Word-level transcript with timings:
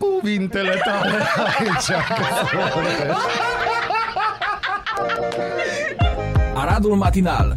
cuvintele 0.00 0.80
tale. 0.84 1.18
Aici. 1.58 1.90
Aradul 6.54 6.96
Matinal. 6.96 7.56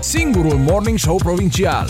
Singurul 0.00 0.56
Morning 0.56 0.98
Show 0.98 1.16
Provincial. 1.16 1.86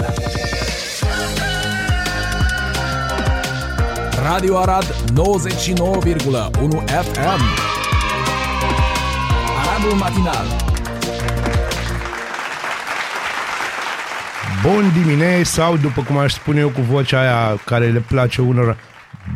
Radio 4.22 4.58
Arad 4.58 4.84
99,1 4.84 4.92
FM 6.86 7.40
Aradul 9.60 9.96
Matinal. 9.98 10.46
Bun 14.62 14.92
dimine 14.92 15.42
sau, 15.42 15.76
după 15.76 16.02
cum 16.02 16.18
aș 16.18 16.32
spune 16.32 16.60
eu 16.60 16.68
cu 16.68 16.80
vocea 16.80 17.20
aia 17.20 17.60
care 17.64 17.90
le 17.90 17.98
place 17.98 18.40
unora, 18.40 18.76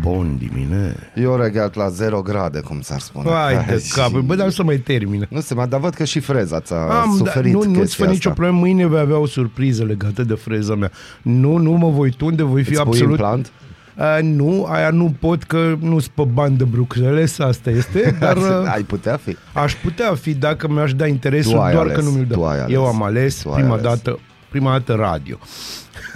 Bun 0.04 0.36
dimine. 0.38 0.96
Eu 1.14 1.36
regat 1.36 1.74
la 1.74 1.88
0 1.88 2.22
grade, 2.22 2.60
cum 2.60 2.80
s-ar 2.80 2.98
spune. 2.98 3.30
Hai 3.30 3.64
de 3.68 3.82
capul, 3.94 4.22
bă, 4.22 4.34
dar 4.34 4.44
nu 4.44 4.52
să 4.52 4.62
mai 4.62 4.76
termină. 4.76 5.26
Nu 5.28 5.40
se 5.40 5.54
mai, 5.54 5.66
dar 5.68 5.80
văd 5.80 5.94
că 5.94 6.04
și 6.04 6.20
freza 6.20 6.60
ți-a 6.60 6.76
Am, 6.76 7.16
suferit 7.16 7.52
da, 7.52 7.58
nu, 7.58 7.70
nu-ți 7.70 7.96
fă 7.96 8.04
nicio 8.04 8.30
problemă, 8.30 8.58
mâine 8.58 8.86
vei 8.86 9.00
avea 9.00 9.18
o 9.18 9.26
surpriză 9.26 9.84
legată 9.84 10.22
de 10.24 10.34
freza 10.34 10.74
mea. 10.74 10.90
Nu, 11.22 11.56
nu 11.56 11.70
mă 11.70 11.88
voi 11.88 12.10
tunde, 12.10 12.42
voi 12.42 12.62
fi 12.62 12.70
Îți 12.70 12.80
absolut... 12.80 13.10
implant? 13.10 13.52
Uh, 13.96 14.18
nu, 14.22 14.66
aia 14.70 14.90
nu 14.90 15.14
pot 15.20 15.42
că 15.42 15.76
nu 15.80 15.98
sunt 15.98 16.12
pe 16.14 16.22
bani 16.32 16.56
de 16.56 16.64
Bruxelles, 16.64 17.38
asta 17.38 17.70
este, 17.70 18.16
dar... 18.20 18.36
Uh, 18.36 18.72
ai 18.74 18.82
putea 18.82 19.16
fi. 19.16 19.36
Aș 19.52 19.74
putea 19.74 20.14
fi 20.14 20.34
dacă 20.34 20.68
mi-aș 20.68 20.94
da 20.94 21.06
interesul, 21.06 21.52
doar 21.52 21.74
ales, 21.74 21.94
că 21.94 22.00
nu 22.02 22.10
mi-l 22.10 22.26
dă. 22.28 22.66
Eu 22.68 22.86
am 22.86 23.02
ales 23.02 23.42
prima 23.54 23.68
ales. 23.68 23.82
dată 23.82 24.18
prima 24.54 24.70
dată 24.70 24.94
radio. 24.94 25.38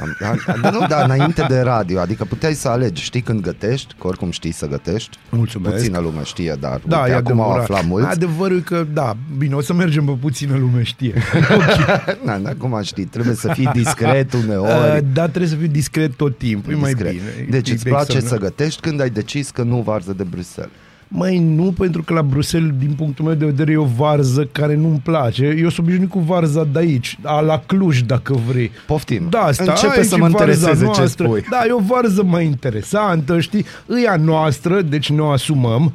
Am, 0.00 0.16
am, 0.46 0.72
nu, 0.72 0.86
dar 0.86 1.04
înainte 1.04 1.44
de 1.48 1.60
radio, 1.60 2.00
adică 2.00 2.24
puteai 2.24 2.54
să 2.54 2.68
alegi, 2.68 3.02
știi 3.02 3.20
când 3.20 3.40
gătești, 3.40 3.94
că 3.98 4.06
oricum 4.06 4.30
știi 4.30 4.52
să 4.52 4.66
gătești. 4.66 5.18
Mulțumesc. 5.30 5.76
Puțină 5.76 5.98
lume 5.98 6.22
știe, 6.24 6.56
dar 6.60 6.80
da, 6.86 7.00
uite, 7.00 7.14
acum 7.14 7.40
au 7.40 7.50
aflat 7.50 7.84
mulți. 7.84 8.08
Adevărul 8.08 8.60
că, 8.60 8.86
da, 8.92 9.16
bine, 9.38 9.54
o 9.54 9.60
să 9.60 9.72
mergem 9.72 10.04
pe 10.04 10.16
puțină 10.20 10.56
lume 10.56 10.82
știe. 10.82 11.22
okay. 11.34 12.18
na, 12.24 12.36
na, 12.36 12.48
acum 12.48 12.80
știi, 12.82 13.04
trebuie 13.04 13.34
să 13.34 13.52
fii 13.52 13.70
discret 13.72 14.32
uneori. 14.32 14.96
Uh, 14.96 14.98
da, 15.12 15.28
trebuie 15.28 15.50
să 15.50 15.56
fii 15.56 15.68
discret 15.68 16.14
tot 16.14 16.38
timpul, 16.38 16.72
e 16.72 16.76
mai 16.76 16.92
bine. 16.92 17.14
Deci 17.50 17.70
îți 17.70 17.84
place 17.84 18.20
să 18.20 18.36
gătești 18.36 18.80
când 18.80 19.00
ai 19.00 19.10
decis 19.10 19.50
că 19.50 19.62
nu 19.62 19.80
varză 19.80 20.12
de 20.12 20.22
Bruxelles. 20.22 20.72
Mai 21.10 21.38
nu, 21.38 21.72
pentru 21.78 22.02
că 22.02 22.12
la 22.12 22.22
Bruxelles, 22.22 22.70
din 22.78 22.92
punctul 22.96 23.24
meu 23.24 23.34
de 23.34 23.44
vedere, 23.44 23.72
e 23.72 23.76
o 23.76 23.84
varză 23.96 24.44
care 24.52 24.74
nu-mi 24.74 25.00
place. 25.04 25.44
Eu 25.58 25.68
sunt 25.68 25.86
obișnuit 25.86 26.10
cu 26.10 26.18
varza 26.18 26.64
de 26.72 26.78
aici, 26.78 27.18
a 27.22 27.40
la 27.40 27.62
Cluj, 27.66 28.00
dacă 28.00 28.34
vrei. 28.48 28.70
Poftim. 28.86 29.26
Da, 29.30 29.38
asta 29.38 29.64
Începe 29.72 30.02
să 30.02 30.16
mă 30.16 30.26
intereseze 30.28 30.84
noastră. 30.84 31.04
ce 31.04 31.10
spui. 31.10 31.44
Da, 31.50 31.64
e 31.66 31.72
o 31.72 31.78
varză 31.86 32.22
mai 32.22 32.44
interesantă, 32.44 33.40
știi? 33.40 33.64
Îi 33.86 34.06
a 34.06 34.16
noastră, 34.16 34.82
deci 34.82 35.10
ne 35.10 35.20
o 35.20 35.28
asumăm. 35.30 35.92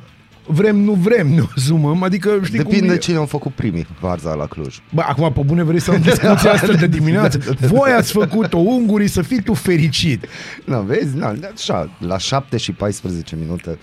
Vrem, 0.47 0.75
nu 0.80 0.91
vrem, 0.94 1.28
ne 1.28 1.39
o 1.41 1.45
asumăm. 1.58 2.03
Adică, 2.03 2.30
știi 2.44 2.58
Depinde 2.58 2.86
cum 2.86 2.94
e? 2.95 2.97
cine 2.97 3.17
au 3.17 3.25
făcut 3.25 3.52
primii 3.53 3.88
varza 4.00 4.34
la 4.34 4.45
Cluj. 4.45 4.78
Bă, 4.94 5.02
acum, 5.08 5.31
pe 5.34 5.41
bune 5.45 5.64
vrei 5.64 5.80
să 5.81 5.91
am 5.91 6.02
discuția 6.02 6.52
asta 6.61 6.73
de 6.73 6.88
dimineață? 6.88 7.39
Voi 7.59 7.91
ați 7.91 8.11
făcut-o, 8.11 8.58
ungurii, 8.58 9.08
să 9.08 9.22
fii 9.22 9.41
tu 9.41 9.53
fericit. 9.53 10.25
Nu, 10.66 10.81
vezi? 10.81 11.17
Na, 11.17 11.34
așa, 11.56 11.89
la 12.08 12.17
7 12.17 12.58
și 12.58 12.72
14 12.72 13.36
minute 13.39 13.78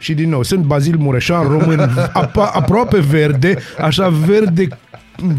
și 0.00 0.14
din 0.14 0.28
nou, 0.28 0.42
sunt 0.42 0.64
Bazil 0.64 0.96
Mureșan, 0.98 1.48
român, 1.48 1.90
apa, 2.12 2.50
aproape 2.54 3.00
verde, 3.00 3.58
așa 3.78 4.08
verde 4.08 4.68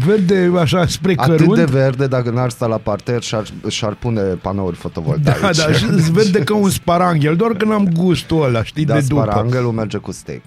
verde 0.06 0.52
așa 0.58 0.86
spre 0.86 1.14
Atât 1.16 1.36
cărunt. 1.36 1.56
de 1.56 1.64
verde 1.64 2.06
dacă 2.06 2.30
n-ar 2.30 2.50
sta 2.50 2.66
la 2.66 2.76
parter 2.76 3.22
și-ar, 3.22 3.44
și-ar 3.68 3.94
pune 3.94 4.20
panouri 4.22 4.76
fotovoltaice. 4.76 5.40
Da, 5.40 5.50
da, 5.66 5.72
și 5.72 5.84
verde 6.12 6.38
ca 6.38 6.54
un 6.54 6.70
sparanghel, 6.70 7.36
doar 7.36 7.52
că 7.52 7.64
n-am 7.64 7.88
gustul 7.92 8.44
ăla, 8.44 8.62
știi, 8.62 8.84
da, 8.84 8.94
de 8.94 9.04
după. 9.08 9.22
sparanghelul 9.22 9.72
merge 9.72 9.96
cu 9.96 10.12
steak 10.12 10.42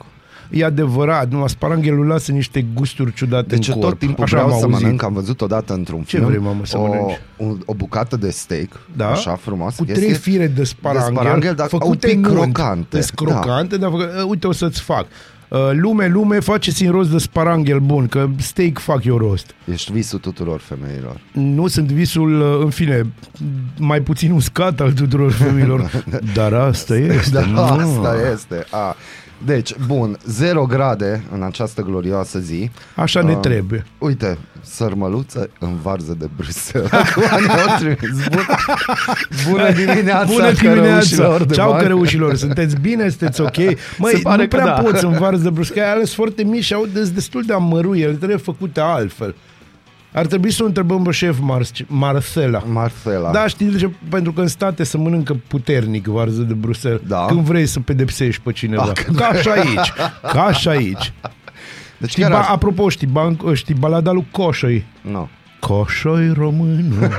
E 0.50 0.66
adevărat, 0.66 1.32
numai 1.32 1.50
sparanghelul 1.50 2.08
lasă 2.08 2.32
niște 2.32 2.66
gusturi 2.74 3.14
ciudate 3.14 3.46
deci 3.56 3.68
în 3.68 3.74
tot 3.74 3.84
corp. 3.84 4.00
timpul 4.00 4.24
așa 4.24 4.44
vreau 4.44 4.60
să 4.60 4.68
mănânc, 4.68 5.04
am 5.04 5.14
văzut 5.14 5.42
odată 5.42 5.74
într-un 5.74 6.02
Ce 6.02 6.18
film 6.18 6.28
vrei, 6.28 6.40
mamă, 6.40 6.66
să 6.66 6.78
o, 6.78 7.12
o, 7.38 7.54
o 7.66 7.74
bucată 7.74 8.18
de 8.18 8.30
steak, 8.30 8.80
da? 8.96 9.10
așa 9.10 9.36
frumos. 9.36 9.76
Cu 9.76 9.86
trei 9.86 10.14
fire 10.14 10.48
de 10.48 10.64
sparanghel, 10.64 11.14
de 11.14 11.20
sparanghel 11.20 11.54
dar 11.56 11.68
făcute 11.68 12.08
un 12.08 12.22
pic 12.22 12.32
crocante. 12.32 12.98
Deci 12.98 13.10
crocante, 13.10 13.78
da. 13.78 13.90
dar 13.90 14.24
uite 14.28 14.48
o 14.48 14.52
să-ți 14.52 14.82
fac. 14.82 15.06
Uh, 15.48 15.72
lume, 15.72 16.08
lume, 16.08 16.40
faceți-mi 16.40 16.90
rost 16.90 17.10
de 17.10 17.18
sparanghel 17.18 17.80
bun, 17.80 18.08
că 18.08 18.30
steak 18.38 18.78
fac 18.78 19.04
eu 19.04 19.18
rost. 19.18 19.56
Ești 19.72 19.92
visul 19.92 20.20
tuturor 20.20 20.60
femeilor. 20.60 21.22
Nu 21.32 21.68
sunt 21.68 21.92
visul, 21.92 22.42
uh, 22.42 22.64
în 22.64 22.70
fine, 22.70 23.06
mai 23.78 24.02
puțin 24.02 24.32
uscat 24.32 24.80
al 24.80 24.92
tuturor 24.92 25.32
femeilor, 25.44 26.04
dar 26.34 26.54
asta 26.54 26.96
este. 26.96 27.30
Dar 27.32 27.80
asta 27.80 28.16
este. 28.34 28.66
A. 28.70 28.96
Deci, 29.46 29.76
bun, 29.88 30.18
0 30.26 30.66
grade 30.66 31.24
în 31.32 31.44
această 31.44 31.82
glorioasă 31.82 32.40
zi. 32.40 32.70
Așa 32.96 33.22
ne 33.22 33.34
uh, 33.34 33.40
trebuie. 33.40 33.86
Uite, 33.98 34.38
sărmăluță 34.62 35.50
în 35.60 35.76
varză 35.82 36.16
de 36.20 36.30
Bruxelles. 36.36 36.92
Acum 37.02 37.24
Bun, 38.32 38.46
bună 39.50 39.72
dimineața, 39.72 40.32
Bună 40.34 40.52
dimineața! 40.52 41.38
Ceau, 41.52 41.76
cărăușilor! 41.76 42.36
Sunteți 42.36 42.76
bine? 42.76 43.10
Sunteți 43.10 43.42
ok? 43.42 43.58
Măi, 43.98 44.12
Se 44.14 44.20
pare 44.24 44.42
nu 44.42 44.48
prea 44.48 44.66
da. 44.66 44.72
poți 44.72 45.06
în 45.06 45.12
varză 45.12 45.44
de 45.44 45.50
Bruxelles. 45.50 45.86
Ai 45.86 45.94
ales 45.94 46.14
foarte 46.14 46.44
mici 46.44 46.64
și 46.64 46.74
au 46.74 46.86
destul 47.14 47.44
de 47.44 47.54
amăruie. 47.54 48.04
Ele 48.04 48.14
trebuie 48.14 48.38
făcute 48.38 48.80
altfel. 48.80 49.36
Ar 50.16 50.26
trebui 50.26 50.52
să 50.52 50.64
o 50.64 50.66
întrebăm 50.66 51.04
pe 51.04 51.12
șef 51.12 51.38
Mar- 51.38 51.86
Marcela. 51.88 52.64
Marcela. 52.68 53.32
Da, 53.32 53.48
știi 53.48 53.66
de 53.66 53.78
ce? 53.78 53.90
Pentru 54.10 54.32
că 54.34 54.42
în 54.42 54.48
state 54.48 54.84
se 54.84 54.98
mănâncă 54.98 55.38
puternic 55.48 56.06
varză 56.06 56.42
de 56.42 56.54
Bruxelles. 56.54 57.02
Da. 57.08 57.26
Când 57.26 57.40
vrei 57.40 57.66
să 57.66 57.80
pedepsești 57.80 58.42
pe 58.42 58.52
cineva. 58.52 58.84
Ah, 58.84 59.06
Ca 59.16 59.34
și 59.34 59.50
aici. 59.50 59.94
Ca 60.32 60.52
și 60.52 60.68
aici. 60.70 61.14
Deci 61.98 62.10
știi, 62.10 62.26
ba, 62.30 62.42
apropo, 62.42 62.90
știi, 62.90 63.08
ban, 63.08 63.38
știi 63.54 63.74
balada 63.74 64.12
lui 64.12 64.28
Coșoi? 64.32 64.86
Nu. 65.02 65.12
No. 65.12 65.28
Coșoi 65.60 66.32
românul. 66.34 67.10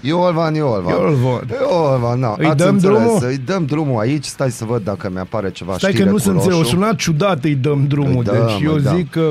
Iolvan, 0.00 0.54
Iolvan. 0.54 0.92
Iolvan. 0.94 1.48
Iolvan, 1.60 2.18
na. 2.18 2.34
Îi 2.38 2.54
dăm 2.54 2.74
înțeles. 2.74 2.98
drumul? 2.98 3.24
Îi 3.24 3.38
dăm 3.38 3.64
drumul 3.64 4.00
aici, 4.00 4.24
stai 4.24 4.50
să 4.50 4.64
văd 4.64 4.84
dacă 4.84 5.10
mi-apare 5.12 5.50
ceva 5.50 5.74
Stai 5.76 5.92
că 5.92 6.04
nu 6.04 6.18
sunt 6.18 6.44
o 6.46 6.62
sunat 6.62 6.94
ciudat 6.94 7.44
îi 7.44 7.54
dăm 7.54 7.86
drumul, 7.86 8.16
îi 8.16 8.24
dăm, 8.24 8.46
deci 8.46 8.62
eu 8.62 8.78
da. 8.78 8.94
zic 8.94 9.10
că... 9.10 9.30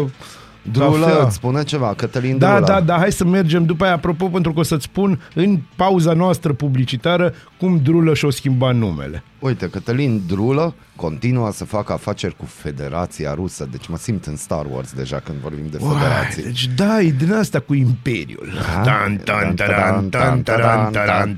Drulă, 0.62 1.24
îți 1.26 1.36
spune 1.36 1.64
ceva, 1.64 1.94
Cătălin 1.94 2.38
Da, 2.38 2.52
Drula. 2.52 2.66
da, 2.66 2.82
da, 2.82 2.98
hai 2.98 3.12
să 3.12 3.26
mergem 3.26 3.66
după 3.66 3.84
aia, 3.84 3.94
apropo, 3.94 4.28
pentru 4.28 4.54
că 4.54 4.60
o 4.60 4.64
să-ți 4.64 4.84
spun 4.84 5.22
în 5.36 5.60
pauza 5.76 6.14
noastră 6.14 6.54
publicitară 6.54 7.34
cum 7.58 7.80
Drulă 7.84 8.14
și-o 8.14 8.30
schimba 8.30 8.72
numele. 8.72 9.24
Uite, 9.40 9.70
Cătălin 9.70 10.22
Drulă 10.28 10.74
continuă 10.96 11.52
să 11.52 11.66
facă 11.66 11.94
afaceri 11.94 12.36
cu 12.36 12.46
Federația 12.46 13.34
Rusă, 13.34 13.68
deci 13.72 13.88
mă 13.88 13.98
simt 13.98 14.26
în 14.26 14.36
Star 14.36 14.66
Wars 14.72 14.92
deja 14.94 15.22
când 15.26 15.38
vorbim 15.38 15.66
de 15.72 15.78
federație. 15.78 16.44
Deci 16.44 16.68
da, 16.76 17.02
e 17.02 17.10
din 17.10 17.34
asta 17.34 17.60
cu 17.60 17.74
Imperiul. 17.74 18.50
Tan, 18.84 19.18
tan, 19.24 19.56
taran, 19.56 20.10
tan, 20.10 20.44
taran, 20.44 20.92
taran, 20.92 21.34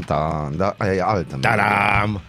taran, 0.00 0.54
Da, 0.56 0.74
aia 0.78 0.92
e 0.92 1.02
altă 1.04 1.38
melodie. 1.42 2.20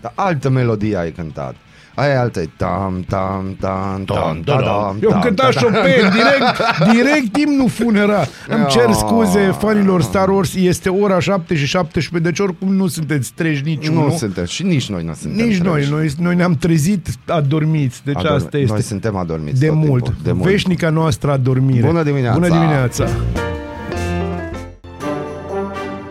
Da, 0.00 0.12
altă 0.14 0.48
melodie 0.48 0.96
ai 0.96 1.10
cântat. 1.12 1.54
Aia 1.94 2.20
altă 2.20 2.40
tam, 2.56 3.04
tam, 3.08 3.56
tam, 3.60 4.04
tam, 4.04 4.42
tam, 4.44 4.62
tam, 4.62 4.98
Eu 5.02 5.18
cânta 5.22 5.48
Chopin, 5.60 6.10
direct, 6.12 6.56
direct 6.92 7.36
imnul 7.36 7.68
funerar. 7.68 8.28
Îmi 8.48 8.66
cer 8.66 8.92
scuze 8.92 9.54
fanilor 9.58 10.02
Star 10.02 10.28
Wars, 10.28 10.54
este 10.54 10.88
ora 10.88 11.20
7 11.20 11.56
și 11.56 11.66
17, 11.66 12.30
deci 12.30 12.38
oricum 12.38 12.74
nu 12.74 12.86
sunteți 12.86 13.32
treji 13.34 13.62
niciunul. 13.64 14.04
Nu 14.04 14.16
suntem 14.16 14.44
și 14.44 14.62
nici 14.62 14.88
noi 14.88 15.04
nu 15.04 15.14
suntem 15.14 15.46
Nici 15.46 15.58
noi, 15.58 15.86
noi, 15.90 16.12
noi 16.18 16.34
ne-am 16.34 16.54
trezit 16.54 17.06
adormiți, 17.26 18.00
deci 18.04 18.16
Adormi. 18.16 18.36
asta 18.36 18.58
este. 18.58 18.72
Noi 18.72 18.82
suntem 18.82 19.16
adormiți 19.16 19.60
de 19.60 19.70
mult. 19.70 20.04
Timpul, 20.04 20.22
de 20.22 20.32
mult. 20.32 20.50
Veșnica 20.50 20.90
noastră 20.90 21.30
adormire. 21.30 21.86
Bună 21.86 22.02
dimineața! 22.02 22.38
Bună 22.38 22.48
dimineața! 22.48 23.06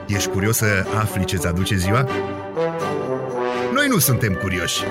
Ești 0.07 0.29
curios 0.29 0.57
să 0.57 0.65
afli 0.99 1.25
ce-ți 1.25 1.47
aduce 1.47 1.75
ziua? 1.75 2.07
Noi 3.73 3.87
nu 3.89 3.97
suntem 3.97 4.37
curioși. 4.41 4.83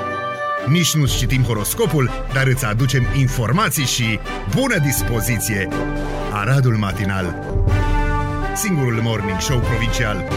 Nici 0.70 0.94
nu 0.94 1.06
citim 1.06 1.42
horoscopul, 1.42 2.10
dar 2.32 2.46
îți 2.46 2.64
aducem 2.64 3.02
informații 3.18 3.84
și 3.84 4.18
bună 4.54 4.78
dispoziție! 4.78 5.68
Aradul 6.32 6.76
Matinal 6.76 7.44
Singurul 8.54 9.00
Morning 9.02 9.40
Show 9.40 9.58
Provincial 9.58 10.28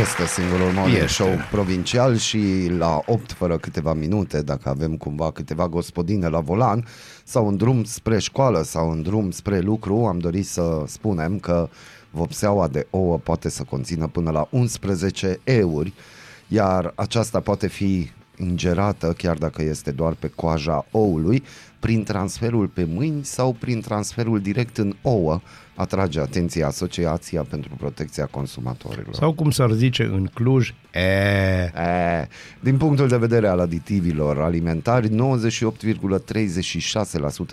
Este 0.00 0.26
singurul 0.26 0.72
morning 0.72 0.96
este. 0.96 1.06
show 1.06 1.30
provincial 1.50 2.16
și 2.16 2.70
la 2.78 3.02
8 3.06 3.32
fără 3.32 3.56
câteva 3.56 3.92
minute, 3.92 4.42
dacă 4.42 4.68
avem 4.68 4.96
cumva 4.96 5.30
câteva 5.30 5.68
gospodine 5.68 6.28
la 6.28 6.40
volan 6.40 6.86
sau 7.24 7.48
în 7.48 7.56
drum 7.56 7.84
spre 7.84 8.18
școală 8.18 8.62
sau 8.62 8.90
în 8.90 9.02
drum 9.02 9.30
spre 9.30 9.60
lucru, 9.60 9.94
am 10.06 10.18
dorit 10.18 10.46
să 10.46 10.82
spunem 10.86 11.38
că 11.38 11.68
vopseaua 12.10 12.68
de 12.68 12.86
ouă 12.90 13.18
poate 13.18 13.48
să 13.48 13.62
conțină 13.62 14.06
până 14.06 14.30
la 14.30 14.48
11 14.50 15.40
euri, 15.44 15.92
iar 16.48 16.92
aceasta 16.94 17.40
poate 17.40 17.66
fi 17.66 18.10
ingerată 18.36 19.12
chiar 19.12 19.36
dacă 19.36 19.62
este 19.62 19.90
doar 19.90 20.12
pe 20.12 20.28
coaja 20.28 20.86
oului, 20.90 21.42
prin 21.80 22.04
transferul 22.04 22.66
pe 22.68 22.84
mâini 22.84 23.24
sau 23.24 23.52
prin 23.52 23.80
transferul 23.80 24.40
direct 24.40 24.78
în 24.78 24.96
ouă, 25.02 25.40
atrage 25.80 26.20
atenția 26.20 26.66
Asociația 26.66 27.42
pentru 27.42 27.74
Protecția 27.78 28.26
Consumatorilor. 28.26 29.14
Sau 29.14 29.32
cum 29.32 29.50
s-ar 29.50 29.70
zice 29.70 30.02
în 30.02 30.26
Cluj, 30.34 30.74
e. 30.92 31.00
e. 31.00 32.28
Din 32.60 32.76
punctul 32.76 33.08
de 33.08 33.16
vedere 33.16 33.48
al 33.48 33.60
aditivilor 33.60 34.40
alimentari, 34.40 35.08
98,36% 35.08 35.12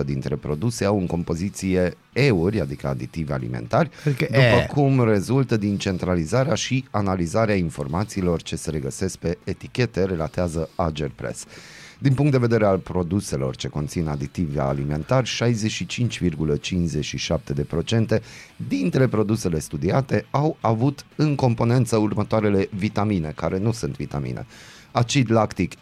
dintre 0.05 0.35
produse 0.35 0.85
au 0.85 0.99
în 0.99 1.05
compoziție 1.05 1.93
euri, 2.13 2.61
adică 2.61 2.87
aditivi 2.87 3.31
alimentari, 3.31 3.89
adică 4.05 4.25
după 4.25 4.39
e. 4.39 4.69
cum 4.73 5.03
rezultă 5.03 5.57
din 5.57 5.77
centralizarea 5.77 6.53
și 6.53 6.85
analizarea 6.91 7.55
informațiilor 7.55 8.41
ce 8.41 8.55
se 8.55 8.69
regăsesc 8.69 9.17
pe 9.17 9.37
etichete, 9.43 10.03
relatează 10.03 10.69
Ager 10.75 11.11
Press. 11.15 11.45
Din 11.99 12.13
punct 12.13 12.31
de 12.31 12.37
vedere 12.37 12.65
al 12.65 12.77
produselor 12.77 13.55
ce 13.55 13.67
conțin 13.67 14.07
aditivi 14.07 14.59
alimentari, 14.59 15.29
65,57% 18.17 18.21
dintre 18.67 19.07
produsele 19.07 19.59
studiate 19.59 20.25
au 20.31 20.57
avut 20.61 21.05
în 21.15 21.35
componență 21.35 21.97
următoarele 21.97 22.69
vitamine, 22.75 23.31
care 23.35 23.57
nu 23.57 23.71
sunt 23.71 23.95
vitamine. 23.95 24.45
Acid 24.91 25.31
lactic 25.31 25.73
E270, 25.75 25.79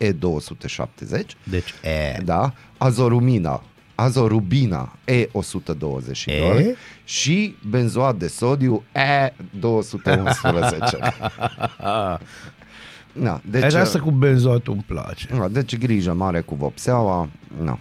deci 1.44 1.74
E. 1.84 2.22
Da, 2.24 2.54
azorumina, 2.78 3.64
azorubina 3.96 4.98
E122 5.06 6.26
e? 6.26 6.76
și 7.04 7.56
benzoat 7.70 8.16
de 8.16 8.28
sodiu 8.28 8.84
E211. 8.92 8.98
Na, 13.20 13.42
deci, 13.50 13.64
Era 13.64 13.80
asta 13.80 14.00
cu 14.00 14.12
benzoatul 14.12 14.74
îmi 14.74 14.84
place. 14.88 15.28
Na, 15.34 15.48
deci 15.48 15.78
grijă 15.78 16.14
mare 16.14 16.42
cu 16.42 16.56
vopseaua. 16.56 17.30
Na. 17.64 17.80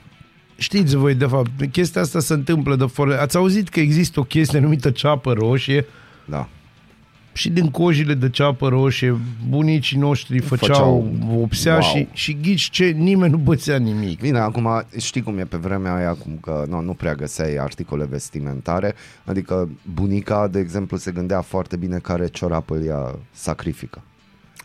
Știți 0.57 0.97
voi, 0.97 1.15
de 1.15 1.27
fapt, 1.27 1.51
chestia 1.73 2.01
asta 2.01 2.21
se 2.21 2.33
întâmplă 2.33 2.77
de 2.77 2.85
foarte... 2.85 3.15
Ați 3.15 3.37
auzit 3.37 3.69
că 3.69 3.81
există 3.81 4.21
o 4.21 4.23
chestie 4.23 4.59
numită 4.59 4.91
ceapă 4.91 5.33
roșie? 5.33 5.87
Da. 6.25 6.49
Și 7.33 7.51
din 7.51 7.71
cojile 7.71 8.15
de 8.15 8.31
ceapă 8.31 8.69
roșie, 8.69 9.17
bunicii 9.49 9.99
noștri 9.99 10.39
făceau, 10.39 10.69
făceau 10.69 11.13
vopsea 11.19 11.73
wow. 11.73 11.83
și, 11.83 12.09
și 12.13 12.39
ghici 12.43 12.71
ce, 12.71 12.85
nimeni 12.85 13.31
nu 13.31 13.37
bățea 13.37 13.77
nimic. 13.77 14.21
Bine, 14.21 14.39
acum 14.39 14.83
știi 14.99 15.23
cum 15.23 15.39
e 15.39 15.45
pe 15.45 15.57
vremea 15.57 15.95
aia, 15.95 16.13
cum 16.13 16.39
că 16.41 16.65
nu, 16.69 16.81
nu 16.81 16.93
prea 16.93 17.15
găseai 17.15 17.57
articole 17.57 18.05
vestimentare, 18.05 18.95
adică 19.25 19.69
bunica, 19.95 20.49
de 20.49 20.59
exemplu, 20.59 20.97
se 20.97 21.11
gândea 21.11 21.41
foarte 21.41 21.77
bine 21.77 21.99
care 21.99 22.27
ciorap 22.27 22.71
îl 22.71 22.83
ia 22.83 23.19
sacrifică. 23.31 24.03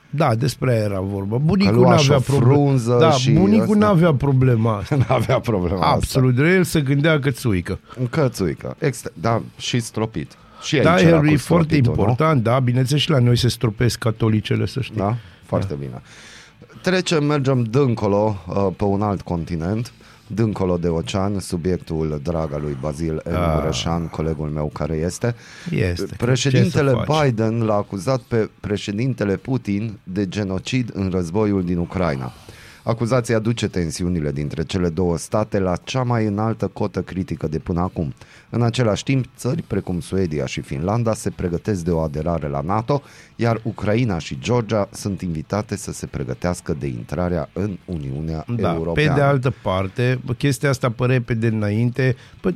Da, 0.10 0.36
despre 0.36 0.72
aia 0.72 0.84
era 0.84 1.00
vorba. 1.00 1.38
Bunicul 1.38 1.80
nu 1.80 1.88
avea 1.88 2.20
problemă. 2.20 2.80
Da, 3.00 3.12
și 3.12 3.32
bunicul 3.32 3.78
nu 3.78 3.86
avea 3.86 4.14
problema 4.14 4.78
asta. 4.78 4.96
n-avea 5.08 5.40
problema 5.40 5.86
Absolut, 5.86 6.38
asta. 6.38 6.50
el 6.50 6.64
se 6.64 6.82
gândea 6.82 7.20
că 7.20 7.32
țuică. 7.32 7.80
Că 8.10 8.30
țuică, 8.30 8.76
Extra, 8.80 9.12
da, 9.14 9.42
și 9.58 9.80
stropit. 9.80 10.32
Și 10.62 10.78
da, 10.78 11.00
e 11.00 11.38
foarte 11.38 11.76
important, 11.76 12.36
nu? 12.36 12.42
da, 12.52 12.60
bineînțeles 12.60 13.02
și 13.02 13.10
la 13.10 13.20
noi 13.20 13.38
se 13.38 13.48
stropesc 13.48 14.00
catolicele, 14.00 14.66
să 14.66 14.82
știi. 14.82 14.98
Da, 14.98 15.16
foarte 15.46 15.74
da. 15.74 15.80
bine. 15.80 16.02
Trecem, 16.82 17.24
mergem 17.24 17.64
dâncolo 17.64 18.44
uh, 18.48 18.68
pe 18.78 18.84
un 18.84 19.02
alt 19.02 19.22
continent 19.22 19.92
Dâncolo 20.31 20.78
de 20.78 20.88
ocean, 20.88 21.40
subiectul 21.40 22.20
drag 22.24 22.54
al 22.54 22.62
lui 22.62 22.78
Bazil 22.81 23.22
M. 23.26 23.34
Ah. 23.34 23.54
Mureșan, 23.56 24.08
colegul 24.08 24.50
meu 24.50 24.70
care 24.74 24.96
este. 24.96 25.36
Este. 25.72 26.16
Președintele 26.18 26.94
Biden 27.08 27.64
l-a 27.64 27.76
acuzat 27.76 28.20
pe 28.20 28.50
președintele 28.60 29.36
Putin 29.36 30.00
de 30.04 30.28
genocid 30.28 30.92
în 30.94 31.10
războiul 31.10 31.64
din 31.64 31.78
Ucraina. 31.78 32.31
Acuzația 32.89 33.36
aduce 33.36 33.68
tensiunile 33.68 34.31
dintre 34.31 34.63
cele 34.63 34.89
două 34.89 35.18
state 35.18 35.59
la 35.59 35.75
cea 35.83 36.03
mai 36.03 36.25
înaltă 36.25 36.68
cotă 36.68 37.01
critică 37.01 37.47
de 37.47 37.59
până 37.59 37.80
acum. 37.80 38.13
În 38.50 38.62
același 38.62 39.03
timp, 39.03 39.25
țări 39.38 39.62
precum 39.62 40.00
Suedia 40.00 40.45
și 40.45 40.62
Finlanda 40.62 41.13
se 41.13 41.30
pregătesc 41.30 41.83
de 41.83 41.91
o 41.91 42.00
aderare 42.00 42.47
la 42.47 42.62
NATO, 42.62 43.01
iar 43.36 43.62
Ucraina 43.63 44.18
și 44.18 44.38
Georgia 44.39 44.89
sunt 44.91 45.21
invitate 45.21 45.75
să 45.75 45.91
se 45.91 46.06
pregătească 46.06 46.75
de 46.80 46.88
intrarea 46.88 47.50
în 47.53 47.77
Uniunea 47.86 48.45
da, 48.56 48.74
Europeană. 48.74 49.09
Pe 49.09 49.19
de 49.19 49.25
altă 49.25 49.53
parte, 49.62 50.19
chestia 50.38 50.69
asta 50.69 50.89
pe 50.89 51.06
repede 51.06 51.47
înainte 51.47 52.15
pă, 52.41 52.53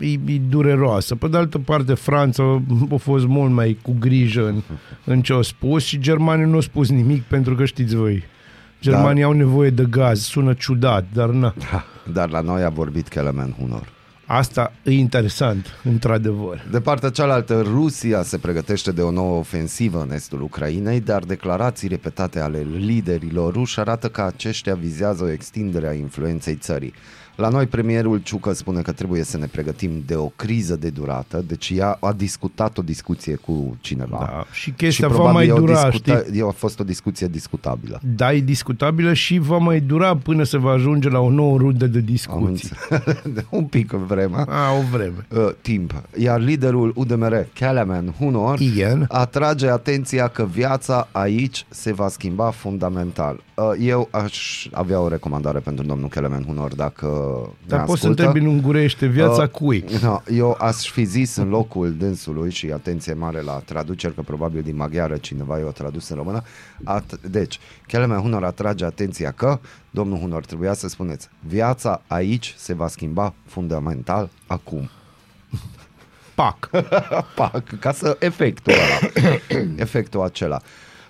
e, 0.00 0.12
e 0.12 0.38
dureroasă. 0.48 1.14
Pe 1.14 1.28
de 1.28 1.36
altă 1.36 1.58
parte, 1.58 1.94
Franța 1.94 2.62
a 2.92 2.96
fost 2.96 3.26
mult 3.26 3.52
mai 3.52 3.78
cu 3.82 3.96
grijă 3.98 4.46
în, 4.46 4.62
în 5.04 5.22
ce 5.22 5.32
au 5.32 5.42
spus 5.42 5.84
și 5.84 5.98
germanii 5.98 6.46
nu 6.46 6.54
au 6.54 6.60
spus 6.60 6.90
nimic 6.90 7.22
pentru 7.22 7.54
că 7.54 7.64
știți 7.64 7.96
voi 7.96 8.24
Germanii 8.80 9.22
dar, 9.22 9.30
au 9.30 9.36
nevoie 9.36 9.70
de 9.70 9.84
gaz, 9.90 10.20
sună 10.20 10.54
ciudat, 10.54 11.04
dar 11.12 11.28
nu. 11.28 11.52
Da, 11.70 11.84
dar 12.12 12.30
la 12.30 12.40
noi 12.40 12.62
a 12.62 12.68
vorbit 12.68 13.08
Kelemen 13.08 13.54
Hunor. 13.58 13.94
Asta 14.28 14.72
e 14.82 14.90
interesant, 14.90 15.66
într-adevăr. 15.84 16.66
De 16.70 16.80
partea 16.80 17.10
cealaltă, 17.10 17.60
Rusia 17.60 18.22
se 18.22 18.38
pregătește 18.38 18.92
de 18.92 19.02
o 19.02 19.10
nouă 19.10 19.38
ofensivă 19.38 20.00
în 20.00 20.12
estul 20.12 20.42
Ucrainei, 20.42 21.00
dar 21.00 21.22
declarații 21.22 21.88
repetate 21.88 22.40
ale 22.40 22.66
liderilor 22.76 23.52
ruși 23.52 23.80
arată 23.80 24.08
că 24.08 24.22
aceștia 24.22 24.74
vizează 24.74 25.24
o 25.24 25.30
extindere 25.30 25.88
a 25.88 25.92
influenței 25.92 26.54
țării. 26.54 26.92
La 27.36 27.48
noi 27.48 27.66
premierul 27.66 28.20
Ciucă 28.22 28.52
spune 28.52 28.80
că 28.80 28.92
trebuie 28.92 29.22
să 29.22 29.38
ne 29.38 29.46
pregătim 29.46 30.02
de 30.06 30.14
o 30.14 30.26
criză 30.36 30.76
de 30.76 30.88
durată, 30.88 31.44
deci 31.46 31.72
ea 31.74 31.96
a 32.00 32.12
discutat 32.12 32.78
o 32.78 32.82
discuție 32.82 33.34
cu 33.34 33.76
cineva. 33.80 34.16
Da, 34.18 34.46
și 34.52 34.70
chestia 34.70 35.08
și 35.08 35.14
va 35.14 35.30
mai 35.30 35.46
dura, 35.46 35.88
discuta, 35.90 36.22
știi? 36.26 36.42
A 36.42 36.50
fost 36.50 36.80
o 36.80 36.84
discuție 36.84 37.26
discutabilă. 37.26 38.00
Da, 38.16 38.32
e 38.32 38.40
discutabilă 38.40 39.12
și 39.12 39.38
va 39.38 39.58
mai 39.58 39.80
dura 39.80 40.16
până 40.16 40.42
se 40.42 40.58
va 40.58 40.70
ajunge 40.70 41.08
la 41.08 41.18
o 41.18 41.30
nouă 41.30 41.58
rundă 41.58 41.86
de 41.86 42.00
discuții. 42.00 42.70
un 43.50 43.64
pic 43.64 43.90
vreme. 43.90 44.44
A, 44.48 44.72
o 44.78 44.82
vreme. 44.90 45.26
Uh, 45.30 45.48
timp. 45.60 46.02
Iar 46.18 46.40
liderul 46.40 46.92
UDMR, 46.94 47.46
Kelemen 47.52 48.14
Hunor, 48.18 48.58
Ian. 48.58 49.04
atrage 49.08 49.68
atenția 49.68 50.28
că 50.28 50.44
viața 50.44 51.08
aici 51.12 51.66
se 51.68 51.92
va 51.92 52.08
schimba 52.08 52.50
fundamental. 52.50 53.42
Uh, 53.54 53.70
eu 53.80 54.08
aș 54.10 54.66
avea 54.72 55.00
o 55.00 55.08
recomandare 55.08 55.58
pentru 55.58 55.84
domnul 55.84 56.08
Kelemen 56.08 56.44
Hunor 56.44 56.74
dacă 56.74 57.06
dar 57.66 57.84
poți 57.84 58.00
să 58.00 58.06
întrebi 58.06 58.38
în 58.38 58.46
ungurește 58.46 59.06
viața 59.06 59.42
uh, 59.42 59.48
cui? 59.48 59.84
No, 60.02 60.20
eu 60.32 60.56
aș 60.60 60.90
fi 60.90 61.04
zis 61.04 61.36
în 61.36 61.48
locul 61.48 61.94
dânsului 61.96 62.50
și 62.50 62.70
atenție 62.72 63.12
mare 63.12 63.40
la 63.40 63.52
traduceri, 63.52 64.14
că 64.14 64.22
probabil 64.22 64.62
din 64.62 64.76
maghiară 64.76 65.16
cineva 65.16 65.58
i-a 65.58 65.64
tradus 65.64 66.08
în 66.08 66.16
română. 66.16 66.42
At- 66.84 67.20
deci, 67.30 67.58
Kelemen 67.86 68.20
Hunor 68.20 68.44
atrage 68.44 68.84
atenția 68.84 69.30
că, 69.30 69.58
domnul 69.90 70.18
Hunor, 70.18 70.44
trebuia 70.44 70.72
să 70.72 70.88
spuneți, 70.88 71.28
viața 71.46 72.02
aici 72.06 72.54
se 72.56 72.74
va 72.74 72.88
schimba 72.88 73.34
fundamental 73.46 74.30
acum. 74.46 74.90
Pac. 76.34 76.70
Pac, 77.36 77.78
ca 77.80 77.92
să 77.92 78.16
efectul 78.20 78.72
ăla, 78.72 79.28
efectul 79.76 80.22
acela. 80.22 80.60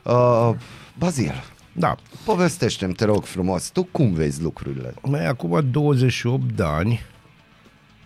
Uh, 0.02 0.50
Bazil, 0.98 1.44
da. 1.78 1.96
Povestește-mi, 2.24 2.92
te 2.92 3.04
rog 3.04 3.24
frumos, 3.24 3.70
tu 3.70 3.88
cum 3.90 4.12
vezi 4.12 4.42
lucrurile? 4.42 4.94
Mai 5.02 5.26
acum 5.26 5.60
28 5.70 6.52
de 6.52 6.62
ani, 6.62 7.00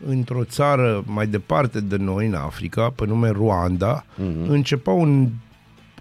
într-o 0.06 0.44
țară 0.44 1.02
mai 1.06 1.26
departe 1.26 1.80
de 1.80 1.96
noi, 1.96 2.26
în 2.26 2.34
Africa, 2.34 2.92
pe 2.96 3.06
nume 3.06 3.28
Rwanda, 3.28 4.04
uh-huh. 4.04 4.46
începea 4.48 4.92
un, 4.92 5.28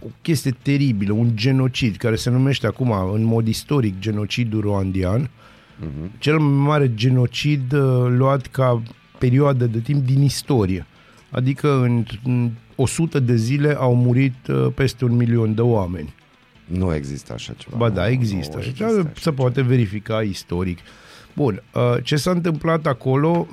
o 0.01 0.07
chestie 0.21 0.57
teribilă, 0.61 1.13
un 1.13 1.31
genocid, 1.35 1.95
care 1.95 2.15
se 2.15 2.29
numește 2.29 2.67
acum, 2.67 2.91
în 3.13 3.23
mod 3.23 3.47
istoric, 3.47 3.99
genocidul 3.99 4.61
rwandian, 4.61 5.29
uh-huh. 5.29 6.17
cel 6.17 6.39
mai 6.39 6.65
mare 6.67 6.93
genocid 6.93 7.71
uh, 7.71 8.05
luat 8.07 8.47
ca 8.47 8.81
perioadă 9.17 9.65
de 9.65 9.79
timp 9.79 10.05
din 10.05 10.21
istorie. 10.21 10.85
Adică 11.31 11.81
în, 11.81 12.05
în 12.23 12.51
100 12.75 13.19
de 13.19 13.35
zile 13.35 13.75
au 13.79 13.95
murit 13.95 14.47
uh, 14.47 14.67
peste 14.75 15.05
un 15.05 15.15
milion 15.15 15.55
de 15.55 15.61
oameni. 15.61 16.13
Nu 16.69 16.95
există 16.95 17.33
așa 17.33 17.53
ceva. 17.57 17.77
Ba 17.77 17.89
da, 17.89 18.09
există. 18.09 18.55
Nu 18.55 18.61
așa 18.61 18.71
ceva 18.71 18.89
se 18.89 19.09
ceva. 19.19 19.35
poate 19.35 19.61
verifica 19.61 20.21
istoric. 20.21 20.79
Bun, 21.33 21.63
uh, 21.73 22.03
ce 22.03 22.15
s-a 22.15 22.31
întâmplat 22.31 22.85
acolo 22.85 23.47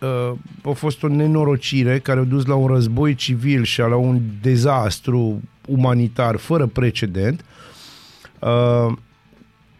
uh, 0.00 0.38
a 0.62 0.70
fost 0.70 1.02
o 1.02 1.08
nenorocire 1.08 1.98
care 1.98 2.20
a 2.20 2.22
dus 2.22 2.46
la 2.46 2.54
un 2.54 2.66
război 2.66 3.14
civil 3.14 3.64
și 3.64 3.80
la 3.80 3.96
un 3.96 4.20
dezastru 4.42 5.40
umanitar 5.68 6.36
fără 6.36 6.66
precedent. 6.66 7.44
Uh, 8.38 8.92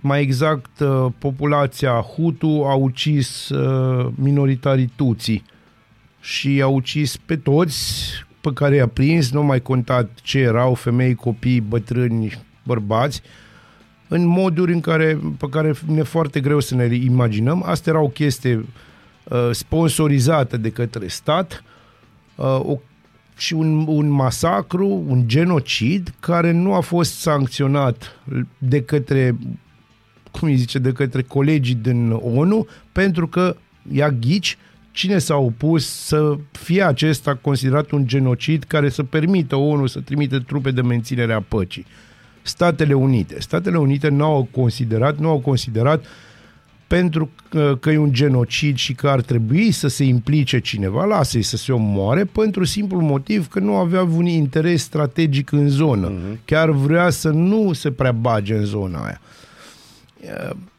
mai 0.00 0.21
exact, 0.21 0.71
populația 1.18 1.92
Hutu 1.92 2.64
a 2.66 2.75
ucis 2.75 3.50
minoritarii 4.14 4.92
Tutsi 4.97 5.42
și 6.21 6.62
a 6.62 6.66
ucis 6.66 7.16
pe 7.16 7.37
toți 7.37 8.04
pe 8.40 8.52
care 8.52 8.75
i-a 8.75 8.87
prins, 8.87 9.30
nu 9.30 9.42
mai 9.42 9.61
contat 9.61 10.11
ce 10.23 10.38
erau, 10.38 10.75
femei, 10.75 11.14
copii, 11.14 11.61
bătrâni, 11.61 12.38
bărbați, 12.66 13.23
în 14.08 14.26
moduri 14.26 14.73
în 14.73 14.80
care, 14.80 15.20
pe 15.38 15.46
care 15.50 15.75
ne 15.87 16.02
foarte 16.02 16.40
greu 16.40 16.61
să 16.61 16.75
ne 16.75 16.94
imaginăm. 16.94 17.62
Asta 17.66 17.90
era 17.90 18.00
o 18.00 18.08
chestie 18.08 18.64
uh, 19.25 19.49
sponsorizată 19.52 20.56
de 20.56 20.70
către 20.70 21.06
stat 21.06 21.64
uh, 22.35 22.44
o, 22.44 22.78
și 23.37 23.54
un, 23.54 23.85
un 23.88 24.08
masacru, 24.08 25.04
un 25.06 25.28
genocid 25.28 26.14
care 26.20 26.50
nu 26.50 26.75
a 26.75 26.80
fost 26.80 27.18
sancționat 27.18 28.20
de 28.58 28.82
către 28.82 29.37
cum 30.38 30.49
îi 30.49 30.56
zice, 30.56 30.78
de 30.78 30.92
către 30.92 31.23
colegii 31.23 31.75
din 31.75 32.11
ONU 32.11 32.66
pentru 32.92 33.28
că 33.28 33.56
ia 33.92 34.11
ghici, 34.11 34.58
cine 34.90 35.18
s-a 35.18 35.37
opus 35.37 35.87
să 35.87 36.37
fie 36.50 36.82
acesta 36.82 37.35
considerat 37.35 37.90
un 37.90 38.06
genocid 38.06 38.64
care 38.64 38.88
să 38.88 39.02
permită 39.02 39.56
ONU 39.56 39.87
să 39.87 40.00
trimite 40.00 40.38
trupe 40.38 40.70
de 40.70 40.82
menținere 40.82 41.32
a 41.32 41.40
păcii. 41.40 41.87
Statele 42.47 42.95
Unite. 42.95 43.41
Statele 43.41 43.76
Unite 43.76 44.09
nu 44.09 44.25
au 44.25 44.49
considerat, 44.50 45.19
nu 45.19 45.29
au 45.29 45.38
considerat 45.38 46.05
pentru 46.87 47.31
că, 47.49 47.76
că 47.81 47.91
e 47.91 47.99
un 47.99 48.12
genocid 48.12 48.76
și 48.76 48.95
că 48.95 49.09
ar 49.09 49.21
trebui 49.21 49.71
să 49.71 49.88
se 49.88 50.05
implice 50.05 50.59
cineva, 50.59 51.05
lasă-i 51.05 51.43
să 51.43 51.57
se 51.57 51.73
omoare, 51.73 52.25
pentru 52.25 52.65
simplu 52.65 53.00
motiv 53.00 53.49
că 53.49 53.59
nu 53.59 53.75
avea 53.75 54.03
un 54.03 54.26
interes 54.26 54.83
strategic 54.83 55.53
în 55.53 55.69
zonă. 55.69 56.12
Uh-huh. 56.12 56.45
Chiar 56.45 56.71
vrea 56.71 57.11
să 57.11 57.29
nu 57.29 57.73
se 57.73 57.91
prea 57.91 58.12
bage 58.12 58.55
în 58.55 58.65
zona 58.65 59.05
aia. 59.05 59.21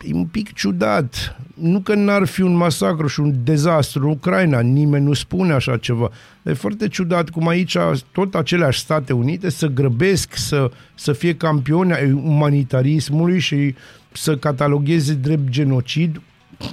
E 0.07 0.13
un 0.13 0.25
pic 0.25 0.53
ciudat. 0.53 1.35
Nu 1.53 1.79
că 1.79 1.95
n-ar 1.95 2.25
fi 2.25 2.41
un 2.41 2.55
masacru 2.55 3.07
și 3.07 3.19
un 3.19 3.35
dezastru 3.43 4.03
în 4.03 4.09
Ucraina, 4.09 4.59
nimeni 4.59 5.05
nu 5.05 5.13
spune 5.13 5.53
așa 5.53 5.77
ceva. 5.77 6.09
Dar 6.41 6.53
e 6.53 6.57
foarte 6.57 6.87
ciudat 6.87 7.29
cum 7.29 7.47
aici 7.47 7.77
tot 8.11 8.35
aceleași 8.35 8.79
State 8.79 9.13
Unite 9.13 9.49
să 9.49 9.67
grăbesc 9.67 10.35
să, 10.35 10.71
să 10.95 11.13
fie 11.13 11.35
campioni 11.35 11.93
ai 11.93 12.11
umanitarismului 12.11 13.39
și 13.39 13.75
să 14.11 14.37
catalogheze 14.37 15.13
drept 15.13 15.49
genocid, 15.49 16.21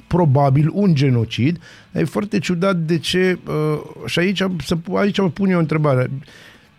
probabil 0.07 0.71
un 0.73 0.95
genocid. 0.95 1.61
E 1.93 2.05
foarte 2.05 2.39
ciudat 2.39 2.77
de 2.77 2.99
ce, 2.99 3.39
uh, 3.47 4.07
și 4.07 4.19
aici, 4.19 4.43
aici 4.95 5.19
mă 5.19 5.31
pune 5.31 5.57
o 5.57 5.59
întrebare, 5.59 6.11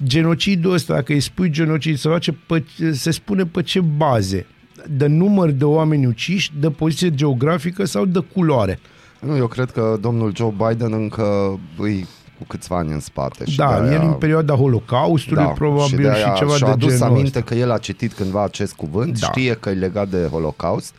genocidul 0.03 0.73
ăsta, 0.73 0.93
dacă 0.93 1.13
îi 1.13 1.19
spui 1.19 1.49
genocid, 1.49 1.97
se, 1.97 2.09
face 2.09 2.31
pe, 2.31 2.63
se 2.91 3.11
spune 3.11 3.45
pe 3.45 3.61
ce 3.61 3.79
baze? 3.79 4.45
De 4.89 5.07
număr 5.07 5.49
de 5.49 5.63
oameni 5.63 6.05
uciși, 6.05 6.51
de 6.59 6.69
poziție 6.69 7.15
geografică 7.15 7.85
sau 7.85 8.05
de 8.05 8.19
culoare? 8.33 8.79
Nu, 9.19 9.37
eu 9.37 9.47
cred 9.47 9.71
că 9.71 9.97
domnul 10.01 10.35
Joe 10.35 10.53
Biden 10.67 10.93
încă 10.93 11.59
îi 11.77 12.07
cu 12.37 12.45
câțiva 12.47 12.77
ani 12.77 12.91
în 12.91 12.99
spate. 12.99 13.45
Și 13.45 13.57
da, 13.57 13.93
el 13.93 14.01
în 14.01 14.13
perioada 14.13 14.53
Holocaustului 14.53 15.43
da, 15.43 15.49
probabil 15.49 16.13
și, 16.13 16.19
și 16.19 16.33
ceva 16.35 16.55
și-a 16.55 16.65
de 16.65 16.71
adus 16.71 16.89
genul 16.89 17.03
aminte 17.03 17.37
ăsta. 17.37 17.41
că 17.41 17.55
el 17.55 17.71
a 17.71 17.77
citit 17.77 18.13
cândva 18.13 18.43
acest 18.43 18.73
cuvânt, 18.73 19.19
da. 19.19 19.27
știe 19.27 19.53
că 19.53 19.69
e 19.69 19.73
legat 19.73 20.09
de 20.09 20.27
Holocaust 20.31 20.93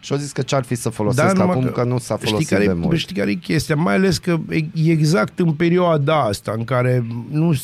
și 0.00 0.12
au 0.12 0.18
zis 0.18 0.32
că 0.32 0.42
ce-ar 0.42 0.62
fi 0.62 0.74
să 0.74 0.88
folosesc 0.88 1.34
da, 1.34 1.42
acum 1.42 1.62
că, 1.62 1.70
că 1.70 1.84
nu 1.84 1.98
s-a 1.98 2.16
folosit 2.16 2.46
știi 2.46 2.56
care, 2.56 2.66
de 2.66 2.72
mult. 2.72 2.98
Știi 2.98 3.16
care 3.16 3.30
e 3.30 3.34
chestia? 3.34 3.76
Mai 3.76 3.94
ales 3.94 4.18
că 4.18 4.38
e 4.74 4.90
exact 4.90 5.38
în 5.38 5.52
perioada 5.52 6.20
asta 6.20 6.54
în 6.56 6.64
care, 6.64 7.06
nu, 7.30 7.54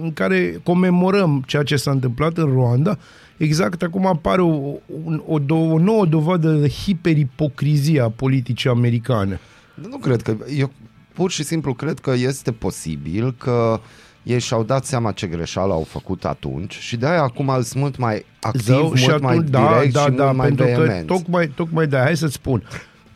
în 0.00 0.12
care 0.12 0.60
comemorăm 0.62 1.42
ceea 1.46 1.62
ce 1.62 1.76
s-a 1.76 1.90
întâmplat 1.90 2.36
în 2.36 2.44
Rwanda, 2.44 2.98
exact 3.38 3.82
acum 3.82 4.06
apare 4.06 4.40
o, 4.40 4.46
o, 4.46 4.78
o, 5.26 5.54
o 5.54 5.78
nouă 5.78 6.06
dovadă 6.06 6.52
de 6.52 6.68
hiperipocrizia 6.68 8.08
politicii 8.08 8.70
americane. 8.70 9.40
Nu 9.88 9.96
cred 9.96 10.22
că... 10.22 10.36
Eu 10.56 10.70
pur 11.12 11.30
și 11.30 11.42
simplu 11.42 11.74
cred 11.74 11.98
că 11.98 12.14
este 12.16 12.52
posibil 12.52 13.34
că 13.38 13.80
ei 14.22 14.38
și-au 14.38 14.62
dat 14.62 14.84
seama 14.84 15.12
ce 15.12 15.26
greșeală 15.26 15.72
au 15.72 15.82
făcut 15.82 16.24
atunci 16.24 16.78
și 16.78 16.96
de-aia 16.96 17.22
acum 17.22 17.52
sunt 17.62 17.74
mult 17.74 17.96
mai 17.96 18.24
activ, 18.40 18.62
Zău, 18.62 18.82
mult 18.82 18.98
și 18.98 19.10
atunci, 19.10 19.22
mai 19.22 19.38
da, 19.38 19.68
direct 19.68 19.92
da, 19.92 20.00
și 20.00 20.10
da, 20.10 20.24
mult 20.24 20.36
mai 20.36 20.46
pentru 20.46 20.64
vehement. 20.64 21.06
că 21.06 21.14
tocmai, 21.14 21.46
tocmai 21.46 21.86
de 21.86 21.96
hai 21.96 22.16
să-ți 22.16 22.32
spun, 22.32 22.62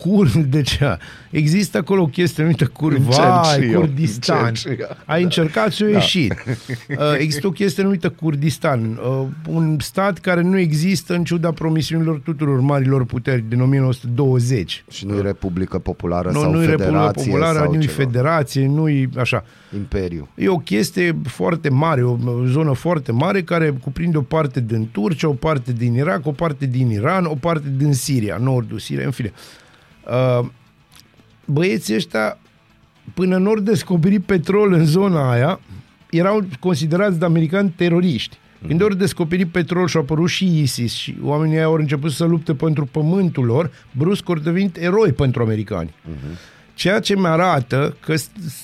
Cur, 0.03 0.27
de 0.49 0.61
ce? 0.61 0.97
Există 1.29 1.77
acolo 1.77 2.01
o 2.01 2.05
chestie 2.05 2.43
numită 2.43 2.65
Curva, 2.65 3.41
Kurdistan. 3.73 4.45
Încerc 4.45 4.97
Ai 5.05 5.23
încercat 5.23 5.71
și 5.71 5.83
o 5.83 5.85
da. 5.85 5.91
ieșit. 5.91 6.33
Uh, 6.89 6.97
există 7.17 7.47
o 7.47 7.51
chestie 7.51 7.83
numită 7.83 8.09
Kurdistan, 8.09 8.99
uh, 9.21 9.27
un 9.47 9.79
stat 9.79 10.17
care 10.17 10.41
nu 10.41 10.57
există 10.57 11.13
în 11.13 11.23
ciuda 11.23 11.51
promisiunilor 11.51 12.19
tuturor 12.19 12.59
marilor 12.59 13.05
puteri 13.05 13.43
din 13.47 13.61
1920. 13.61 14.83
Și 14.91 15.05
nu 15.05 15.17
e 15.17 15.21
Republică 15.21 15.79
Populară 15.79 16.31
nu, 16.31 16.39
sau 16.39 16.51
nu 16.51 16.59
Federație. 16.59 16.91
Nu 16.91 16.97
e 16.97 17.01
Republică 17.01 17.29
Populară, 17.29 17.69
nu 17.71 17.81
e 17.81 17.87
Federație, 17.87 18.67
nu 18.67 18.89
e 18.89 19.09
așa. 19.17 19.43
Imperiu. 19.75 20.29
E 20.35 20.49
o 20.49 20.57
chestie 20.57 21.15
foarte 21.23 21.69
mare, 21.69 22.03
o 22.03 22.17
zonă 22.45 22.73
foarte 22.73 23.11
mare 23.11 23.41
care 23.41 23.69
cuprinde 23.69 24.17
o 24.17 24.21
parte 24.21 24.59
din 24.59 24.89
Turcia, 24.91 25.27
o 25.27 25.33
parte 25.33 25.71
din 25.71 25.93
Irak, 25.93 26.25
o 26.25 26.31
parte 26.31 26.65
din 26.65 26.89
Iran, 26.89 27.25
o 27.25 27.35
parte 27.35 27.73
din 27.77 27.93
Siria, 27.93 28.37
nordul 28.37 28.79
Siria, 28.79 29.05
în 29.05 29.11
fine. 29.11 29.31
Uh, 29.33 29.62
băieții 31.45 31.95
ăștia, 31.95 32.37
până 33.13 33.37
nu 33.37 33.49
ori 33.49 33.63
descoperit 33.63 34.23
petrol 34.23 34.73
în 34.73 34.85
zona 34.85 35.31
aia, 35.31 35.59
erau 36.09 36.45
considerați 36.59 37.19
de 37.19 37.25
americani 37.25 37.73
teroriști. 37.75 38.37
Când 38.67 38.81
ori 38.81 38.97
descoperit 38.97 39.47
petrol 39.47 39.87
și 39.87 39.97
a 39.97 39.99
apărut 39.99 40.29
și 40.29 40.61
ISIS 40.61 40.93
și 40.93 41.15
oamenii 41.21 41.61
au 41.61 41.73
început 41.73 42.11
să 42.11 42.25
lupte 42.25 42.53
pentru 42.53 42.85
pământul 42.85 43.45
lor, 43.45 43.71
brusc 43.91 44.29
ori 44.29 44.43
devenit 44.43 44.77
eroi 44.77 45.11
pentru 45.11 45.41
americani. 45.41 45.89
Uh-huh. 45.89 46.37
Ceea 46.73 46.99
ce 46.99 47.15
mi 47.15 47.27
arată 47.27 47.97
că 47.99 48.15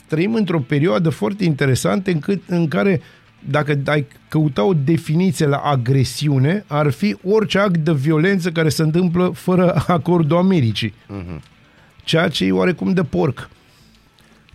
trăim 0.08 0.34
într-o 0.34 0.60
perioadă 0.60 1.10
foarte 1.10 1.44
interesantă 1.44 2.12
încât, 2.12 2.42
în 2.48 2.68
care 2.68 3.02
dacă 3.40 3.80
ai 3.86 4.08
căuta 4.28 4.64
o 4.64 4.74
definiție 4.74 5.46
la 5.46 5.58
agresiune, 5.58 6.64
ar 6.68 6.90
fi 6.90 7.16
orice 7.24 7.60
act 7.60 7.78
de 7.78 7.94
violență 7.94 8.52
care 8.52 8.70
se 8.70 8.82
întâmplă 8.82 9.32
fără 9.36 9.84
acordul 9.88 10.38
Americii. 10.38 10.94
Uh-huh. 10.94 11.40
Ceea 12.04 12.28
ce 12.28 12.46
e 12.46 12.52
oarecum 12.52 12.94
de 12.94 13.04
porc. 13.04 13.50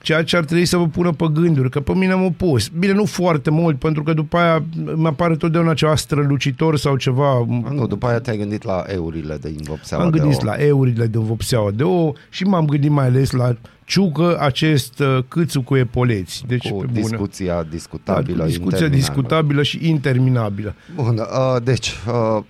Ceea 0.04 0.24
ce 0.24 0.36
ar 0.36 0.44
trebui 0.44 0.64
să 0.64 0.76
vă 0.76 0.86
pună 0.86 1.12
pe 1.12 1.26
gânduri, 1.32 1.70
că 1.70 1.80
pe 1.80 1.94
mine 1.94 2.12
am 2.12 2.24
opus. 2.24 2.68
Bine, 2.68 2.92
nu 2.92 3.04
foarte 3.04 3.50
mult, 3.50 3.78
pentru 3.78 4.02
că 4.02 4.12
după 4.12 4.36
aia 4.36 4.64
mi 4.96 5.06
apare 5.06 5.36
totdeauna 5.36 5.74
ceva 5.74 5.96
strălucitor 5.96 6.76
sau 6.76 6.96
ceva... 6.96 7.30
A, 7.30 7.46
nu, 7.72 7.86
după 7.86 8.06
aia 8.06 8.20
te-ai 8.20 8.36
gândit 8.36 8.64
la 8.64 8.84
eurile 8.86 9.36
de 9.36 9.48
invopseaua 9.48 10.04
Am 10.04 10.10
gândit 10.10 10.38
de 10.38 10.44
la 10.44 10.54
eurile 10.54 11.06
de 11.06 11.18
invopseaua 11.18 11.70
de 11.70 11.82
o 11.82 12.12
și 12.28 12.44
m-am 12.44 12.64
gândit 12.64 12.90
mai 12.90 13.06
ales 13.06 13.30
la 13.30 13.56
ciucă 13.84 14.40
acest 14.40 14.98
uh, 14.98 15.18
câțu 15.28 15.62
cu 15.62 15.76
epoleți. 15.76 16.44
Deci, 16.46 16.70
cu 16.70 16.76
pe 16.76 16.86
discuția 16.92 17.54
bună. 17.54 17.66
discutabilă, 17.70 18.36
da, 18.36 18.44
discuția 18.44 18.88
discutabilă 18.88 19.62
și 19.62 19.88
interminabilă. 19.88 20.74
Bun, 20.94 21.18
uh, 21.18 21.62
deci, 21.62 21.92
uh, 22.08 22.42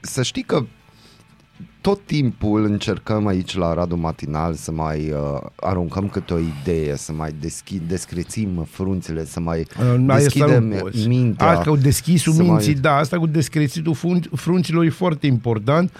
să 0.00 0.22
știi 0.22 0.42
că 0.42 0.64
tot 1.82 2.00
timpul 2.06 2.64
încercăm 2.64 3.26
aici 3.26 3.56
la 3.56 3.74
Radu 3.74 3.96
Matinal 3.96 4.54
să 4.54 4.72
mai 4.72 5.10
uh, 5.10 5.40
aruncăm 5.56 6.08
câte 6.08 6.34
o 6.34 6.38
idee, 6.38 6.96
să 6.96 7.12
mai 7.12 7.34
deschid, 7.40 7.82
descrețim 7.88 8.66
frunțile, 8.70 9.24
să 9.24 9.40
mai 9.40 9.66
uh, 9.80 10.16
deschidem 10.16 10.92
mintea. 11.06 11.46
Asta 11.46 11.70
cu 11.70 11.76
deschisul 11.76 12.32
minții, 12.32 12.72
mai... 12.72 12.80
da, 12.80 12.96
asta 12.96 13.18
cu 13.18 13.26
descrețitul 13.26 13.96
frunților 14.34 14.84
e 14.84 14.90
foarte 14.90 15.26
important, 15.26 15.92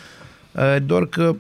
uh, 0.53 0.77
doar 0.87 1.07
că 1.07 1.37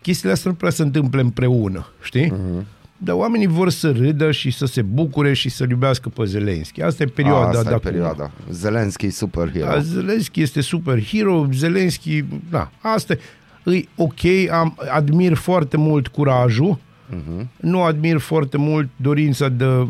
chestiile 0.00 0.32
astea 0.32 0.50
nu 0.50 0.56
prea 0.56 0.70
se 0.70 0.82
întâmplă 0.82 1.20
împreună, 1.20 1.86
știi? 2.02 2.32
Uh-huh. 2.32 2.64
Dar 3.02 3.16
oamenii 3.16 3.46
vor 3.46 3.70
să 3.70 3.90
râdă 3.90 4.30
și 4.30 4.50
să 4.50 4.66
se 4.66 4.82
bucure 4.82 5.32
și 5.32 5.48
să 5.48 5.66
iubească 5.70 6.08
pe 6.08 6.24
Zelenski. 6.24 6.82
Asta 6.82 7.02
e 7.02 7.06
perioada. 7.06 7.58
A, 7.58 7.58
asta 7.58 7.72
e 7.72 7.78
perioada. 7.78 8.30
Zelenski 8.50 9.06
e 9.06 9.10
superhero. 9.10 9.66
Da, 9.66 9.78
Zelenski 9.78 10.42
este 10.42 10.60
superhero, 10.60 11.48
Zelenski, 11.52 12.24
da, 12.50 12.70
asta 12.80 13.12
e 13.12 13.18
îi 13.62 13.88
ok, 13.96 14.50
am, 14.50 14.78
admir 14.92 15.34
foarte 15.34 15.76
mult 15.76 16.08
curajul, 16.08 16.78
uh-huh. 16.78 17.46
nu 17.56 17.82
admir 17.82 18.18
foarte 18.18 18.56
mult 18.56 18.88
dorința 18.96 19.48
de 19.48 19.86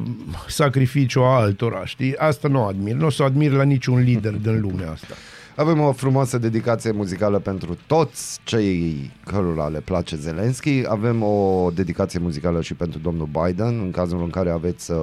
sacrificiu 0.48 1.20
a 1.20 1.40
altora, 1.40 1.86
știi? 1.86 2.16
Asta 2.16 2.48
nu 2.48 2.64
admir, 2.64 2.94
nu 2.94 3.06
o 3.06 3.10
să 3.10 3.22
admir 3.22 3.50
la 3.50 3.62
niciun 3.62 4.00
lider 4.00 4.32
din 4.32 4.60
lumea 4.60 4.90
asta. 4.90 5.14
Avem 5.60 5.80
o 5.80 5.92
frumoasă 5.92 6.38
dedicație 6.38 6.90
muzicală 6.90 7.38
pentru 7.38 7.78
toți 7.86 8.40
cei 8.44 9.10
cărora 9.24 9.66
le 9.66 9.78
place 9.78 10.16
Zelensky. 10.16 10.82
Avem 10.88 11.22
o 11.22 11.70
dedicație 11.74 12.18
muzicală 12.22 12.60
și 12.60 12.74
pentru 12.74 12.98
domnul 12.98 13.28
Biden, 13.42 13.80
în 13.80 13.90
cazul 13.90 14.22
în 14.22 14.30
care 14.30 14.50
aveți 14.50 14.90
uh, 14.90 14.98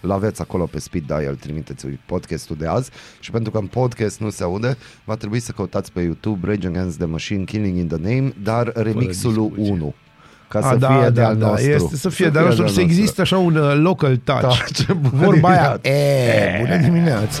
îl 0.00 0.10
aveți 0.10 0.40
acolo 0.40 0.64
pe 0.64 0.78
speed 0.78 1.04
dial, 1.06 1.34
trimiteți 1.34 1.86
podcastul 1.86 2.56
de 2.58 2.66
azi 2.66 2.90
și 3.20 3.30
pentru 3.30 3.50
că 3.50 3.58
în 3.58 3.66
podcast 3.66 4.20
nu 4.20 4.30
se 4.30 4.42
aude, 4.42 4.76
va 5.04 5.14
trebui 5.14 5.40
să 5.40 5.52
căutați 5.52 5.92
pe 5.92 6.00
YouTube 6.00 6.46
Rage 6.46 6.66
Against 6.66 6.96
the 6.96 7.06
Machine, 7.06 7.44
Killing 7.44 7.78
in 7.78 7.86
the 7.86 7.98
Name, 8.00 8.32
dar 8.42 8.72
remixul 8.74 9.52
1 9.56 9.94
ca 10.48 10.58
A, 10.58 10.70
să 10.70 10.76
da, 10.76 10.86
fie 10.86 11.02
da, 11.02 11.10
de 11.10 11.22
al 11.22 11.36
da, 11.36 11.46
nostru. 11.46 11.70
Este 11.70 11.96
să 11.96 12.08
fie 12.08 12.24
să 12.24 12.30
de 12.30 12.38
al 12.38 12.44
nostru, 12.44 12.66
să 12.66 12.80
există 12.80 13.20
așa 13.20 13.38
un 13.38 13.56
uh, 13.56 13.74
local 13.76 14.16
touch. 14.16 14.42
Da, 14.42 14.54
ce 14.72 14.92
bună 14.92 15.24
Vorba 15.24 15.48
aia, 15.48 15.80
e, 15.82 16.58
bună 16.60 16.76
dimineața. 16.76 17.40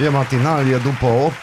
E 0.00 0.08
matinal, 0.08 0.66
e 0.66 0.76
după 0.76 1.06
8, 1.06 1.34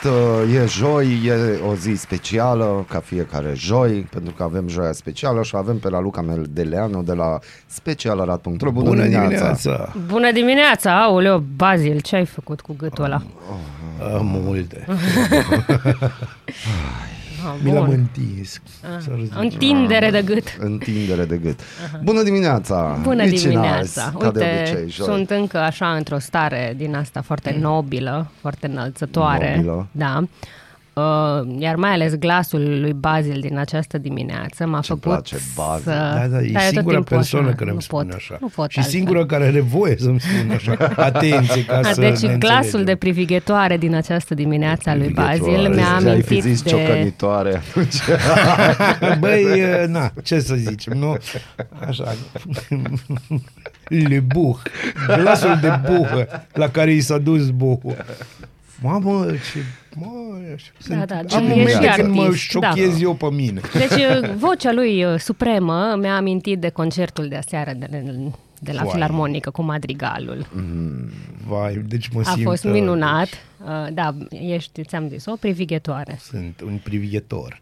e 0.54 0.66
joi, 0.68 1.22
e 1.26 1.60
o 1.70 1.76
zi 1.76 1.96
specială, 1.96 2.86
ca 2.90 3.00
fiecare 3.00 3.54
joi, 3.56 4.08
pentru 4.10 4.34
că 4.34 4.44
avem 4.44 4.68
joia 4.68 4.92
specială 4.92 5.44
și 5.44 5.56
avem 5.56 5.78
pe 5.78 5.90
la 5.90 6.00
Luca 6.00 6.22
Meldeleanu 6.22 7.04
de 7.04 7.14
la 7.14 7.40
specialarat.ro. 7.66 8.72
Bună, 8.72 8.72
Bună 8.72 9.02
dimineața! 9.02 9.28
dimineața! 9.28 9.94
Bună 10.08 10.32
dimineața! 10.32 11.04
Aoleo, 11.04 11.44
Bazil, 11.56 12.00
ce 12.00 12.16
ai 12.16 12.26
făcut 12.26 12.62
cu 12.62 12.76
gâtul 12.78 13.04
ăla? 13.04 13.22
Oh, 13.50 14.14
oh. 14.14 14.20
Multe. 14.24 14.86
Ah, 17.46 17.54
Mi 17.64 17.74
l-am 17.74 17.90
întins. 17.90 18.62
Ah, 18.98 19.06
întindere 19.36 20.10
de 20.12 20.22
gât. 20.22 20.58
Întindere 20.60 21.26
de 21.26 21.38
gât. 21.38 21.60
Bună 22.04 22.24
dimineața! 22.24 23.00
Bună 23.02 23.26
dimineața! 23.26 24.12
Uite, 24.14 24.28
obicei, 24.28 24.92
sunt 24.92 25.30
încă 25.30 25.58
așa 25.58 25.96
într-o 25.96 26.20
stare 26.20 26.74
din 26.78 26.96
asta 26.96 27.22
foarte 27.22 27.58
nobilă, 27.60 28.32
foarte 28.42 28.68
înălțătoare. 28.68 29.54
Nobilă. 29.56 29.88
Da. 29.92 30.24
Uh, 31.00 31.56
iar 31.60 31.76
mai 31.76 31.92
ales 31.92 32.16
glasul 32.16 32.80
lui 32.80 32.94
Bazil 32.94 33.40
din 33.40 33.58
această 33.58 33.98
dimineață 33.98 34.66
m-a 34.66 34.80
Ce 34.80 34.88
făcut 34.88 35.02
place 35.02 35.38
Bazil. 35.56 35.84
să... 35.84 35.90
Da, 35.90 36.28
da, 36.28 36.42
e 36.42 36.70
singura 36.72 37.02
persoană 37.02 37.48
așa. 37.48 37.56
care 37.56 37.72
îmi 37.72 37.82
spune 37.82 38.04
pot, 38.04 38.16
așa. 38.16 38.38
Nu 38.42 38.48
pot 38.48 38.70
și 38.72 38.80
altfel. 38.80 38.98
singura 38.98 39.26
care 39.26 39.46
are 39.46 39.60
voie 39.60 39.96
să-mi 39.98 40.20
spună 40.20 40.54
așa. 40.54 40.78
Atenție 41.12 41.66
ca 41.66 41.78
A, 41.78 41.92
să 41.92 42.02
Deci 42.02 42.20
ne 42.20 42.38
glasul 42.38 42.60
înțelegem. 42.64 42.86
de 42.86 42.96
privighetoare 42.96 43.78
din 43.78 43.96
această 43.96 44.34
dimineață 44.34 44.90
a 44.90 44.96
lui 44.96 45.10
Bazil 45.10 45.70
mi-a 45.74 45.96
amintit 45.96 46.08
ai 46.08 46.22
fi 46.22 46.42
zis 46.42 46.62
de... 46.62 46.70
ciocănitoare. 46.70 47.62
Băi, 49.20 49.46
na, 49.88 50.12
ce 50.24 50.40
să 50.40 50.56
zicem, 50.56 50.98
nu? 50.98 51.18
Așa. 51.88 52.16
Le 53.88 54.20
buh. 54.20 54.58
Glasul 55.08 55.58
de 55.62 55.80
buhă 55.86 56.28
la 56.54 56.70
care 56.70 56.92
i 56.92 57.00
s-a 57.02 57.18
dus 57.18 57.50
buhul. 57.50 57.96
Mamă, 58.82 59.26
ce... 59.32 59.60
Mă, 60.00 60.96
Da, 60.96 61.06
da, 61.06 61.16
am 61.18 61.26
gen- 61.28 61.46
e 61.46 61.48
momente 61.48 61.90
și 61.92 61.96
când 62.02 62.14
mă 62.16 62.22
artist, 62.24 62.42
șochez 62.50 62.92
da. 62.94 63.00
eu 63.00 63.14
pe 63.14 63.26
mine. 63.32 63.62
Deci 63.74 63.92
vocea 64.38 64.72
lui 64.72 65.04
uh, 65.04 65.20
supremă 65.20 65.96
mi-a 66.00 66.16
amintit 66.16 66.60
de 66.60 66.70
concertul 66.70 67.28
de 67.28 67.36
aseară 67.36 67.72
de, 67.78 67.88
de 68.60 68.72
la 68.72 68.82
Vai. 68.84 68.92
Filarmonică 68.94 69.50
cu 69.50 69.62
Madrigalul. 69.62 70.48
Vai, 71.48 71.74
deci 71.88 72.08
mă 72.08 72.20
A 72.20 72.32
simt... 72.32 72.44
fost 72.44 72.64
uh, 72.64 72.72
minunat. 72.72 73.28
Uh, 73.66 73.88
Da, 73.94 74.16
ești, 74.30 74.84
ți-am 74.84 75.08
zis, 75.08 75.26
o 75.26 75.36
privighetoare. 75.40 76.18
Sunt 76.22 76.62
un 76.66 76.80
privighetor. 76.84 77.60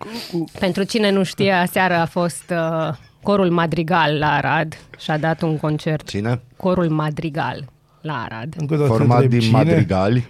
Pentru 0.59 0.83
cine 0.83 1.11
nu 1.11 1.23
știe, 1.23 1.51
aseară 1.51 1.93
a 1.93 2.05
fost 2.05 2.43
uh, 2.51 2.93
corul 3.21 3.49
Madrigal 3.49 4.17
la 4.17 4.31
Arad 4.31 4.77
și 4.99 5.11
a 5.11 5.17
dat 5.17 5.41
un 5.41 5.57
concert. 5.57 6.07
Cine? 6.09 6.41
Corul 6.57 6.89
Madrigal 6.89 7.65
la 8.01 8.13
Arad. 8.29 8.53
Încă 8.57 8.73
o 8.73 8.77
dată 8.77 8.89
Format 8.89 9.21
întreb 9.21 9.29
din 9.39 9.39
cine? 9.39 9.57
madrigali. 9.57 10.27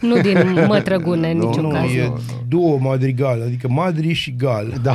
Nu 0.00 0.20
din 0.20 0.64
Mătrăgune 0.66 1.30
în 1.30 1.36
Nu, 1.36 1.46
niciun 1.48 1.62
Nu, 1.62 1.70
caz. 1.70 1.90
e 1.94 2.12
duo 2.48 2.76
madrigal, 2.76 3.42
adică 3.42 3.68
Madri 3.68 4.12
și 4.12 4.34
Gal. 4.38 4.72
Da. 4.82 4.94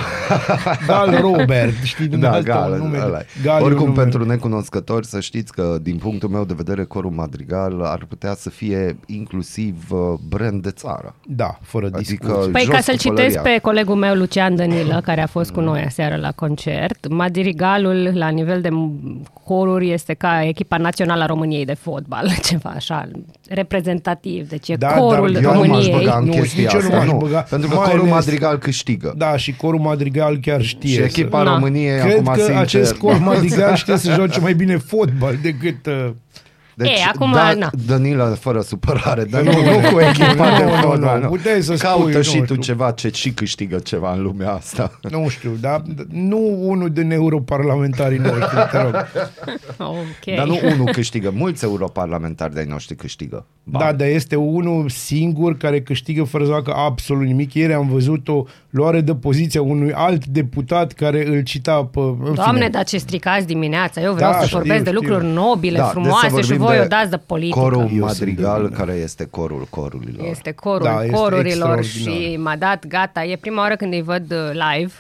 Gal 0.88 1.18
Robert, 1.22 1.74
știi, 1.84 2.08
din 2.08 2.20
Da, 2.20 2.30
asta 2.30 2.42
gal, 2.42 2.72
un 2.72 2.78
nume. 2.78 2.98
ăla 3.04 3.20
e. 3.20 3.26
Gal 3.44 3.56
e 3.60 3.60
un 3.62 3.66
Oricum, 3.66 3.86
nume. 3.88 4.02
pentru 4.02 4.26
necunoscători, 4.26 5.06
să 5.06 5.20
știți 5.20 5.52
că, 5.54 5.78
din 5.82 5.96
punctul 5.98 6.30
meu 6.30 6.44
de 6.46 6.54
vedere, 6.58 6.84
corul 6.84 7.12
madrigal 7.12 7.82
ar 7.84 8.06
putea 8.08 8.34
să 8.36 8.50
fie 8.50 8.98
inclusiv 9.06 9.76
uh, 9.90 10.00
brand 10.30 10.62
de 10.64 10.70
țară. 10.72 11.16
Da, 11.28 11.58
fără 11.62 11.86
Adică- 11.86 12.00
discuție. 12.00 12.52
Păi 12.52 12.62
jos 12.62 12.74
ca 12.74 12.80
să-l 12.80 12.96
cu 12.96 13.00
citesc 13.02 13.36
pălăria. 13.36 13.52
pe 13.54 13.60
colegul 13.62 13.96
meu 13.96 14.16
Lucian 14.16 14.56
Dănilă, 14.56 15.02
care 15.04 15.22
a 15.22 15.28
fost 15.28 15.52
cu 15.52 15.60
noi 15.60 15.82
aseară 15.82 16.16
la 16.16 16.32
concert, 16.32 17.08
Madrigalul 17.10 18.12
la 18.14 18.28
nivel 18.30 18.62
de 18.62 18.70
coruri 19.44 19.92
este 19.92 20.14
ca 20.14 20.44
echipa 20.44 20.78
națională 20.78 21.24
a 21.24 21.26
României 21.26 21.66
de 21.66 21.74
fotbal, 21.74 22.28
ceva 22.50 22.70
așa, 22.70 23.08
reprezentativ. 23.50 24.50
Deci 24.50 24.69
e 24.70 24.76
Da, 24.76 24.88
corul 24.88 25.32
dar 25.32 25.44
Eu 25.44 25.52
nu 25.54 25.58
m-aș 25.60 25.68
României. 25.68 25.92
băga 25.98 26.18
în 26.20 26.26
Nu, 26.26 26.32
chestia 26.32 26.62
nici 26.62 26.74
eu 26.74 26.80
nu 26.80 26.86
asta, 26.86 26.98
m-aș 26.98 27.08
nu. 27.08 27.18
băga, 27.18 27.40
Pentru 27.40 27.70
că 27.70 27.76
mai 27.76 27.86
corul 27.86 28.00
ales- 28.02 28.14
madrigal 28.14 28.58
câștigă. 28.58 29.14
Da, 29.18 29.38
și 29.38 29.56
corul 29.56 29.80
madrigal 29.80 30.38
chiar 30.42 30.62
știe. 30.62 30.90
Și 30.90 30.96
să- 30.96 31.02
echipa 31.04 31.44
Na. 31.44 31.54
României, 31.54 32.00
Cred 32.00 32.12
acum 32.12 32.26
că 32.26 32.40
sincer... 32.40 32.56
acest 32.56 32.94
cor 32.94 33.18
madrigal 33.32 33.76
știe 33.76 33.98
să 33.98 34.12
joace 34.14 34.40
mai 34.40 34.54
bine 34.54 34.78
fotbal 34.78 35.38
decât... 35.42 35.86
Uh, 35.86 36.10
Deci, 36.84 36.90
E, 37.00 37.04
acum, 37.14 37.32
da, 37.32 37.54
na. 37.54 37.70
Danila, 37.86 38.26
fără 38.26 38.62
supărare, 38.62 39.24
dar 39.24 39.42
nu, 39.48 39.52
nu 39.52 39.90
cu 39.92 40.00
echipa 40.00 40.58
de 40.58 40.64
Nu, 40.64 40.70
nu, 40.70 40.76
fotbal. 40.82 41.20
nu, 41.22 41.28
puteai 41.28 41.62
să 41.62 41.76
spui, 41.76 41.90
Caută 41.90 42.18
nu 42.18 42.24
și 42.24 42.38
tu 42.38 42.44
știu. 42.44 42.56
ceva 42.56 42.92
ce 42.92 43.10
și 43.14 43.32
câștigă 43.32 43.78
ceva 43.80 44.14
în 44.14 44.22
lumea 44.22 44.52
asta. 44.54 45.00
nu 45.12 45.26
știu, 45.30 45.52
dar 45.62 45.82
nu 46.12 46.58
unul 46.62 46.90
din 46.90 47.12
europarlamentarii 47.12 48.18
noștri, 48.18 48.68
te 48.72 48.78
rog. 48.82 48.96
Ok. 49.78 50.36
Dar 50.36 50.46
nu 50.48 50.60
unul 50.64 50.86
câștigă, 50.92 51.32
mulți 51.36 51.64
europarlamentari 51.64 52.54
de-ai 52.54 52.66
noștri 52.66 52.96
câștigă. 52.96 53.46
Ba. 53.64 53.80
Da, 53.80 53.92
dar 53.94 54.08
este 54.08 54.36
unul 54.36 54.90
singur 54.90 55.58
care 55.58 55.82
câștigă 55.82 56.24
fără 56.24 56.46
să 56.46 56.52
facă 56.52 56.74
absolut 56.76 57.26
nimic. 57.26 57.54
Ieri 57.54 57.74
am 57.74 57.88
văzut 57.88 58.28
o 58.28 58.44
luare 58.70 59.02
de 59.02 59.16
poziția 59.16 59.62
unui 59.62 59.92
alt 59.94 60.26
deputat 60.26 60.92
care 60.92 61.28
îl 61.28 61.42
cita 61.44 61.90
pe... 61.92 62.00
în 62.00 62.34
Doamne, 62.34 62.54
fine. 62.58 62.70
dar 62.70 62.84
ce 62.84 62.98
stricați 62.98 63.46
dimineața. 63.46 64.02
Eu 64.02 64.14
vreau 64.14 64.32
Da, 64.32 64.38
să 64.40 64.46
știu, 64.46 64.58
vorbesc 64.58 64.84
de 64.84 64.90
știu. 64.90 65.02
lucruri 65.02 65.26
nobile, 65.34 65.78
Da, 65.78 65.84
deci 65.84 65.92
să 65.94 66.00
frumoase 66.00 66.42
și 66.42 66.48
vorbim 66.58 66.66
voi 66.70 66.78
de 66.78 66.84
o 66.84 66.88
dați 66.88 67.10
de 67.10 67.18
politică. 67.18 67.60
Corul 67.60 67.80
Eu 67.82 67.88
sunt 67.88 68.00
madrigal, 68.02 68.62
de 68.62 68.68
vină. 68.68 68.78
care 68.78 68.94
este 68.94 69.26
corul 69.26 69.68
corurilor. 69.70 70.28
Este 70.28 70.52
corul 70.52 70.84
Da, 70.84 71.04
este 71.04 71.16
corurilor 71.16 71.78
extraordinar. 71.78 72.18
și 72.32 72.38
m-a 72.38 72.56
dat 72.56 72.88
gata. 72.88 73.24
E 73.24 73.36
prima 73.36 73.62
oară 73.62 73.76
când 73.76 73.94
îi 73.94 74.02
văd 74.02 74.32
uh, 74.32 74.38
live. 74.78 74.94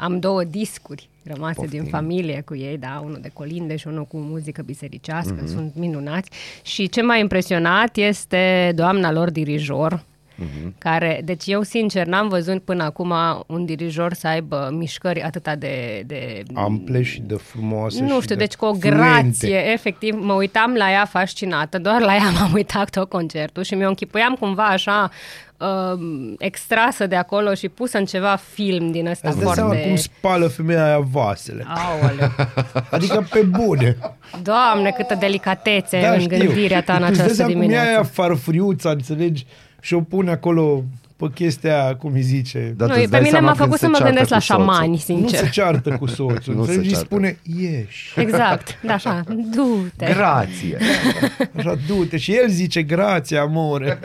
Am 0.00 0.18
două 0.18 0.44
discuri 0.44 1.08
rămase 1.24 1.52
Mhm. 1.52 1.60
Poftim. 1.60 1.80
din 1.82 1.90
familie 1.90 2.42
cu 2.44 2.56
ei, 2.56 2.78
da, 2.78 3.02
unul 3.04 3.18
de 3.22 3.30
colinde 3.32 3.76
și 3.76 3.86
unul 3.86 4.04
cu 4.04 4.16
muzică 4.16 4.62
bisericească, 4.62 5.34
Mhm. 5.38 5.46
sunt 5.46 5.72
minunați. 5.74 6.30
Și 6.62 6.88
ce 6.88 7.02
m-a 7.02 7.16
impresionat 7.16 7.96
este 7.96 8.72
doamna 8.74 9.12
lor 9.12 9.30
dirijor, 9.30 10.02
Mhm. 10.36 10.74
care, 10.78 11.20
deci 11.24 11.42
eu 11.46 11.62
sincer 11.62 12.06
n-am 12.06 12.28
văzut 12.28 12.62
până 12.62 12.84
acum 12.84 13.12
un 13.46 13.64
dirijor 13.64 14.12
să 14.12 14.26
aibă 14.26 14.68
mișcări 14.72 15.22
atâta 15.22 15.54
de, 15.54 16.02
de 16.06 16.42
Ample 16.54 17.02
și 17.02 17.20
de 17.20 17.34
frumoase 17.34 18.00
nu 18.02 18.14
și 18.14 18.20
știu, 18.20 18.34
de 18.34 18.44
deci 18.44 18.54
cu 18.54 18.64
o 18.64 18.74
fluente. 18.74 18.88
grație, 18.98 19.72
efectiv, 19.72 20.14
mă 20.20 20.32
uitam 20.32 20.74
la 20.74 20.90
ea 20.90 21.04
fascinată, 21.04 21.78
doar 21.78 22.00
la 22.00 22.14
ea 22.14 22.30
m-am 22.40 22.52
uitat 22.52 22.90
tot 22.90 23.08
concertul 23.08 23.62
și 23.62 23.74
mi-o 23.74 23.88
închipuiam 23.88 24.34
cumva 24.40 24.64
așa 24.64 25.10
uh, 25.56 25.98
extrasă 26.38 27.06
de 27.06 27.16
acolo 27.16 27.54
și 27.54 27.68
pusă 27.68 27.98
în 27.98 28.04
ceva 28.04 28.36
film 28.52 28.90
din 28.90 29.06
ăsta 29.06 29.28
Îți 29.28 29.38
dai 29.38 29.52
seama 29.54 29.68
foarte... 29.70 29.86
cum 29.88 29.96
spală 29.96 30.46
femeia 30.46 30.84
aia 30.84 30.98
vasele. 30.98 31.64
Aoleu. 31.66 32.30
Adică 32.90 33.26
pe 33.30 33.40
bune. 33.42 33.96
Doamne, 34.42 34.90
câtă 34.90 35.14
delicatețe 35.14 36.00
da, 36.00 36.12
în 36.12 36.20
știu. 36.20 36.38
gândirea 36.38 36.82
ta 36.82 36.94
în 36.96 37.02
Îți 37.02 37.10
dai 37.10 37.20
această 37.20 37.34
seama 37.34 37.52
cum 37.52 37.60
e 37.60 37.64
dimineață. 37.64 37.88
aia 37.88 38.02
farfuriuța, 38.02 38.90
înțelegi? 38.90 39.46
Și 39.80 39.94
o 39.94 40.00
pune 40.00 40.30
acolo 40.30 40.84
pe 41.16 41.30
chestia 41.34 41.82
aia, 41.82 41.96
cum 41.96 42.12
îi 42.12 42.20
zice. 42.22 42.74
Dar 42.76 42.88
Nu, 42.88 42.94
tu 42.94 43.00
îți 43.00 43.10
pe 43.10 43.16
dai 43.16 43.20
mine 43.20 43.30
seama 43.32 43.46
m-a 43.46 43.52
când 43.56 43.64
făcut 43.64 43.78
se 43.78 43.84
să 43.84 43.90
mă 43.90 43.96
ceartă 43.96 44.12
gândesc 44.12 44.30
la 44.30 44.36
cu 44.36 44.42
soțul. 44.42 44.64
șamani, 44.64 44.90
Nu 44.90 44.96
sincer. 44.96 45.38
se 45.38 45.48
ceartă 45.48 45.96
cu 45.96 46.06
soțul, 46.06 46.54
Nu 46.56 46.64
se 46.64 46.70
înțelegi? 46.70 46.78
Îi 46.88 46.92
ceartă. 46.92 47.04
spune, 47.06 47.38
ieși. 47.60 48.20
Exact, 48.20 48.78
da, 48.86 48.92
așa, 48.92 49.22
du-te. 49.54 50.06
Grație! 50.14 50.78
Așa, 51.56 51.76
du-te. 51.86 52.16
Și 52.16 52.32
el 52.36 52.48
zice, 52.48 52.82
grație, 52.82 53.38
amore. 53.38 53.98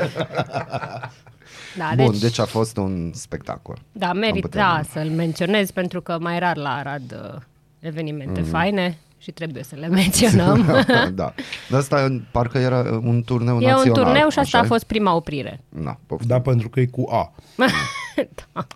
Da, 1.78 1.92
Bun, 1.96 2.12
deci, 2.12 2.20
deci 2.22 2.40
a 2.40 2.46
fost 2.46 2.78
un 2.78 3.12
spectacol. 3.14 3.78
da, 3.92 4.08
Am 4.10 4.18
merita 4.18 4.40
putea- 4.48 4.86
să-l 4.92 5.10
menționez 5.10 5.72
pentru 5.72 6.02
că 6.02 6.18
mai 6.20 6.40
rar 6.40 6.58
la 6.58 6.70
Arad 6.76 7.32
uh, 7.36 7.42
evenimente 7.80 8.40
Mhm. 8.40 8.50
faine 8.50 8.98
și 9.22 9.32
trebuie 9.32 9.64
să 9.64 9.76
le 9.80 9.88
menționăm. 9.88 10.66
da. 11.14 11.34
Dar 11.70 11.80
asta 11.80 12.22
parcă 12.32 12.58
era 12.58 13.00
un 13.04 13.22
turneu 13.26 13.60
e 13.60 13.66
național. 13.66 13.88
un 13.88 13.94
turneu 13.94 14.30
și 14.30 14.40
asta 14.40 14.58
așa 14.58 14.60
a 14.60 14.64
fost 14.64 14.84
prima 14.84 15.16
oprire. 15.16 15.64
Na, 15.70 16.00
poftim. 16.06 16.28
Da, 16.28 16.42
pentru 16.42 16.70
că 16.70 16.80
e 16.80 16.86
cu 16.86 17.08
A. 17.12 17.34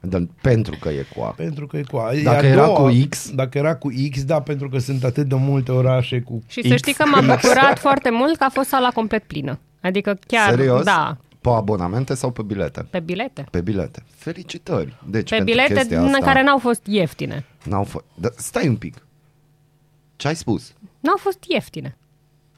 Dar 0.01 0.21
pentru 0.41 0.77
că 0.79 0.89
e 0.89 1.05
cu 1.15 1.21
A. 1.21 1.27
Pentru 1.27 1.67
că 1.67 1.77
e 1.77 1.83
cu 1.91 1.97
A. 1.97 2.13
E 2.13 2.23
Dacă 2.23 2.45
a 2.45 2.49
era 2.49 2.65
doua- 2.65 2.77
cu 2.79 2.91
X? 3.09 3.29
Dacă 3.31 3.57
era 3.57 3.75
cu 3.75 3.89
X, 4.11 4.23
da, 4.23 4.41
pentru 4.41 4.69
că 4.69 4.77
sunt 4.77 5.03
atât 5.03 5.27
de 5.27 5.35
multe 5.35 5.71
orașe 5.71 6.19
cu 6.21 6.43
Și 6.47 6.67
să 6.67 6.75
știi 6.75 6.93
că 6.93 7.03
m-a 7.07 7.21
bucurat 7.21 7.79
foarte 7.79 8.09
mult 8.09 8.37
că 8.37 8.43
a 8.43 8.49
fost 8.49 8.67
sala 8.69 8.89
complet 8.89 9.23
plină. 9.23 9.59
Adică 9.81 10.17
chiar, 10.27 10.49
Serios? 10.49 10.83
da, 10.83 11.17
Pe 11.41 11.49
abonamente 11.49 12.13
sau 12.15 12.31
pe 12.31 12.41
bilete? 12.41 12.85
pe 12.89 12.99
bilete. 12.99 13.45
Pe 13.51 13.61
bilete. 13.61 14.03
Felicitări. 14.15 14.95
Deci, 15.09 15.29
Pe 15.29 15.35
pentru 15.35 15.53
bilete 15.53 15.73
chestia 15.73 15.99
în 15.99 16.05
asta, 16.05 16.25
care 16.25 16.43
n-au 16.43 16.57
fost 16.57 16.81
ieftine. 16.85 17.45
n-au 17.63 17.83
fost. 17.83 18.03
Da, 18.15 18.29
stai 18.35 18.67
un 18.67 18.75
pic. 18.75 19.04
Ce 20.15 20.27
ai 20.27 20.35
spus? 20.35 20.73
N-au 20.99 21.15
fost 21.17 21.37
ieftine. 21.47 21.97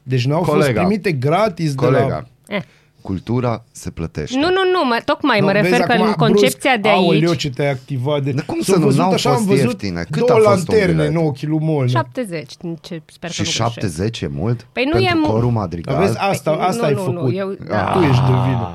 Deci 0.02 0.24
n-au 0.26 0.42
fost 0.42 0.50
Colega. 0.58 0.80
primite 0.84 1.12
gratis 1.12 1.74
de 1.74 1.84
Colega, 1.84 2.06
la... 2.46 2.54
Eh. 2.56 2.62
cultura 3.00 3.64
se 3.72 3.90
plătește. 3.90 4.38
Nu, 4.38 4.46
nu, 4.46 4.62
nu, 4.72 4.84
mă, 4.84 5.00
tocmai 5.04 5.38
Nu, 5.40 5.46
mă 5.46 5.52
vezi 5.52 5.64
refer 5.64 5.80
că 5.86 5.92
acum, 5.92 6.06
în 6.06 6.12
concepția 6.12 6.70
brusc, 6.70 6.82
de 6.82 6.88
aici... 6.88 7.12
Aoleu, 7.22 7.34
ce 7.34 7.50
te-ai 7.50 7.70
activat. 7.70 8.22
De... 8.22 8.30
Dar 8.32 8.44
cum 8.44 8.60
S-au 8.60 8.74
să 8.74 8.78
nu? 8.80 8.84
văzut 8.84 9.00
N-au 9.00 9.12
așa, 9.12 9.30
fost 9.30 9.40
am 9.42 9.48
văzut 9.48 9.64
ieftine. 9.82 10.04
Cât 10.10 10.26
două 10.26 10.30
a 10.46 10.50
fost 10.50 10.68
un 10.68 10.74
lanterne 10.74 10.92
bilet? 10.92 11.08
în 11.08 11.16
ochii 11.26 11.46
lui 11.46 11.58
Molnar. 11.60 11.88
70, 11.88 12.50
ce 12.80 13.02
sper 13.06 13.28
că 13.30 13.34
Și 13.34 13.40
nu 13.40 13.46
greșesc. 13.46 13.70
70 13.72 14.20
e 14.20 14.26
mult? 14.26 14.66
Păi 14.72 14.84
nu 14.84 14.90
pentru 14.90 15.10
e 15.10 15.14
mu- 15.18 15.26
corul 15.26 15.40
Dar 15.42 15.50
madrigal? 15.52 15.98
vezi, 15.98 16.16
asta, 16.18 16.50
Păi, 16.50 16.64
asta 16.66 16.80
nu, 16.80 16.86
ai 16.86 16.92
nu, 16.94 17.12
nu, 17.12 17.18
făcut. 17.20 17.36
eu- 17.36 17.56
Da. 17.68 17.84
Tu 17.92 17.98
ești 17.98 18.22
de 18.22 18.32
vină. 18.46 18.70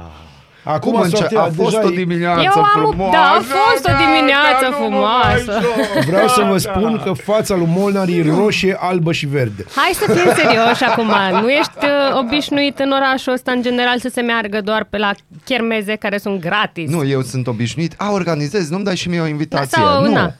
Acum 0.63 0.95
înce- 1.01 1.27
a 1.37 1.49
fost 1.55 1.83
o 1.83 1.89
dimineață 1.89 2.41
Eu 2.41 2.61
am, 2.63 2.69
frumoasă. 2.73 3.11
Da, 3.17 3.21
a 3.23 3.41
fost 3.41 3.87
o 3.87 3.91
dimineață 4.05 4.65
da, 4.69 4.75
frumoasă. 4.75 5.61
Vreau 6.05 6.27
să 6.27 6.45
vă 6.49 6.57
spun 6.57 7.01
că 7.03 7.13
fața 7.13 7.55
lui 7.55 7.67
Molnar 7.69 8.07
e 8.07 8.23
roșie, 8.37 8.77
albă 8.79 9.11
și 9.11 9.25
verde. 9.25 9.65
Hai 9.75 9.91
să 9.93 10.11
fim 10.11 10.31
serioși 10.35 10.83
acum. 10.83 11.11
Nu 11.41 11.49
ești 11.49 11.71
uh, 11.77 12.17
obișnuit 12.19 12.79
în 12.79 12.91
orașul 12.91 13.33
ăsta, 13.33 13.51
în 13.51 13.61
general, 13.61 13.99
să 13.99 14.09
se 14.13 14.21
meargă 14.21 14.61
doar 14.61 14.83
pe 14.89 14.97
la 14.97 15.11
chermeze 15.45 15.95
care 15.95 16.17
sunt 16.17 16.41
gratis. 16.41 16.89
Nu, 16.89 17.05
eu 17.05 17.21
sunt 17.21 17.47
obișnuit. 17.47 17.93
A, 17.97 18.11
organizez, 18.11 18.69
nu-mi 18.69 18.83
dai 18.83 18.95
și 18.95 19.09
mie 19.09 19.21
o 19.21 19.27
invitație. 19.27 19.81
Da, 19.83 19.89
sau, 19.91 20.01
nu. 20.03 20.11
Na. 20.11 20.33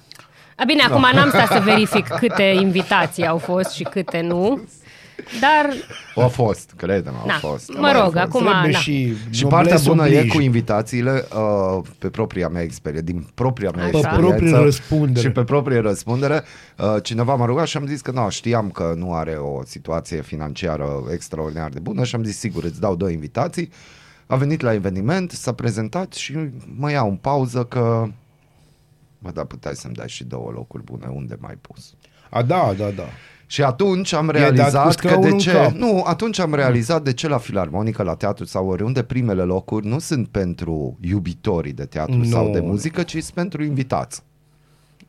A, 0.56 0.64
bine, 0.66 0.82
acum 0.84 1.08
n-am 1.14 1.30
stat 1.30 1.48
să 1.48 1.62
verific 1.64 2.08
câte 2.08 2.44
invitații 2.44 3.28
au 3.28 3.38
fost 3.38 3.72
și 3.72 3.84
câte 3.84 4.22
nu. 4.28 4.62
Dar... 5.40 5.74
Au 6.16 6.30
fost, 6.30 6.74
credem, 6.78 7.14
au 7.16 7.28
na, 7.28 7.38
fost. 7.38 7.74
Mă 7.78 8.02
rog, 8.04 8.16
acum... 8.16 8.44
Na. 8.44 8.70
Și, 8.70 9.14
și 9.30 9.46
partea 9.46 9.78
bună 9.84 10.08
e 10.08 10.26
cu 10.26 10.40
invitațiile 10.42 11.26
uh, 11.36 11.84
pe 11.98 12.10
propria 12.10 12.48
mea 12.48 12.62
experiență, 12.62 13.12
din 13.12 13.28
propria 13.34 13.72
mea 13.76 13.86
Așa. 13.86 13.98
experiență. 13.98 14.32
Pe 14.32 14.38
proprie 14.38 14.64
răspundere. 14.64 15.28
Și 15.28 15.34
pe 15.34 15.44
proprie 15.44 15.80
răspundere. 15.80 16.44
Uh, 16.78 17.04
cineva 17.04 17.36
m-a 17.36 17.46
rugat 17.46 17.68
și 17.68 17.78
am 17.78 17.86
zis 17.86 18.02
că 18.02 18.12
nu, 18.12 18.30
știam 18.30 18.70
că 18.70 18.94
nu 18.98 19.14
are 19.14 19.32
o 19.32 19.64
situație 19.66 20.22
financiară 20.22 21.04
extraordinar 21.12 21.70
de 21.70 21.80
bună 21.80 22.04
și 22.04 22.16
am 22.16 22.24
zis 22.24 22.38
sigur, 22.38 22.64
îți 22.64 22.80
dau 22.80 22.96
două 22.96 23.12
invitații. 23.12 23.70
A 24.26 24.36
venit 24.36 24.62
la 24.62 24.74
eveniment, 24.74 25.32
s-a 25.32 25.54
prezentat 25.54 26.14
și 26.14 26.38
mă 26.78 26.92
iau 26.92 27.10
în 27.10 27.16
pauză 27.16 27.64
că 27.64 28.08
Bă, 29.24 29.32
dar 29.32 29.46
puteai 29.46 29.76
să-mi 29.76 29.94
dai 29.94 30.10
și 30.10 30.24
două 30.24 30.52
locuri 30.52 30.84
bune, 30.84 31.08
unde 31.08 31.38
mai 31.40 31.58
pus? 31.62 31.94
A, 32.30 32.42
da, 32.42 32.74
da, 32.78 32.90
da. 32.90 33.08
Și 33.46 33.64
atunci 33.64 34.14
am 34.14 34.30
realizat 34.30 34.96
că 34.96 35.18
de 35.22 35.36
ce... 35.36 35.52
Cap. 35.52 35.72
Nu, 35.72 36.04
atunci 36.06 36.40
am 36.40 36.54
realizat 36.54 37.04
de 37.04 37.14
ce 37.14 37.28
la 37.28 37.38
filarmonică, 37.38 38.04
la 38.04 38.16
teatru 38.16 38.46
sau 38.46 38.68
oriunde 38.68 39.04
primele 39.04 39.42
locuri 39.42 39.88
nu 39.88 40.00
sunt 40.00 40.28
pentru 40.28 40.98
iubitorii 41.02 41.74
de 41.74 41.86
teatru 41.86 42.16
no. 42.16 42.24
sau 42.24 42.52
de 42.52 42.60
muzică, 42.60 43.04
ci 43.04 43.12
sunt 43.12 43.34
pentru 43.34 43.64
invitați. 43.64 44.24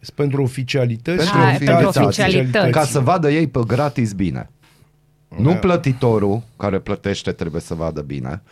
Sunt 0.00 0.16
pentru 0.16 0.42
oficialități. 0.42 1.16
Pentru, 1.16 1.38
A, 1.38 1.48
oficialități. 1.48 1.92
pentru 1.92 2.04
oficialități. 2.04 2.70
Ca 2.70 2.84
să 2.84 3.00
vadă 3.00 3.30
ei 3.30 3.48
pe 3.48 3.60
gratis 3.66 4.12
bine. 4.12 4.50
Da. 5.28 5.36
Nu 5.38 5.54
plătitorul 5.54 6.42
care 6.56 6.78
plătește 6.78 7.32
trebuie 7.32 7.60
să 7.60 7.74
vadă 7.74 8.00
bine. 8.00 8.42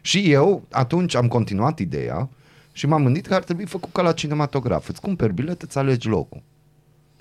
Și 0.00 0.30
eu 0.32 0.62
atunci 0.70 1.14
am 1.14 1.28
continuat 1.28 1.78
ideea 1.78 2.28
și 2.72 2.86
m-am 2.86 3.02
gândit 3.02 3.26
că 3.26 3.34
ar 3.34 3.42
trebui 3.42 3.64
făcut 3.64 3.92
ca 3.92 4.02
la 4.02 4.12
cinematograf. 4.12 4.88
Îți 4.88 5.00
cumperi 5.00 5.34
bilet, 5.34 5.62
îți 5.62 5.78
alegi 5.78 6.08
locul. 6.08 6.42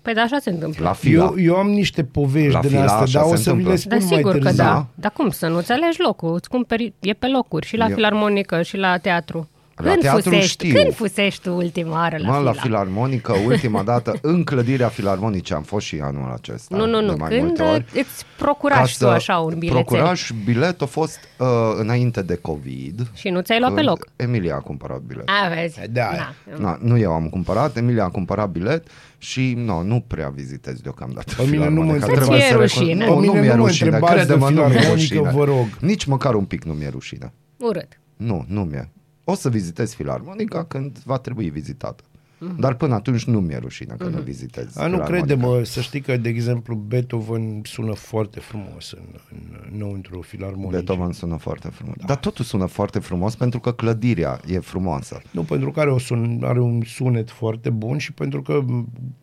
Păi 0.01 0.13
da, 0.13 0.21
așa 0.21 0.39
se 0.39 0.49
întâmplă. 0.49 0.83
La 0.83 0.93
fila. 0.93 1.23
Eu, 1.23 1.39
eu 1.39 1.55
am 1.55 1.69
niște 1.69 2.03
povești 2.03 2.53
la 2.53 2.59
din 2.59 2.77
asta, 2.77 3.03
dar 3.11 3.23
o 3.23 3.35
să 3.35 3.53
vi 3.53 3.63
le 3.63 3.75
spun 3.75 3.99
da, 3.99 4.05
sigur 4.05 4.23
mai 4.23 4.31
târziu. 4.31 4.49
că 4.49 4.55
da. 4.55 4.85
Dar 4.95 5.11
cum 5.11 5.29
să 5.29 5.47
nu-ți 5.47 5.71
alegi 5.71 6.01
locul? 6.01 6.33
Îți 6.33 6.49
cumperi, 6.49 6.93
e 6.99 7.13
pe 7.13 7.27
locuri 7.27 7.65
și 7.65 7.77
la 7.77 7.87
eu... 7.87 7.95
filarmonică 7.95 8.61
și 8.61 8.77
la 8.77 8.97
teatru. 8.97 9.49
La 9.83 9.89
când 9.89 10.01
teatru 10.01 10.21
fusești? 10.21 10.49
știu. 10.49 10.81
Când 10.81 10.93
fusești 10.93 11.41
tu 11.41 11.55
ultima 11.55 11.91
oară 11.91 12.17
la 12.17 12.31
Mă, 12.31 12.39
la 12.39 12.51
filarmonică, 12.51 13.33
ultima 13.45 13.83
dată, 13.83 14.13
în 14.21 14.43
clădirea 14.43 14.87
filarmonice 14.87 15.53
am 15.53 15.61
fost 15.61 15.85
și 15.85 15.99
anul 16.01 16.31
acesta. 16.31 16.77
Nu, 16.77 16.85
nu, 16.85 17.01
nu. 17.01 17.15
Când 17.15 17.61
ori. 17.61 17.85
îți 17.93 18.25
procurași 18.37 18.97
tu 18.97 19.07
așa 19.07 19.37
un 19.37 19.55
bilet? 19.57 19.73
Procurași 19.73 20.33
bilet 20.45 20.81
a 20.81 20.85
fost 20.85 21.19
uh, 21.37 21.47
înainte 21.77 22.21
de 22.21 22.35
COVID. 22.35 23.07
Și 23.13 23.29
nu 23.29 23.41
ți-ai 23.41 23.59
luat 23.59 23.73
pe 23.73 23.81
loc? 23.81 24.07
Emilia 24.15 24.55
a 24.55 24.59
cumpărat 24.59 24.99
bilet. 24.99 25.29
A, 25.29 25.53
vezi. 25.53 25.79
Da. 25.89 26.09
Na. 26.11 26.57
Na, 26.57 26.77
nu 26.81 26.97
eu 26.97 27.11
am 27.11 27.29
cumpărat, 27.29 27.77
Emilia 27.77 28.03
a 28.03 28.09
cumpărat 28.09 28.49
bilet 28.49 28.87
și 29.17 29.53
no, 29.57 29.83
nu 29.83 30.03
prea 30.07 30.29
vizitez 30.29 30.79
deocamdată 30.79 31.33
Pe 31.37 31.43
mine 31.49 31.69
nu 31.69 31.81
mă 31.81 31.93
întreba 31.93 32.39
să 32.39 32.55
rușine. 32.55 33.05
Nu, 33.05 33.19
nu 33.19 33.31
mi-e 33.31 33.53
rușine, 33.53 33.99
crede-mă, 33.99 34.49
nu 34.49 34.61
mi-e 34.61 34.89
rușine. 34.89 35.29
Vă 35.29 35.43
rog. 35.43 35.67
Nici 35.79 36.05
măcar 36.05 36.33
un 36.33 36.45
pic 36.45 36.63
nu 36.63 36.73
mi-e 36.73 36.89
rușine. 36.89 37.33
Urât. 37.57 37.99
Nu, 38.15 38.45
nu 38.47 38.61
mi-e. 38.61 38.89
O 39.29 39.35
să 39.35 39.49
vizitez 39.49 39.93
filarmonica 39.93 40.65
când 40.65 40.97
va 40.97 41.17
trebui 41.17 41.49
vizitată. 41.49 42.03
Mm-hmm. 42.39 42.59
Dar 42.59 42.73
până 42.73 42.93
atunci 42.93 43.23
nu 43.23 43.39
mi-e 43.39 43.57
rușine 43.57 43.95
că 43.97 44.07
mm-hmm. 44.07 44.13
nu 44.13 44.21
vizitez. 44.21 44.77
A, 44.77 44.87
nu 44.87 44.99
crede, 44.99 45.33
mă, 45.33 45.61
să 45.63 45.81
știi 45.81 46.01
că, 46.01 46.17
de 46.17 46.29
exemplu, 46.29 46.75
Beethoven 46.75 47.61
sună 47.63 47.93
foarte 47.93 48.39
frumos 48.39 48.91
în, 48.91 49.19
în, 49.31 49.59
înăuntru 49.73 50.21
filarmonic. 50.21 50.71
Beethoven 50.71 51.11
sună 51.11 51.37
foarte 51.37 51.67
frumos. 51.67 51.95
Da. 51.97 52.05
Dar 52.05 52.17
totul 52.17 52.45
sună 52.45 52.65
foarte 52.65 52.99
frumos 52.99 53.35
pentru 53.35 53.59
că 53.59 53.71
clădirea 53.71 54.39
e 54.47 54.59
frumoasă. 54.59 55.21
Nu, 55.31 55.41
pentru 55.41 55.71
că 55.71 55.79
are, 55.79 55.91
o 55.91 55.97
sun, 55.97 56.41
are 56.43 56.59
un 56.59 56.81
sunet 56.85 57.29
foarte 57.29 57.69
bun 57.69 57.97
și 57.97 58.13
pentru 58.13 58.41
că 58.41 58.63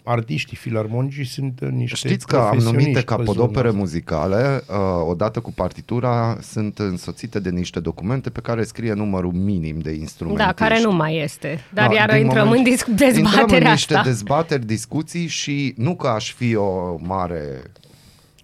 artiștii 0.05 0.57
filarmonici 0.57 1.27
sunt 1.27 1.61
niște 1.71 2.09
Știți 2.09 2.27
că 2.27 2.37
am 2.37 2.59
numite 2.59 3.03
capodopere 3.03 3.71
muzicale, 3.71 4.63
uh, 4.69 4.77
odată 5.09 5.41
cu 5.41 5.53
partitura, 5.53 6.39
sunt 6.41 6.79
însoțite 6.79 7.41
de 7.41 7.51
niște 7.51 7.81
documente 7.81 8.31
pe 8.31 8.41
care 8.41 8.63
scrie 8.63 8.93
numărul 8.93 9.33
minim 9.33 9.79
de 9.79 9.93
instrumente. 9.93 10.43
Da, 10.43 10.53
care 10.53 10.81
nu 10.81 10.93
mai 10.93 11.17
este. 11.17 11.65
Dar 11.73 11.89
da, 11.89 11.95
iar 11.95 12.19
intrăm 12.19 12.45
moment... 12.45 12.67
în 12.67 12.73
discuție 12.73 13.06
dezbaterea 13.13 13.41
Intrăm 13.43 13.63
în 13.63 13.71
niște 13.71 13.95
asta. 13.95 14.09
dezbateri, 14.09 14.67
discuții 14.67 15.27
și 15.27 15.75
nu 15.77 15.97
că 15.97 16.07
aș 16.07 16.33
fi 16.33 16.55
o 16.55 16.97
mare 16.99 17.63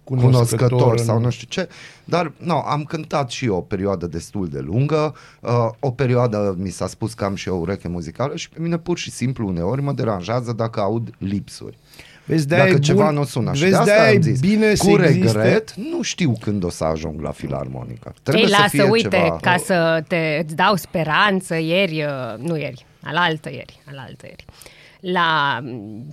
cunoscător, 0.05 0.69
cunoscător 0.69 0.99
sau 0.99 1.19
nu 1.19 1.31
știu 1.31 1.47
ce, 1.51 1.69
dar 2.05 2.33
no, 2.37 2.63
am 2.67 2.83
cântat 2.83 3.31
și 3.31 3.45
eu 3.45 3.57
o 3.57 3.61
perioadă 3.61 4.07
destul 4.07 4.49
de 4.49 4.59
lungă, 4.59 5.15
uh, 5.41 5.69
o 5.79 5.91
perioadă 5.91 6.57
mi 6.59 6.71
s-a 6.71 6.87
spus 6.87 7.15
că 7.15 7.25
am 7.25 7.35
și 7.35 7.49
o 7.49 7.55
ureche 7.55 7.89
muzicală 7.89 8.37
și 8.37 8.49
pe 8.49 8.61
mine 8.61 8.79
pur 8.79 8.99
și 8.99 9.11
simplu 9.11 9.47
uneori 9.47 9.83
mă 9.83 9.93
deranjează 9.93 10.53
dacă 10.53 10.81
aud 10.81 11.11
lipsuri. 11.19 11.79
Vezi, 12.25 12.47
Dacă 12.47 12.71
bun, 12.71 12.81
ceva 12.81 13.11
nu 13.11 13.25
sună 13.25 13.51
Vezi, 13.51 13.71
de 13.71 13.77
asta 13.77 14.09
am 14.15 14.21
zis. 14.21 14.41
Bine 14.41 14.73
Cu 14.75 14.97
regret, 14.97 15.75
nu 15.75 16.03
știu 16.03 16.37
când 16.41 16.65
o 16.65 16.71
să 16.71 16.85
ajung 16.85 17.21
la 17.21 17.31
filarmonica. 17.31 18.13
Trebuie 18.23 18.45
Ei, 18.45 18.51
să 18.51 18.57
lasă, 18.61 18.69
fie 18.69 18.83
uite, 18.83 19.09
ceva... 19.09 19.39
ca 19.41 19.57
să 19.65 20.05
te 20.09 20.43
îți 20.45 20.57
dau 20.57 20.77
speranță, 20.77 21.57
ieri, 21.59 22.05
uh, 22.05 22.49
nu 22.49 22.57
ieri, 22.57 22.87
alaltă 23.03 23.51
ieri, 23.51 23.83
alaltă 23.87 24.27
ieri 24.27 24.45
la 25.03 25.61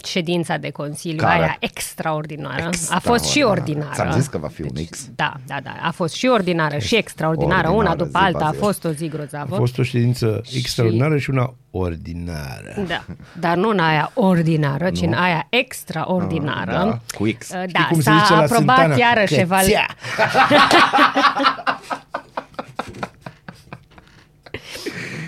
ședința 0.04 0.58
de 0.58 0.70
Consiliu 0.70 1.18
Care? 1.18 1.40
aia 1.40 1.58
extraordinară. 1.60 2.68
extraordinară. 2.68 2.96
A 2.96 3.00
fost 3.00 3.26
și 3.26 3.42
ordinară. 3.42 3.94
Ți-am 3.94 4.12
zis 4.12 4.28
că 4.28 4.38
va 4.38 4.48
fi 4.48 4.62
un 4.62 4.70
deci, 4.74 4.84
mix. 4.84 5.10
Da, 5.16 5.34
da, 5.48 5.58
da. 5.64 5.76
A 5.82 5.92
fost 5.92 6.14
și 6.14 6.28
ordinară 6.28 6.78
și 6.78 6.96
extraordinară, 6.96 7.68
ordinară 7.68 7.92
una 7.92 8.06
după 8.06 8.18
alta. 8.18 8.46
A 8.46 8.52
fost 8.52 8.84
o 8.84 8.92
zi 8.92 9.08
grozavă. 9.08 9.56
A 9.56 9.58
fost 9.58 9.78
o 9.78 9.84
ședință 9.84 10.42
extraordinară 10.56 11.18
și, 11.18 11.24
și 11.24 11.30
una 11.30 11.54
ordinară. 11.72 12.86
Da, 12.88 13.06
dar 13.40 13.56
nu 13.56 13.70
în 13.70 13.80
aia 13.80 14.12
ordinară, 14.14 14.90
ci 14.90 15.02
în 15.02 15.14
aia 15.14 15.48
extraordinară. 15.50 16.78
Ah, 16.78 16.86
da, 16.86 17.00
cu 17.18 17.30
X. 17.38 17.52
Da, 17.72 17.88
cum 17.90 18.02
s-a 18.02 18.24
se 18.28 18.34
aprobat 18.34 18.78
Sintana? 18.78 18.96
iarăși 18.96 19.36
eval... 19.36 19.66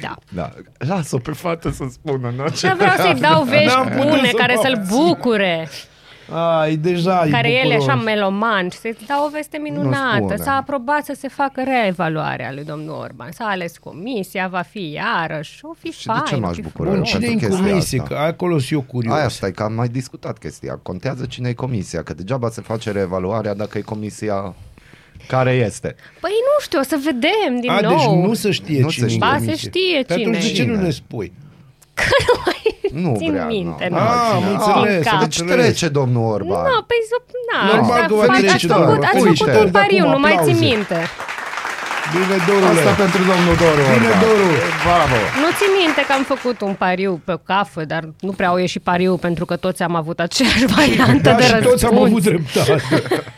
Da. 0.02 0.16
da. 0.34 0.50
Lasă-o 0.78 1.18
pe 1.18 1.32
fată 1.32 1.70
să 1.70 1.84
spună. 1.92 2.34
Nu? 2.36 2.44
Da, 2.62 2.74
vreau 2.78 2.96
să-i 2.98 3.20
dau 3.20 3.44
vești 3.44 3.80
bune 3.96 4.30
care 4.36 4.58
să-l 4.62 4.82
bucure. 4.90 5.68
Ai, 6.34 6.76
deja 6.76 7.28
care 7.32 7.52
el 7.52 7.72
e 7.72 7.76
așa 7.76 7.96
meloman 7.96 8.70
și 8.70 8.78
să-ți 8.78 9.06
dau 9.06 9.26
o 9.26 9.30
veste 9.30 9.58
minunată. 9.58 10.36
S-a 10.36 10.52
aprobat 10.52 11.06
să 11.06 11.14
se 11.18 11.28
facă 11.28 11.64
reevaluarea 11.64 12.52
lui 12.54 12.64
domnul 12.64 12.96
Orban. 12.96 13.32
S-a 13.32 13.46
ales 13.46 13.78
comisia, 13.78 14.48
va 14.48 14.62
fi 14.62 14.92
iarăși, 14.92 15.60
o 15.62 15.74
fi 15.80 15.92
și 15.92 16.06
fain. 16.06 16.20
de 16.24 16.30
ce 16.30 16.36
m-aș 16.36 16.58
bucura? 16.58 16.90
Bun, 16.90 17.04
cine 17.04 17.28
e 17.28 17.46
în 17.46 17.50
comisie? 17.50 18.04
Că 18.08 18.16
acolo 18.16 18.58
sunt 18.58 18.72
eu 18.72 18.82
curios. 18.82 19.16
Aia 19.16 19.28
stai, 19.28 19.52
că 19.52 19.64
am 19.64 19.74
mai 19.74 19.88
discutat 19.88 20.38
chestia. 20.38 20.80
Contează 20.84 21.26
cine 21.26 21.50
e 21.50 21.54
comisia, 21.54 22.04
că 22.04 22.14
degeaba 22.14 22.50
se 22.50 22.62
face 22.62 22.92
reevaluarea 22.92 23.54
dacă 23.54 23.78
e 23.78 23.82
comisia 23.82 24.56
care 25.28 25.52
este? 25.52 25.96
Păi 26.20 26.32
nu 26.32 26.64
știu, 26.64 26.80
o 26.80 26.84
să 26.84 27.00
vedem 27.04 27.60
din 27.60 27.70
A, 27.70 27.80
nou. 27.80 27.96
deci 27.96 28.28
nu 28.28 28.34
se 28.34 28.52
știe 28.52 28.82
nu 28.82 28.90
cine 28.90 29.08
se 29.08 29.14
știe. 29.14 29.28
Ba, 29.28 29.38
se 29.46 29.56
știe 29.56 30.02
cine. 30.02 30.22
Atunci 30.22 30.44
de 30.44 30.52
ce 30.52 30.64
nu 30.64 30.82
ne 30.82 30.90
spui? 30.90 31.34
Că 31.94 32.04
nu 32.28 32.42
mai 32.46 32.62
nu 32.92 33.16
țin 33.18 33.32
vrea, 33.32 33.46
minte. 33.46 33.88
Nu, 33.90 33.96
nu, 33.96 34.02
am 34.02 34.44
înțeles. 34.54 35.08
Deci 35.20 35.42
trece 35.42 35.88
domnul 35.88 36.32
Orban. 36.32 36.64
Nu, 36.64 36.82
păi 36.82 36.98
na, 37.52 37.76
Normal 37.76 38.08
că 38.08 38.14
va 38.14 38.26
trece, 38.26 38.54
ați 38.54 38.66
făcut, 38.66 39.04
ați 39.04 39.26
făcut 39.26 39.64
un 39.64 39.72
pariu, 39.72 40.08
nu 40.08 40.20
mai 40.20 40.40
țin 40.44 40.58
minte. 40.58 41.00
Bine, 42.12 42.38
Dorule. 42.48 42.80
Asta 42.80 42.92
pentru 43.04 43.22
domnul 43.32 43.56
Doru. 43.64 43.82
Bine, 43.94 44.12
Doru. 44.26 44.50
Bravo. 44.86 45.18
Nu 45.42 45.50
țin 45.60 45.72
minte 45.84 46.02
că 46.08 46.14
am 46.14 46.24
făcut 46.24 46.62
un 46.62 46.74
pariu 46.74 47.22
pe 47.26 47.36
cafă, 47.46 47.86
dar 47.86 48.04
nu 48.20 48.32
prea 48.32 48.48
au 48.48 48.58
ieșit 48.58 48.82
pariu 48.82 49.18
pentru 49.18 49.46
că 49.46 49.56
toți 49.56 49.82
am 49.84 49.96
avut 49.96 50.20
aceeași 50.20 50.66
variantă 50.66 51.30
da, 51.30 51.36
de 51.36 51.44
și 51.44 51.52
răspuns. 51.52 51.82
toți 51.82 51.86
am 51.86 52.02
avut 52.04 52.22
dreptate. 52.22 52.82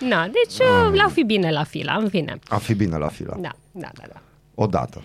Na, 0.00 0.24
deci 0.24 0.56
mm. 0.68 0.94
la 0.94 1.08
fi 1.12 1.22
bine 1.22 1.50
la 1.50 1.64
fila, 1.64 1.94
în 1.94 2.08
fine. 2.08 2.38
A 2.48 2.56
fi 2.56 2.74
bine 2.74 2.96
la 2.96 3.08
fila. 3.08 3.36
Da, 3.40 3.50
da, 3.70 3.88
da. 3.94 4.04
da. 4.12 4.20
Odată. 4.54 5.02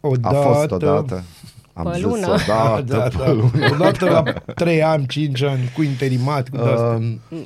Odată. 0.00 0.36
A 0.36 0.40
fost 0.40 0.70
odată. 0.70 1.24
Am 1.72 1.84
pe 1.84 1.92
zis 1.92 2.02
lună. 2.02 2.26
odată, 2.26 2.82
da, 2.92 2.96
da, 2.96 3.24
pe 3.24 3.32
lună. 3.32 3.68
Odată 3.72 4.04
la 4.10 4.22
3 4.54 4.82
ani, 4.82 5.06
5 5.06 5.42
ani, 5.42 5.72
cu 5.74 5.82
interimat. 5.82 6.48
Cu 6.48 6.56
uh, 6.56 7.42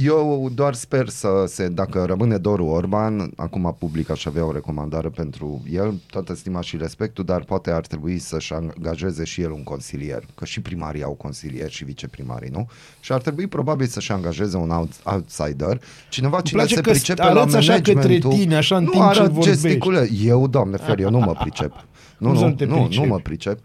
Eu 0.00 0.50
doar 0.54 0.74
sper 0.74 1.08
să 1.08 1.44
se, 1.46 1.68
dacă 1.68 2.04
rămâne 2.04 2.36
Doru 2.36 2.64
Orban, 2.64 3.32
acum 3.36 3.76
public 3.78 4.10
aș 4.10 4.24
avea 4.24 4.44
o 4.44 4.52
recomandare 4.52 5.08
pentru 5.08 5.62
el, 5.70 6.00
toată 6.10 6.34
stima 6.34 6.60
și 6.60 6.76
respectul, 6.76 7.24
dar 7.24 7.44
poate 7.44 7.70
ar 7.70 7.86
trebui 7.86 8.18
să-și 8.18 8.52
angajeze 8.52 9.24
și 9.24 9.40
el 9.40 9.50
un 9.50 9.62
consilier, 9.62 10.24
că 10.34 10.44
și 10.44 10.60
primarii 10.60 11.02
au 11.02 11.12
consilier 11.12 11.70
și 11.70 11.84
viceprimarii, 11.84 12.50
nu? 12.50 12.68
Și 13.00 13.12
ar 13.12 13.20
trebui 13.20 13.46
probabil 13.46 13.86
să-și 13.86 14.12
angajeze 14.12 14.56
un 14.56 14.70
out, 14.70 14.92
outsider, 15.04 15.80
cineva 16.08 16.40
cine 16.40 16.66
se 16.66 16.80
pricepe 16.80 17.32
la 17.32 17.42
așa 17.42 17.80
către 17.80 18.18
tine, 18.18 18.56
așa 18.56 18.76
în 18.76 18.84
nu 18.84 18.90
timp 18.90 19.12
ce 19.12 19.30
gesticule. 19.40 20.08
Eu, 20.24 20.48
doamne 20.48 20.76
fer, 20.76 20.98
eu 20.98 21.10
nu 21.10 21.18
mă 21.18 21.32
pricep. 21.32 21.72
Nu, 22.18 22.32
nu, 22.32 22.54
nu, 22.58 22.66
nu, 22.66 22.88
nu 22.90 23.04
mă 23.04 23.18
pricep. 23.18 23.58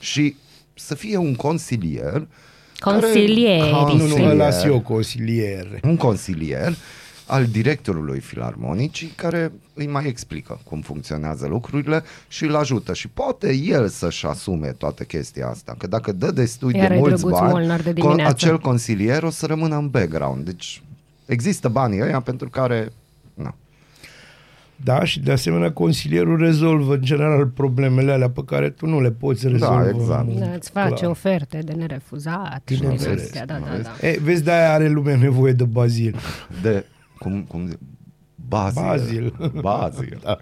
Și 0.00 0.36
să 0.74 0.94
fie 0.94 1.16
un 1.16 1.34
consilier 1.34 1.60
Consilieri. 1.62 2.26
Care, 2.82 3.96
nu, 3.96 4.06
nu, 4.06 4.34
las 4.34 4.64
eu 4.64 4.80
consilier. 4.80 5.80
Un 5.82 5.96
consilier 5.96 6.74
al 7.26 7.46
directorului 7.46 8.20
filarmonicii 8.20 9.12
care 9.16 9.52
îi 9.74 9.86
mai 9.86 10.06
explică 10.06 10.60
cum 10.64 10.80
funcționează 10.80 11.46
lucrurile 11.46 12.02
și 12.28 12.44
îl 12.44 12.56
ajută. 12.56 12.94
Și 12.94 13.08
poate 13.08 13.54
el 13.54 13.88
să-și 13.88 14.26
asume 14.26 14.68
toată 14.68 15.02
chestia 15.02 15.48
asta, 15.48 15.74
că 15.78 15.86
dacă 15.86 16.12
dă 16.12 16.30
destui 16.30 16.76
Iar 16.76 16.88
de 16.88 16.96
mulți 16.98 17.26
bani, 17.26 17.82
de 17.94 18.22
acel 18.22 18.58
consilier 18.58 19.22
o 19.22 19.30
să 19.30 19.46
rămână 19.46 19.76
în 19.76 19.88
background, 19.88 20.44
deci 20.44 20.82
există 21.26 21.68
banii 21.68 22.02
ăia 22.02 22.20
pentru 22.20 22.48
care 22.48 22.78
na, 22.84 23.01
da, 24.84 25.04
și 25.04 25.20
de 25.20 25.32
asemenea 25.32 25.72
consilierul 25.72 26.38
rezolvă 26.38 26.94
în 26.94 27.02
general 27.02 27.46
problemele 27.46 28.12
alea 28.12 28.30
pe 28.30 28.42
care 28.46 28.70
tu 28.70 28.86
nu 28.86 29.00
le 29.00 29.10
poți 29.10 29.42
da, 29.42 29.50
rezolva. 29.50 29.82
Da, 29.82 29.88
exact. 29.88 30.38
Da, 30.38 30.54
îți 30.54 30.70
face 30.70 30.94
Clar. 30.94 31.10
oferte 31.10 31.58
de 31.58 31.72
nerefuzat. 31.72 32.62
Bine 32.64 32.96
și 32.96 33.06
astea, 33.06 33.46
da, 33.46 33.54
da, 33.54 33.82
da. 33.82 34.06
E, 34.06 34.18
vezi, 34.22 34.42
de-aia 34.42 34.72
are 34.72 34.88
lumea 34.88 35.16
nevoie 35.16 35.52
de 35.52 35.64
bazil. 35.64 36.16
De, 36.62 36.86
cum, 37.18 37.44
cum 37.48 37.66
zic? 37.66 37.78
Bazil. 38.48 38.82
Bazil. 38.82 39.34
Bazil. 39.60 40.18
da. 40.22 40.38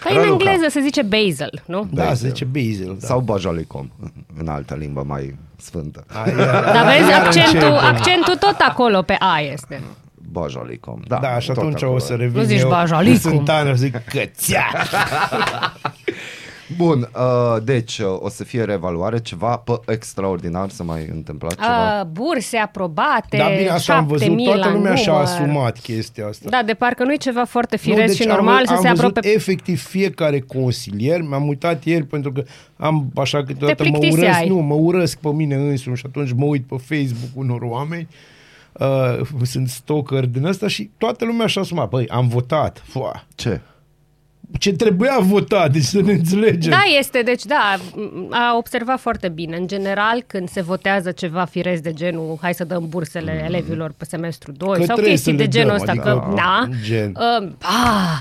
Ca 0.00 0.10
în 0.20 0.28
engleză 0.30 0.66
se 0.68 0.80
zice 0.80 1.02
basil, 1.02 1.62
nu? 1.66 1.88
Da, 1.92 2.04
basil. 2.04 2.16
se 2.16 2.28
zice 2.28 2.44
basil. 2.44 2.96
Da. 3.00 3.06
Sau 3.06 3.20
bajalicom, 3.20 3.90
în 4.38 4.48
altă 4.48 4.74
limbă 4.74 5.02
mai 5.06 5.38
sfântă. 5.56 6.04
Dar 6.72 6.96
vezi, 6.96 7.12
accentul, 7.12 7.76
accentul 7.76 8.36
tot 8.36 8.56
acolo 8.58 9.02
pe 9.02 9.16
A 9.18 9.40
este. 9.40 9.80
Bajalicom. 10.32 11.00
Da, 11.06 11.18
da 11.22 11.38
și 11.38 11.50
atunci 11.50 11.82
o 11.82 11.98
să 11.98 12.14
revin 12.14 12.40
Nu 12.40 12.46
zici 12.46 12.64
Bajalicom. 12.64 13.18
Sunt 13.18 13.44
tare, 13.44 13.74
zic 13.74 14.02
cățea. 14.04 14.66
Bun, 16.76 17.10
uh, 17.14 17.62
deci 17.62 17.98
uh, 17.98 18.06
o 18.18 18.28
să 18.28 18.44
fie 18.44 18.64
reevaluare, 18.64 19.20
ceva 19.20 19.56
pe 19.56 19.92
extraordinar 19.92 20.68
să 20.68 20.82
mai 20.82 21.08
întâmplat 21.12 21.54
ceva? 21.54 22.00
Uh, 22.00 22.06
burse 22.06 22.56
aprobate, 22.56 23.36
Da, 23.36 23.48
bine, 23.56 23.68
așa 23.68 23.96
am 23.96 24.06
văzut, 24.06 24.44
toată 24.44 24.68
lumea 24.68 24.94
și-a 24.94 25.12
asumat 25.12 25.78
chestia 25.78 26.26
asta. 26.26 26.48
Da, 26.48 26.62
de 26.62 26.74
parcă 26.74 27.04
nu 27.04 27.12
e 27.12 27.16
ceva 27.16 27.44
foarte 27.44 27.76
firesc 27.76 28.06
deci 28.06 28.16
și 28.16 28.26
normal 28.26 28.56
am, 28.56 28.64
să 28.64 28.72
am 28.72 28.80
se 28.80 28.88
aprope. 28.88 29.28
efectiv 29.28 29.82
fiecare 29.82 30.40
consilier, 30.40 31.20
mi-am 31.20 31.48
uitat 31.48 31.84
ieri 31.84 32.04
pentru 32.04 32.32
că 32.32 32.42
am 32.76 33.10
așa 33.14 33.44
câteodată 33.44 33.88
mă 33.88 33.98
urăsc, 33.98 34.42
nu, 34.46 34.56
mă 34.56 34.74
urăsc 34.74 35.18
pe 35.18 35.28
mine 35.28 35.54
însumi 35.54 35.96
și 35.96 36.04
atunci 36.06 36.32
mă 36.32 36.44
uit 36.44 36.66
pe 36.66 36.76
Facebook 36.76 37.30
unor 37.34 37.60
oameni 37.62 38.08
uh, 38.72 39.20
sunt 39.42 39.68
stalker 39.68 40.26
din 40.26 40.46
asta 40.46 40.68
și 40.68 40.90
toată 40.98 41.24
lumea 41.24 41.46
și-a 41.46 41.62
asumat. 41.62 41.88
Băi, 41.88 42.08
am 42.08 42.28
votat. 42.28 42.82
Fua. 42.86 43.26
Ce? 43.34 43.60
ce 44.58 44.72
trebuia 44.72 45.18
votat, 45.20 45.72
deci 45.72 45.82
să 45.82 46.00
ne 46.00 46.12
înțelegem. 46.12 46.70
Da, 46.70 46.82
este, 46.98 47.22
deci 47.22 47.44
da, 47.44 47.76
a 48.30 48.56
observat 48.56 49.00
foarte 49.00 49.28
bine. 49.28 49.56
În 49.56 49.66
general, 49.66 50.22
când 50.26 50.48
se 50.48 50.60
votează 50.60 51.10
ceva 51.10 51.44
firesc 51.44 51.82
de 51.82 51.92
genul, 51.92 52.38
hai 52.40 52.54
să 52.54 52.64
dăm 52.64 52.86
bursele 52.88 53.38
mm. 53.40 53.44
elevilor 53.44 53.92
pe 53.96 54.04
semestru 54.04 54.52
2 54.52 54.78
că 54.78 54.84
sau 54.84 54.96
chestii 54.96 55.32
de 55.32 55.48
genul 55.48 55.74
ăsta, 55.74 55.90
adică, 55.90 56.24
că 56.28 56.34
da, 56.34 56.68
gen. 56.84 57.16
Uh, 57.40 57.48
ah, 57.62 58.20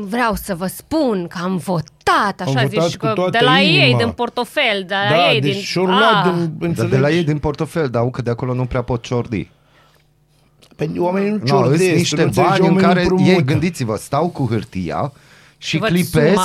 vreau 0.00 0.34
să 0.34 0.54
vă 0.54 0.66
spun 0.66 1.26
că 1.28 1.38
am 1.42 1.56
votat, 1.56 2.40
așa 2.40 2.60
am 2.60 2.68
votat 2.68 2.88
zici, 2.88 2.96
că 2.96 3.14
de 3.30 3.38
la 3.40 3.58
inima. 3.58 3.84
ei, 3.84 3.94
din 3.94 4.10
portofel, 4.10 4.84
de 4.86 4.94
la 5.10 5.16
da, 5.16 5.32
ei, 5.32 5.40
deci 5.40 5.72
din... 5.74 5.88
Ah. 5.88 6.34
din 6.58 6.72
de, 6.72 6.86
de 6.86 6.98
la 6.98 7.10
ei 7.10 7.24
din 7.24 7.38
portofel, 7.38 7.88
dar 7.88 8.10
că 8.10 8.22
de 8.22 8.30
acolo 8.30 8.54
nu 8.54 8.64
prea 8.64 8.82
pot 8.82 9.02
ciordi. 9.02 9.50
Pe 10.86 10.98
oamenii 10.98 11.30
nu 11.30 11.38
ciordesc. 11.44 11.82
No, 11.82 11.94
niște 11.94 12.30
bani 12.34 12.66
în 12.66 12.76
care 12.76 13.06
ei, 13.24 13.44
gândiți-vă, 13.44 13.96
stau 13.96 14.28
cu 14.28 14.46
hârtia 14.46 15.12
și 15.58 15.78
Văd 15.78 15.88
clipesc 15.88 16.40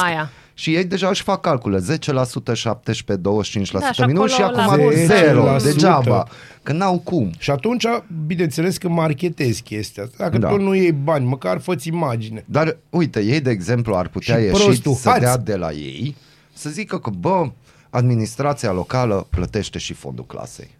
și 0.53 0.75
ei 0.75 0.83
deja 0.83 1.07
își 1.07 1.23
fac 1.23 1.41
calcule 1.41 1.79
10%, 1.79 2.53
17, 2.53 3.15
25% 3.15 3.95
da, 3.97 4.05
minus 4.05 4.33
și 4.33 4.41
acum 4.41 4.91
0, 5.05 5.55
degeaba, 5.63 6.27
că 6.63 6.73
n-au 6.73 6.99
cum. 6.99 7.31
Și 7.37 7.51
atunci, 7.51 7.85
bineînțeles 8.25 8.77
că 8.77 8.89
marketezi 8.89 9.61
chestia 9.61 10.03
asta. 10.03 10.15
Dacă 10.17 10.37
da. 10.37 10.47
tu 10.47 10.61
nu 10.61 10.75
iei 10.75 10.91
bani, 10.91 11.25
măcar 11.25 11.59
fă 11.59 11.75
imagine. 11.83 12.43
Dar, 12.47 12.77
uite, 12.89 13.19
ei, 13.19 13.39
de 13.39 13.49
exemplu, 13.49 13.95
ar 13.95 14.07
putea 14.07 14.37
și 14.37 14.43
ieși 14.43 14.63
prostul, 14.63 14.93
să 14.93 15.09
hați. 15.09 15.21
dea 15.21 15.37
de 15.37 15.55
la 15.55 15.71
ei, 15.71 16.15
să 16.53 16.69
zică 16.69 16.99
că, 16.99 17.09
bă, 17.19 17.49
administrația 17.89 18.71
locală 18.71 19.27
plătește 19.29 19.77
și 19.77 19.93
fondul 19.93 20.25
clasei. 20.25 20.76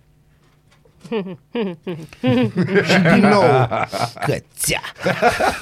și 2.90 3.00
din 3.14 3.28
nou, 3.30 3.44
cățea. 4.26 4.82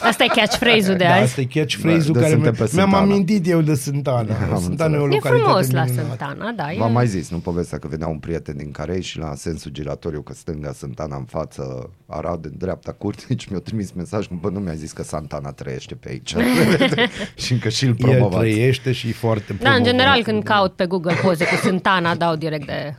Asta 0.01 0.23
e 0.23 0.27
catchphrase-ul 0.27 0.97
de 0.97 1.03
da, 1.03 1.13
azi. 1.13 1.23
asta 1.23 1.41
e 1.41 1.45
catchphrase-ul 1.45 2.13
da, 2.13 2.19
care 2.19 2.35
mi- 2.35 2.51
mi-am 2.71 2.93
amintit 2.93 3.47
eu 3.47 3.61
de 3.61 3.73
Sântana. 3.75 4.57
Sântana 4.57 4.95
e 4.95 4.99
o 4.99 5.05
localitate 5.05 5.35
E 5.35 5.43
frumos 5.43 5.71
la 5.71 5.85
Sântana, 5.85 6.51
da. 6.51 6.67
V-am 6.77 6.91
mai 6.91 7.07
zis, 7.07 7.29
nu 7.29 7.37
povestea 7.37 7.77
că 7.77 7.87
venea 7.87 8.07
un 8.07 8.17
prieten 8.17 8.57
din 8.57 8.71
Carei 8.71 9.01
și 9.01 9.17
la 9.17 9.35
sensul 9.35 9.71
giratoriu 9.71 10.21
că 10.21 10.33
stânga 10.33 10.71
Sântana 10.71 11.15
în 11.15 11.25
față, 11.25 11.89
Arad 12.07 12.45
în 12.45 12.53
dreapta 12.57 12.91
curte, 12.91 13.23
deci 13.27 13.45
mi-a 13.47 13.59
trimis 13.59 13.91
mesaj, 13.91 14.27
bă, 14.41 14.49
nu 14.49 14.59
mi-a 14.59 14.73
zis 14.73 14.91
că 14.91 15.03
Santana 15.03 15.51
trăiește 15.51 15.95
pe 15.95 16.09
aici. 16.09 16.35
și 17.43 17.51
încă 17.51 17.69
și-l 17.69 17.93
promovați. 17.95 18.45
El 18.45 18.51
trăiește 18.51 18.91
și 18.91 19.11
foarte 19.11 19.53
Da, 19.61 19.71
în 19.71 19.83
general 19.83 20.23
când 20.23 20.43
caut 20.43 20.73
pe 20.73 20.85
Google 20.85 21.13
poze 21.21 21.45
cu 21.45 21.55
Sântana, 21.55 22.15
dau 22.15 22.35
direct 22.35 22.65
de 22.65 22.95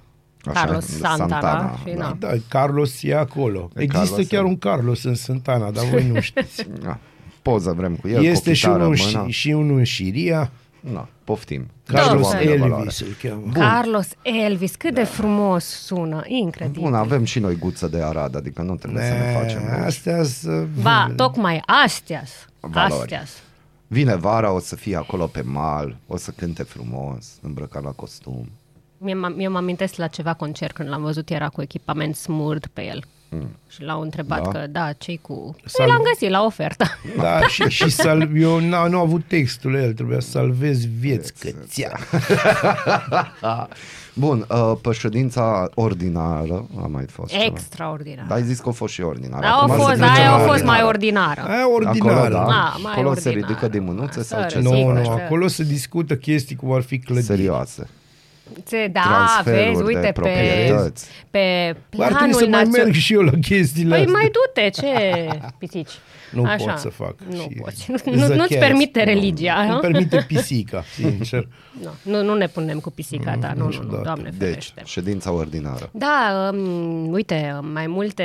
Așa, 0.47 0.61
Carlos 0.61 0.85
Santana. 0.85 1.17
Santana 1.17 1.79
și, 1.87 1.95
da. 1.97 2.17
da, 2.19 2.29
Carlos 2.49 3.03
e 3.03 3.15
acolo. 3.15 3.71
E 3.77 3.83
Există 3.83 4.07
Carlos 4.09 4.27
chiar 4.27 4.43
e... 4.43 4.47
un 4.47 4.59
Carlos 4.59 5.05
în 5.05 5.15
Santana, 5.15 5.71
dar 5.71 5.85
voi 5.85 6.11
nu 6.13 6.21
știți. 6.21 6.67
Da. 6.85 6.99
Poză 7.43 7.73
vrem 7.77 7.95
cu 7.95 8.09
el, 8.09 8.25
Este 8.25 8.49
cu 8.49 8.55
și 8.55 8.67
unul, 8.67 8.95
și, 8.95 9.19
și 9.29 9.49
unul 9.49 9.79
în 9.79 9.85
Șiria. 9.85 10.51
Da, 10.93 11.09
poftim. 11.25 11.67
Carlos 11.85 12.31
da, 12.31 12.41
Elvis 12.41 13.01
îl 13.01 13.17
cheamă. 13.23 13.41
Bun. 13.41 13.53
Carlos 13.53 14.09
Elvis, 14.23 14.75
cât 14.75 14.95
da. 14.95 15.01
de 15.01 15.07
frumos 15.07 15.65
sună, 15.65 16.23
incredibil. 16.27 16.83
Bun, 16.83 16.95
avem 16.95 17.25
și 17.25 17.39
noi 17.39 17.57
guță 17.57 17.87
de 17.87 18.03
Arad, 18.03 18.37
adică 18.37 18.63
nu 18.63 18.77
trebuie 18.77 19.03
ne, 19.03 19.09
să 19.09 19.15
ne 19.15 19.33
facem. 19.41 19.85
Astea 19.85 20.23
Ba, 20.83 21.13
tocmai 21.17 21.63
astea 21.85 22.23
Astea 22.73 23.23
Vine 23.87 24.15
vara, 24.15 24.53
o 24.53 24.59
să 24.59 24.77
fie 24.77 24.97
acolo 24.97 25.27
pe 25.27 25.41
mal, 25.41 25.97
o 26.07 26.17
să 26.17 26.31
cânte 26.31 26.63
frumos, 26.63 27.39
îmbrăcat 27.43 27.83
la 27.83 27.91
costum. 27.91 28.51
Eu 29.39 29.51
mă 29.51 29.57
amintesc 29.57 29.97
la 29.97 30.07
ceva 30.07 30.35
concert 30.35 30.75
când 30.75 30.89
l-am 30.89 31.03
văzut, 31.03 31.31
era 31.31 31.49
cu 31.49 31.63
echipament 31.63 32.17
smurd 32.17 32.67
pe 32.73 32.85
el. 32.85 33.03
Mm. 33.29 33.57
Și 33.69 33.83
l-au 33.83 34.01
întrebat 34.01 34.43
da. 34.43 34.49
că, 34.49 34.67
da, 34.67 34.93
ce 34.93 35.19
cu... 35.23 35.57
Sal... 35.65 35.87
Păi 35.87 35.95
l-am 35.95 36.05
găsit 36.13 36.31
la 36.31 36.45
ofertă. 36.45 36.85
Da, 37.17 37.41
și, 37.55 37.63
și 37.63 37.91
sal... 37.91 38.37
eu 38.37 38.59
n-am, 38.59 38.91
nu 38.91 38.99
am 38.99 39.07
avut 39.07 39.25
textul 39.27 39.75
el, 39.75 39.93
trebuia 39.93 40.21
să 40.21 40.31
salvez 40.31 40.87
vieți 40.87 41.33
cățea. 41.39 41.99
Bun, 44.19 44.47
uh, 44.51 44.73
pe 44.83 44.93
ședința 44.93 45.71
ordinară 45.75 46.67
a 46.83 46.87
mai 46.87 47.05
fost 47.09 47.35
Extraordinară. 47.45 48.27
Dar 48.29 48.37
ai 48.37 48.43
zis 48.43 48.61
că 48.61 48.69
a 48.69 48.73
fost 48.73 48.93
și 48.93 49.01
ordinară. 49.01 49.43
Da, 49.43 49.53
a 49.53 49.67
fost, 49.67 50.01
aia 50.01 50.33
a 50.33 50.39
fost 50.39 50.65
mai 50.65 50.83
ordinară. 50.83 51.41
Aia 51.41 51.73
ordinară. 51.73 52.37
Acolo, 52.37 52.51
da? 52.51 52.73
A, 52.75 52.77
mai 52.83 52.93
acolo 52.93 53.09
ordinară. 53.09 53.21
se 53.21 53.31
ridică 53.31 53.69
de 53.69 53.79
mânuțe 53.79 54.23
sau 54.23 54.47
ce? 54.47 54.59
Nu, 54.59 54.93
nu, 54.93 55.09
acolo 55.09 55.47
se 55.47 55.63
discută 55.63 56.17
chestii 56.17 56.57
cum 56.57 56.73
ar 56.73 56.83
fi 56.83 56.99
clădiri. 56.99 57.27
Serioase. 57.27 57.89
Ce, 58.69 58.89
da, 58.93 59.41
vezi, 59.45 59.83
uite, 59.83 60.13
pe, 60.23 60.93
pe 61.31 61.77
planul 61.89 62.17
Ar 62.17 62.33
să 62.33 62.47
mai 62.49 62.65
merg 62.65 62.93
și 62.93 63.13
eu 63.13 63.21
la 63.21 63.33
chestiile 63.41 63.91
Păi 63.91 63.99
astea. 63.99 64.13
mai 64.13 64.31
du-te, 64.33 64.69
ce 64.69 64.89
pisici? 65.59 65.91
Nu 66.33 66.45
Așa. 66.45 66.65
pot 66.65 66.79
să 66.79 66.89
fac. 66.89 67.15
Nu 67.31 67.41
și 67.41 67.49
poți. 67.61 67.91
Nu, 68.17 68.35
nu-ți 68.35 68.57
permite 68.59 69.03
religia. 69.03 69.65
Nu, 69.65 69.73
nu 69.73 69.79
permite 69.79 70.25
pisica, 70.29 70.85
sincer. 70.95 71.49
Nu, 71.83 71.91
nu, 72.03 72.23
nu 72.23 72.35
ne 72.35 72.47
punem 72.47 72.79
cu 72.79 72.91
pisica 72.91 73.37
ta, 73.41 73.53
nu, 73.57 73.69
nu, 73.69 73.83
nu, 73.91 74.03
doamne 74.03 74.31
deci, 74.39 74.49
ferește. 74.49 74.73
Deci, 74.77 74.89
ședința 74.89 75.33
ordinară. 75.33 75.91
Da, 75.93 76.51
um, 76.53 77.13
uite, 77.13 77.61
mai 77.73 77.87
multe 77.87 78.25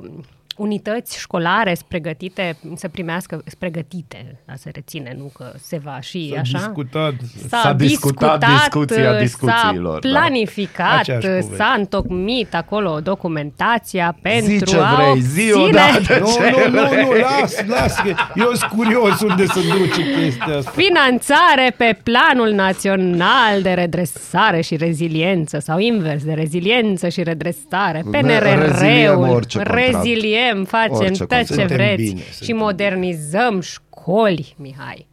um, 0.00 0.24
unități 0.56 1.18
școlare 1.18 1.76
pregătite 1.88 2.56
să 2.74 2.88
primească, 2.88 3.44
pregătite, 3.58 4.40
a 4.46 4.52
se 4.56 4.70
reține, 4.74 5.14
nu 5.18 5.30
că 5.34 5.52
se 5.58 5.78
va 5.84 6.00
și 6.00 6.30
s-a 6.34 6.40
așa. 6.40 6.58
Discutat. 6.58 7.14
S-a, 7.48 7.60
s-a 7.62 7.72
discutat, 7.72 8.38
discutat 8.38 8.58
discuția 8.58 9.18
discuțiilor. 9.18 10.00
S-a 10.02 10.08
da. 10.08 10.18
planificat, 10.18 11.06
da. 11.06 11.40
s-a 11.56 11.74
întocmit 11.78 12.54
acolo 12.54 13.00
documentația 13.00 14.16
pentru 14.22 14.52
zi 14.52 14.64
ce 14.64 14.76
a 14.76 14.94
vrei, 14.94 15.20
zi 15.20 15.52
o 15.52 15.68
dată 15.68 16.18
nu, 16.18 16.36
nu, 16.50 16.80
nu, 16.80 17.02
nu, 17.02 17.12
las, 17.12 17.64
las, 17.66 17.96
eu 18.34 18.52
sunt 18.52 18.70
curios 18.70 19.20
unde 19.20 19.46
să 19.46 19.60
duce 19.60 20.02
chestia 20.20 20.56
asta. 20.56 20.70
Finanțare 20.70 21.74
pe 21.76 21.98
Planul 22.02 22.50
Național 22.50 23.62
de 23.62 23.70
Redresare 23.70 24.60
și 24.60 24.76
Reziliență 24.76 25.58
sau 25.58 25.78
invers, 25.78 26.24
de 26.24 26.32
reziliență 26.32 27.08
și 27.08 27.22
redresare, 27.22 28.02
PNRR-ul, 28.10 29.42
rezilient 29.54 30.40
Negociem, 30.42 30.64
facem 30.64 31.26
tot 31.26 31.56
ce 31.56 31.64
vreți 31.64 32.02
bine, 32.02 32.22
și 32.42 32.52
modernizăm 32.52 33.60
școli, 33.60 34.54
Mihai. 34.58 35.06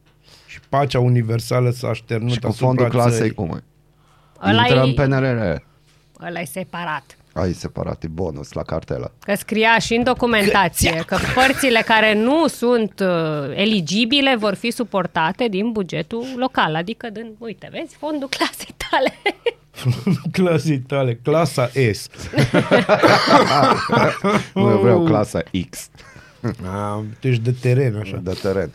Și 0.47 0.59
pacea 0.69 0.99
universală 0.99 1.69
s-a 1.69 1.87
așternut 1.87 2.31
și 2.31 2.39
cu 2.39 2.51
fondul 2.51 2.87
clasei 2.87 3.31
cum 3.31 3.49
e? 3.49 3.63
Intră 4.51 4.81
în 4.81 4.93
PNRR. 4.93 5.55
Ăla 6.25 6.39
e 6.39 6.45
separat. 6.45 7.17
Ai 7.33 7.53
separat, 7.53 8.03
e 8.03 8.07
bonus 8.07 8.51
la 8.51 8.61
cartelă. 8.61 9.11
Că 9.19 9.35
scria 9.35 9.79
și 9.79 9.95
în 9.95 10.03
documentație 10.03 11.03
că, 11.05 11.15
că 11.15 11.17
părțile 11.35 11.81
care 11.85 12.13
nu 12.13 12.47
sunt 12.47 12.99
uh, 12.99 13.55
eligibile 13.55 14.35
vor 14.35 14.53
fi 14.53 14.71
suportate 14.71 15.47
din 15.47 15.71
bugetul 15.71 16.25
local, 16.35 16.75
adică 16.75 17.09
din, 17.09 17.35
uite, 17.37 17.69
vezi, 17.71 17.95
fondul 17.95 18.29
clasei 18.29 18.75
tale. 18.89 19.13
clasei 20.31 20.79
tale, 20.79 21.15
clasa 21.15 21.69
S. 21.93 22.09
nu, 24.53 24.69
eu 24.69 24.79
vreau 24.79 25.03
clasa 25.03 25.43
X. 25.69 25.89
deci 27.19 27.37
de 27.37 27.51
teren, 27.51 27.95
așa. 27.95 28.17
De 28.17 28.37
teren. 28.41 28.71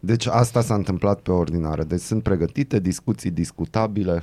Deci 0.00 0.26
asta 0.26 0.60
s-a 0.60 0.74
întâmplat 0.74 1.20
pe 1.20 1.30
ordinare. 1.30 1.84
Deci 1.84 2.00
sunt 2.00 2.22
pregătite 2.22 2.80
discuții 2.80 3.30
discutabile 3.30 4.22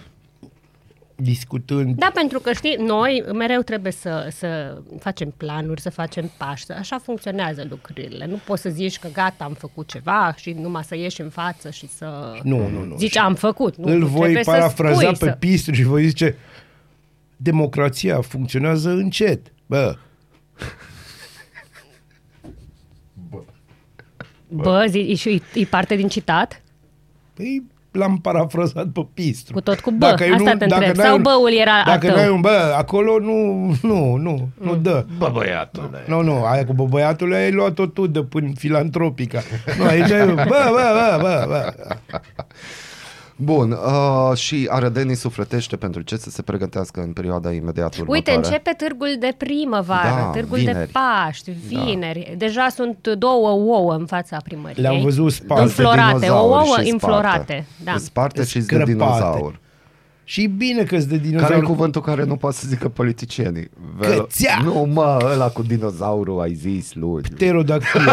discutând. 1.15 1.95
Da, 1.95 2.11
pentru 2.13 2.39
că 2.39 2.53
știi, 2.53 2.75
noi 2.79 3.23
mereu 3.33 3.61
trebuie 3.61 3.91
să, 3.91 4.27
să 4.31 4.81
facem 4.99 5.33
planuri, 5.37 5.81
să 5.81 5.89
facem 5.89 6.31
pași, 6.37 6.71
așa 6.71 6.97
funcționează 6.97 7.65
lucrurile. 7.69 8.25
Nu 8.25 8.39
poți 8.45 8.61
să 8.61 8.69
zici 8.69 8.99
că 8.99 9.07
gata, 9.13 9.43
am 9.43 9.53
făcut 9.53 9.87
ceva 9.87 10.33
și 10.37 10.51
numai 10.51 10.83
să 10.83 10.95
ieși 10.95 11.21
în 11.21 11.29
față 11.29 11.69
și 11.69 11.87
să 11.87 12.39
nu, 12.43 12.69
nu, 12.69 12.83
nu. 12.83 12.95
zici 12.97 13.17
am 13.17 13.35
făcut. 13.35 13.75
Nu, 13.75 13.91
Îl 13.91 14.03
voi 14.03 14.33
parafraza 14.43 15.07
pe 15.07 15.15
să... 15.15 15.35
Pistru 15.39 15.73
și 15.73 15.83
voi 15.83 16.07
zice 16.07 16.35
democrația 17.37 18.21
funcționează 18.21 18.89
încet. 18.89 19.53
Bă, 19.65 19.95
Bă, 24.47 24.85
zi, 24.89 25.19
e, 25.25 25.59
e 25.59 25.65
parte 25.65 25.95
din 25.95 26.07
citat? 26.07 26.61
Păi 27.33 27.63
l-am 27.95 28.17
parafrazat 28.17 28.85
pe 28.85 29.05
Pistru. 29.13 29.53
Cu 29.53 29.61
tot 29.61 29.79
cu 29.79 29.91
bă, 29.91 30.05
dacă 30.05 30.23
asta 30.23 30.51
nu, 30.51 30.57
te 30.57 30.65
dacă 30.65 30.85
întreb. 30.85 31.05
Sau 31.05 31.17
băul 31.17 31.53
era 31.59 31.83
Dacă 31.85 32.07
n-ai 32.07 32.29
un 32.29 32.41
bă, 32.41 32.73
acolo 32.77 33.19
nu, 33.19 33.65
nu, 33.81 34.15
nu, 34.15 34.49
nu 34.61 34.71
mm. 34.71 34.81
dă. 34.81 35.05
Bă, 35.17 35.29
băiatule. 35.33 36.03
Nu, 36.07 36.21
nu, 36.21 36.43
aia 36.45 36.65
cu 36.65 36.73
bă, 36.73 36.83
băiatule 36.83 37.35
ai 37.35 37.51
luat-o 37.51 37.85
tu 37.85 38.07
de 38.07 38.23
până 38.23 38.51
filantropica. 38.57 39.41
Nu, 39.77 39.85
aici 39.85 40.11
ai, 40.11 40.25
bă, 40.25 40.43
bă, 40.47 40.71
bă, 40.71 41.17
bă, 41.21 41.45
bă. 41.47 41.73
Bun, 43.35 43.71
uh, 43.71 44.37
și 44.37 44.67
Arădenii 44.69 45.15
sufletește 45.15 45.75
pentru 45.75 46.01
ce 46.01 46.15
să 46.15 46.29
se 46.29 46.41
pregătească 46.41 47.01
în 47.01 47.13
perioada 47.13 47.51
imediat 47.51 47.93
următoare. 47.97 48.11
Uite, 48.11 48.31
începe 48.31 48.73
târgul 48.77 49.15
de 49.19 49.33
primăvară, 49.37 50.21
da, 50.21 50.29
târgul 50.39 50.57
vineri. 50.57 50.77
de 50.77 50.89
Paști, 50.91 51.51
da. 51.51 51.83
vineri. 51.83 52.25
Da. 52.29 52.35
Deja 52.45 52.67
sunt 52.69 53.07
două 53.07 53.49
ouă 53.49 53.93
în 53.93 54.05
fața 54.05 54.37
primăriei. 54.43 54.83
Le-am 54.83 55.01
văzut 55.01 55.31
sparte. 55.31 55.63
Înflorate, 55.63 56.29
ouă 56.29 56.63
înflorate. 56.91 57.65
Da. 57.83 57.95
Sparte 57.97 58.43
și 58.43 58.59
de 58.59 58.83
dinozaur. 58.83 59.59
Și 60.27 60.47
bine 60.47 60.83
că 60.83 60.97
de 60.97 61.17
dinozaur. 61.17 61.49
Care 61.49 61.61
e 61.63 61.67
cuvântul 61.67 62.01
care 62.01 62.23
nu 62.23 62.35
poate 62.35 62.55
să 62.55 62.65
zică 62.67 62.89
politicienii? 62.89 63.69
Cățea! 63.99 64.59
Nu 64.63 64.89
mă, 64.93 65.19
ăla 65.33 65.47
cu 65.47 65.61
dinozaurul 65.61 66.41
ai 66.41 66.53
zis 66.53 66.93
lui. 66.93 67.21
Pterodactil. 67.21 68.01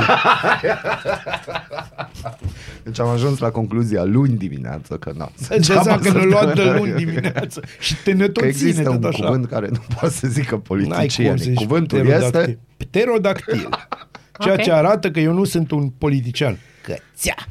deci 2.85 3.01
am 3.01 3.09
ajuns 3.09 3.39
la 3.39 3.51
concluzia 3.51 4.05
luni 4.05 4.37
dimineață 4.37 4.97
că 4.97 5.13
nu. 5.17 5.31
Ce 5.63 5.75
că 5.75 6.13
ne 6.13 6.25
luat 6.25 6.55
de 6.55 6.65
luni 6.79 6.93
dimineață 6.93 7.63
și 7.81 7.97
te 7.97 8.13
ne 8.13 8.29
tot 8.29 8.45
există 8.45 8.91
un 8.91 9.05
așa. 9.05 9.25
cuvânt 9.25 9.47
care 9.47 9.69
nu 9.69 9.81
poate 9.99 10.15
să 10.15 10.29
zică 10.29 10.57
politicienii. 10.57 11.55
Cuvântul 11.55 12.07
este... 12.07 12.59
Pterodactil. 12.77 13.69
Ceea 14.39 14.53
okay. 14.53 14.65
ce 14.65 14.73
arată 14.73 15.11
că 15.11 15.21
eu 15.21 15.33
nu 15.33 15.45
sunt 15.45 15.71
un 15.71 15.89
politician 15.89 16.59
cățea. 16.83 17.35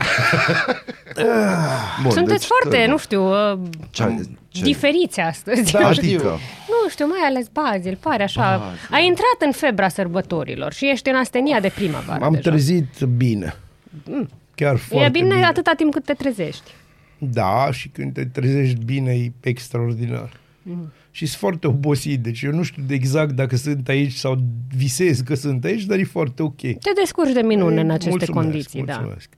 Bun, 2.02 2.12
Sunteți 2.12 2.48
deci, 2.48 2.48
foarte, 2.48 2.86
nu 2.86 2.98
știu, 2.98 3.52
uh, 3.52 3.60
ce, 3.89 4.28
ce? 4.48 4.62
diferiți 4.63 5.20
astăzi. 5.20 5.72
Da, 5.72 5.88
adică. 5.98 6.39
Nu 6.67 6.89
știu, 6.89 7.06
mai 7.06 7.20
ales 7.26 7.48
Bazil, 7.48 7.98
pare 8.02 8.24
așa. 8.24 8.58
Bazil. 8.58 8.80
Ai 8.91 9.06
intrat 9.06 9.38
în 9.39 9.52
febra 9.52 9.88
sărbătorilor 9.88 10.74
și 10.74 10.89
ești 10.89 11.10
în 11.10 11.15
astenia 11.15 11.60
de 11.60 11.72
primăvară 11.76 12.20
M-am 12.20 12.34
deja. 12.34 12.50
trezit 12.50 13.00
bine. 13.00 13.56
Mm. 14.04 14.30
Chiar 14.56 14.78
foarte 14.78 15.06
E 15.06 15.10
bine, 15.10 15.34
bine 15.34 15.46
atâta 15.46 15.74
timp 15.78 15.94
cât 15.94 16.06
te 16.06 16.13
trezești. 16.13 16.72
Da, 17.17 17.72
și 17.72 17.88
când 17.88 18.13
te 18.13 18.26
trezești 18.26 18.84
bine 18.86 19.12
e 19.13 19.32
extraordinar. 19.41 20.30
Mm 20.62 20.91
și 21.12 21.26
sunt 21.26 21.39
foarte 21.39 21.67
obosit. 21.67 22.19
Deci 22.19 22.41
eu 22.41 22.52
nu 22.52 22.63
știu 22.63 22.84
de 22.88 22.93
exact 22.93 23.32
dacă 23.32 23.56
sunt 23.56 23.88
aici 23.88 24.13
sau 24.13 24.38
visez 24.76 25.19
că 25.19 25.36
sunt 25.36 25.63
aici, 25.63 25.84
dar 25.84 25.97
e 25.97 26.04
foarte 26.04 26.43
ok. 26.43 26.62
Te 26.62 26.91
descurci 26.95 27.34
de 27.34 27.41
minune 27.41 27.76
e, 27.76 27.82
în 27.82 27.89
aceste 27.89 28.10
mulțumesc, 28.10 28.47
condiții, 28.47 28.84
da. 28.84 28.93
mulțumesc. 28.93 29.30
da. 29.30 29.36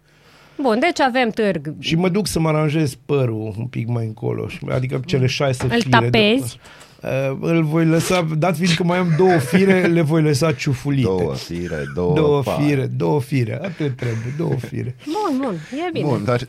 Bun, 0.61 0.79
deci 0.79 0.99
avem 0.99 1.29
târg. 1.29 1.73
Și 1.79 1.95
mă 1.95 2.09
duc 2.09 2.27
să 2.27 2.39
mă 2.39 2.47
aranjez 2.47 2.95
părul 3.05 3.53
un 3.57 3.65
pic 3.65 3.87
mai 3.87 4.05
încolo, 4.05 4.47
adică 4.69 4.99
cele 5.05 5.25
șase 5.25 5.63
Îl 5.63 5.69
fire. 5.69 5.83
Îl 5.85 5.91
tapezi? 5.91 6.59
De, 7.01 7.07
uh, 7.31 7.37
îl 7.41 7.63
voi 7.63 7.85
lăsa, 7.85 8.27
dat 8.37 8.55
fiind 8.55 8.71
că 8.71 8.83
mai 8.83 8.97
am 8.97 9.13
două 9.17 9.37
fire, 9.37 9.81
le 9.81 10.01
voi 10.01 10.21
lăsa 10.21 10.51
ciufulite. 10.51 11.07
Două 11.07 11.33
fire, 11.33 11.83
două 11.93 12.13
Două 12.13 12.43
fire, 12.43 12.85
două 12.85 13.21
fire, 13.21 13.53
atât 13.53 13.95
trebuie, 13.95 14.33
două 14.37 14.55
fire. 14.55 14.95
Bun, 15.05 15.37
bun, 15.41 15.53
e 15.87 15.89
bine. 15.93 16.05
Bun, 16.05 16.23
dar 16.23 16.47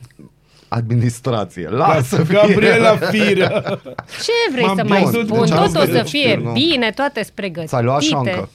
administrație. 0.74 1.68
Lasă 1.68 2.24
fie. 2.24 2.34
Gabriela 2.34 2.96
Firea. 2.96 3.80
Ce 4.22 4.32
vrei 4.52 4.64
M-am 4.64 4.76
să 4.76 4.84
mai 4.88 5.04
spun? 5.12 5.40
Deci 5.40 5.48
Tot 5.48 5.76
o 5.76 5.84
să 5.92 6.02
fie 6.06 6.40
nu. 6.42 6.52
bine, 6.52 6.90
toate 6.90 7.22
sunt 7.22 7.34
pregătite. 7.34 7.66
S-a 7.66 7.80
luat 7.80 8.00
șancă. 8.00 8.48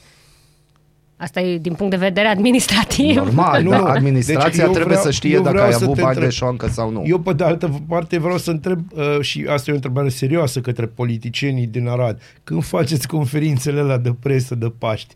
Asta 1.18 1.40
e 1.42 1.58
din 1.58 1.74
punct 1.74 1.92
de 1.92 1.98
vedere 2.06 2.28
administrativ. 2.28 3.16
Normal, 3.16 3.64
nu, 3.64 3.70
da. 3.70 3.84
administrația 3.84 4.50
deci 4.50 4.60
trebuie 4.60 4.84
vreau, 4.84 5.02
să 5.02 5.12
știe 5.12 5.40
dacă 5.40 5.62
ai 5.62 5.74
avut 5.74 6.00
bani 6.00 6.20
de 6.20 6.30
șancă 6.30 6.68
sau 6.68 6.90
nu. 6.92 7.04
Eu, 7.06 7.20
pe 7.20 7.34
de 7.34 7.44
altă 7.44 7.82
parte, 7.88 8.20
vreau 8.20 8.38
să 8.38 8.52
întreb, 8.52 8.80
uh, 8.94 9.22
și 9.22 9.46
asta 9.50 9.70
e 9.70 9.74
o 9.74 9.76
întrebare 9.76 10.10
serioasă 10.10 10.60
către 10.60 10.86
politicienii 10.86 11.68
din 11.68 11.88
Arad, 11.88 12.22
când 12.44 12.64
faceți 12.64 13.08
conferințele 13.08 13.82
la 13.82 13.98
de 13.98 14.14
presă 14.20 14.56
de 14.56 14.72
Paști? 14.78 15.16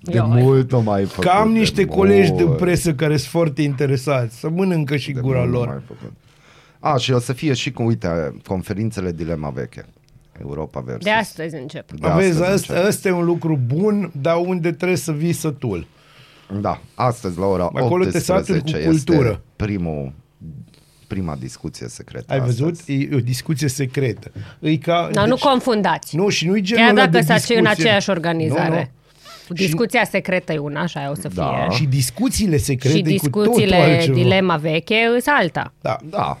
De 0.00 0.16
Eu, 0.16 0.26
mult 0.26 0.72
o 0.72 0.80
mai 0.80 1.04
făcut. 1.04 1.30
Cam 1.30 1.52
niște 1.52 1.84
colegi 1.84 2.32
de 2.32 2.44
presă 2.44 2.94
care 2.94 3.16
sunt 3.16 3.30
foarte 3.30 3.62
interesați. 3.62 4.38
Să 4.38 4.48
mănâncă 4.48 4.96
și 4.96 5.12
de 5.12 5.20
gura 5.20 5.44
lor. 5.44 5.66
Mai 5.66 5.82
făcut. 5.86 6.12
A, 6.78 6.96
și 6.96 7.12
o 7.12 7.18
să 7.18 7.32
fie 7.32 7.52
și 7.52 7.70
cu, 7.70 7.82
uite, 7.82 8.34
conferințele 8.46 9.12
Dilema 9.12 9.50
Veche. 9.50 9.84
Europa 10.40 10.80
versus. 10.80 11.04
De 11.04 11.10
astăzi 11.10 11.54
încep. 11.54 11.92
De 11.92 12.06
Aveți, 12.06 12.42
astăzi 12.42 12.72
asta, 12.72 12.86
asta 12.86 13.08
e 13.08 13.12
un 13.12 13.24
lucru 13.24 13.60
bun, 13.66 14.12
dar 14.20 14.36
unde 14.36 14.72
trebuie 14.72 14.96
să 14.96 15.12
vii 15.12 15.32
sătul. 15.32 15.86
Da, 16.60 16.80
astăzi 16.94 17.38
la 17.38 17.46
ora 17.46 17.64
Acolo 17.64 18.04
18 18.04 18.52
te 18.52 18.78
cu 18.78 18.88
cultură. 18.88 19.28
este 19.28 19.40
primul 19.56 20.12
prima 21.06 21.36
discuție 21.36 21.88
secretă. 21.88 22.32
Ai 22.32 22.40
văzut? 22.40 22.70
Astăzi. 22.72 22.92
E 22.92 23.08
o 23.14 23.18
discuție 23.18 23.68
secretă. 23.68 24.30
E 24.60 24.76
ca, 24.76 25.08
Dar 25.12 25.28
deci, 25.28 25.38
nu 25.38 25.48
confundați. 25.48 26.16
Nu, 26.16 26.28
și 26.28 26.46
nu-i 26.46 26.60
genul 26.60 26.94
Chiar 26.94 27.08
dacă 27.08 27.24
s-a 27.24 27.54
în 27.54 27.66
aceeași 27.66 28.10
organizare. 28.10 28.68
Nu, 28.68 28.74
nu. 28.74 28.97
Discuția 29.54 30.04
și... 30.04 30.10
secretă 30.10 30.52
e 30.52 30.58
una, 30.58 30.80
așa 30.80 31.10
o 31.10 31.14
să 31.14 31.28
da. 31.34 31.66
fie. 31.68 31.76
Și 31.76 31.84
discuțiile 31.84 32.56
secrete 32.56 32.96
Și 32.96 33.02
discuțiile, 33.02 34.02
cu 34.06 34.12
dilema 34.12 34.56
veche, 34.56 35.08
îs 35.16 35.26
alta. 35.26 35.72
Da. 35.80 35.96
Da. 36.10 36.40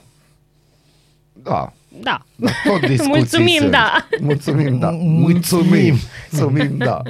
Da. 1.42 1.72
Da. 2.00 2.24
Tot 2.64 3.06
Mulțumim, 3.14 3.70
da. 3.70 4.08
Mulțumim, 4.20 4.78
da. 4.78 4.90
Mulțumim. 5.24 5.96
Mulțumim, 6.30 6.76
da. 6.76 7.02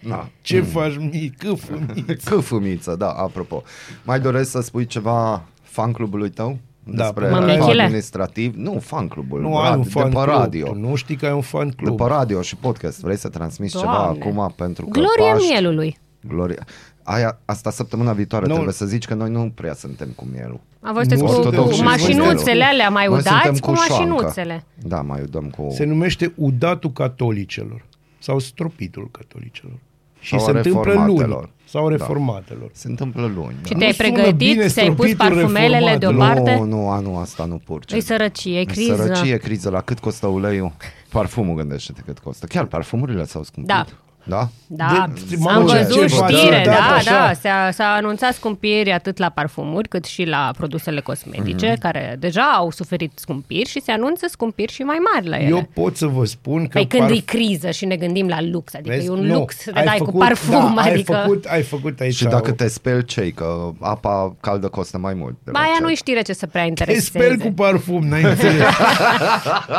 Da. 0.00 0.28
Ce 0.42 0.58
mm. 0.58 0.64
faci, 0.64 0.96
mi? 0.96 1.32
Câfumiță. 1.38 2.30
Câfumiță, 2.30 2.94
da, 2.98 3.10
apropo. 3.10 3.62
Mai 4.02 4.20
doresc 4.20 4.50
să 4.50 4.60
spui 4.60 4.86
ceva 4.86 5.42
fan 5.62 5.92
clubului 5.92 6.30
tău? 6.30 6.58
Da, 6.84 7.02
despre 7.02 7.26
administrativ. 7.26 8.54
Nu, 8.56 8.78
fan 8.78 9.08
clubul. 9.08 9.40
Nu 9.40 9.56
ai 9.56 9.76
un 9.76 9.84
fan 9.84 10.10
de 10.10 10.16
pe 10.16 10.24
radio. 10.24 10.64
Club. 10.64 10.82
Nu 10.82 10.94
știi 10.94 11.16
că 11.16 11.26
ai 11.26 11.32
un 11.32 11.40
fan 11.40 11.70
club. 11.70 11.96
De 11.96 12.02
pe 12.02 12.08
radio 12.10 12.42
și 12.42 12.56
podcast. 12.56 13.00
Vrei 13.00 13.16
să 13.16 13.28
transmiți 13.28 13.72
Doamne. 13.72 13.92
ceva 13.92 14.04
acum 14.04 14.52
pentru 14.56 14.86
că 14.86 15.00
Gloria 15.00 15.32
Paști, 15.32 15.48
mielului. 15.48 15.98
Gloria. 16.28 16.66
Aia, 17.02 17.38
asta 17.44 17.70
săptămâna 17.70 18.12
viitoare 18.12 18.46
nu. 18.46 18.52
trebuie 18.52 18.72
să 18.72 18.86
zici 18.86 19.04
că 19.04 19.14
noi 19.14 19.30
nu 19.30 19.52
prea 19.54 19.74
suntem 19.74 20.08
cu 20.16 20.26
mielul. 20.32 20.60
A, 20.80 20.92
voi 20.92 21.06
cu, 21.18 21.24
cu 21.50 21.82
mașinuțele 21.82 22.64
alea 22.64 22.88
mai 22.88 23.06
udați 23.06 23.60
cu, 23.60 23.70
cu 23.70 23.76
mașinuțele. 23.88 24.64
Da, 24.82 25.00
mai 25.00 25.22
udăm 25.22 25.50
cu... 25.50 25.68
Se 25.70 25.84
numește 25.84 26.32
udatul 26.36 26.92
catolicelor 26.92 27.84
sau 28.18 28.38
stropitul 28.38 29.08
catolicelor. 29.10 29.78
Și 30.24 30.38
sau 30.38 30.38
se 30.38 30.50
întâmplă 30.50 31.04
luni. 31.06 31.52
Sau 31.64 31.88
da. 31.88 31.96
reformatelor. 31.96 32.62
Da. 32.62 32.72
Se 32.72 32.88
întâmplă 32.88 33.32
luni. 33.34 33.56
Și 33.64 33.72
da. 33.72 33.78
te-ai 33.78 33.92
pregătit? 33.92 34.70
Ți-ai 34.70 34.94
pus 34.94 35.14
parfumelele 35.14 35.96
deoparte? 35.96 36.54
Nu, 36.54 36.64
nu, 36.64 36.90
anul 36.90 37.20
asta 37.20 37.44
nu 37.44 37.60
purce. 37.64 37.96
E 37.96 38.00
sărăcie, 38.00 38.60
e 38.60 38.64
criză. 38.64 38.92
E 38.92 38.96
sărăcie, 38.96 39.36
criză. 39.36 39.70
La 39.70 39.80
cât 39.80 39.98
costă 39.98 40.26
uleiul? 40.26 40.72
Parfumul, 41.08 41.54
gândește-te 41.54 42.00
cât 42.04 42.18
costă. 42.18 42.46
Chiar 42.46 42.64
parfumurile 42.64 43.24
s-au 43.24 43.42
scumpit. 43.42 43.72
Da. 43.72 43.84
Da? 44.24 44.48
Da, 44.66 45.06
de, 45.28 45.36
am 45.48 45.64
văzut 45.64 46.10
știre, 46.10 46.62
da, 46.64 46.72
da, 46.72 47.00
da, 47.04 47.32
s-a, 47.32 47.70
s-a 47.72 47.84
anunțat 47.84 48.34
scumpiri 48.34 48.92
atât 48.92 49.18
la 49.18 49.28
parfumuri 49.28 49.88
cât 49.88 50.04
și 50.04 50.24
la 50.24 50.50
produsele 50.56 51.00
cosmetice, 51.00 51.72
mm-hmm. 51.72 51.80
care 51.80 52.16
deja 52.18 52.42
au 52.42 52.70
suferit 52.70 53.12
scumpiri 53.14 53.68
și 53.68 53.80
se 53.80 53.92
anunță 53.92 54.26
scumpiri 54.28 54.72
și 54.72 54.82
mai 54.82 54.98
mari 55.12 55.28
la 55.28 55.36
ele. 55.36 55.48
Eu 55.48 55.68
pot 55.74 55.96
să 55.96 56.06
vă 56.06 56.24
spun 56.24 56.62
că... 56.62 56.68
Păi 56.72 56.86
când 56.86 57.02
parf... 57.02 57.16
e 57.16 57.20
criză 57.20 57.70
și 57.70 57.84
ne 57.84 57.96
gândim 57.96 58.28
la 58.28 58.42
lux, 58.42 58.74
adică 58.74 58.94
Vezi? 58.94 59.06
e 59.06 59.10
un 59.10 59.20
no, 59.20 59.34
lux 59.34 59.56
să 59.56 59.70
dai 59.74 59.94
făcut, 59.98 60.12
cu 60.12 60.18
parfum, 60.18 60.74
da, 60.74 60.82
adică... 60.82 61.14
Ai 61.14 61.22
făcut, 61.22 61.44
ai 61.44 61.62
făcut 61.62 62.00
aici... 62.00 62.14
Și 62.14 62.24
dacă 62.24 62.52
te 62.52 62.68
speli 62.68 63.04
cei, 63.04 63.32
că 63.32 63.70
apa 63.80 64.36
caldă 64.40 64.68
costă 64.68 64.98
mai 64.98 65.14
mult. 65.14 65.36
Ba, 65.50 65.60
aia 65.60 65.78
nu 65.80 65.94
știre 65.94 66.22
ce 66.22 66.32
să 66.32 66.46
prea 66.46 66.64
intereseze. 66.64 67.10
Te 67.18 67.24
speli 67.24 67.38
cu 67.38 67.52
parfum, 67.52 68.06
n-ai 68.06 68.22
înțeles. 68.22 68.62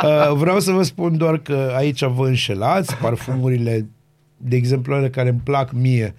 uh, 0.02 0.32
vreau 0.34 0.60
să 0.60 0.70
vă 0.70 0.82
spun 0.82 1.16
doar 1.16 1.38
că 1.38 1.72
aici 1.76 2.04
vă 2.04 2.26
înșelați, 2.26 2.96
parfumurile 2.96 3.86
de 4.36 4.56
exemplu, 4.56 4.94
ale 4.94 5.08
care 5.08 5.28
îmi 5.28 5.40
plac 5.44 5.72
mie, 5.72 6.14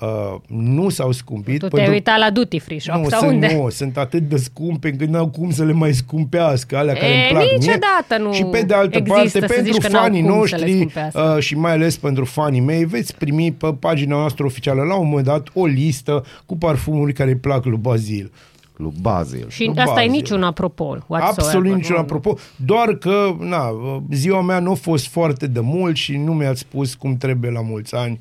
uh, 0.00 0.34
nu 0.46 0.88
s-au 0.88 1.12
scumpit. 1.12 1.58
Tu 1.58 1.68
te-ai 1.68 1.88
uitat 1.88 2.18
la 2.18 2.30
duty 2.30 2.58
free 2.58 2.78
shop 2.78 2.96
nu, 2.96 3.08
sau 3.08 3.18
sunt, 3.18 3.32
unde? 3.32 3.54
Nu, 3.54 3.68
sunt 3.68 3.96
atât 3.96 4.28
de 4.28 4.36
scumpe 4.36 4.88
încât 4.88 5.08
n-au 5.08 5.28
cum 5.28 5.50
să 5.50 5.64
le 5.64 5.72
mai 5.72 5.92
scumpească, 5.92 6.76
alea 6.76 6.94
e, 6.94 6.98
care 6.98 7.12
îmi 7.12 7.26
plac 7.28 7.42
niciodată 7.42 8.16
mie. 8.18 8.26
nu 8.26 8.32
Și 8.32 8.44
pe 8.44 8.62
de 8.62 8.74
altă 8.74 9.00
parte, 9.00 9.38
pentru 9.38 9.80
fanii 9.80 10.22
noștri 10.22 10.86
uh, 11.14 11.38
și 11.38 11.56
mai 11.56 11.72
ales 11.72 11.96
pentru 11.96 12.24
fanii 12.24 12.60
mei, 12.60 12.84
veți 12.84 13.16
primi 13.16 13.52
pe 13.52 13.74
pagina 13.78 14.16
noastră 14.16 14.44
oficială 14.44 14.82
la 14.82 14.94
un 14.94 15.06
moment 15.06 15.26
dat 15.26 15.48
o 15.54 15.66
listă 15.66 16.24
cu 16.46 16.56
parfumuri 16.56 17.12
care 17.12 17.30
îi 17.30 17.36
plac 17.36 17.64
lui 17.64 17.78
Bazil 17.78 18.32
lui 18.76 18.92
Basil. 19.00 19.48
Și 19.48 19.64
lui 19.64 19.78
asta 19.78 19.92
Basil. 19.94 20.08
e 20.08 20.12
niciun 20.12 20.42
apropo. 20.42 20.96
Absolut 21.08 21.74
niciun 21.74 21.96
apropo, 21.96 22.36
doar 22.56 22.94
că 22.94 23.36
na, 23.38 23.70
ziua 24.10 24.40
mea 24.40 24.58
nu 24.58 24.70
a 24.70 24.74
fost 24.74 25.06
foarte 25.08 25.46
de 25.46 25.60
mult 25.60 25.96
și 25.96 26.16
nu 26.16 26.32
mi-ați 26.32 26.60
spus 26.60 26.94
cum 26.94 27.16
trebuie 27.16 27.50
la 27.50 27.60
mulți 27.60 27.94
ani. 27.94 28.20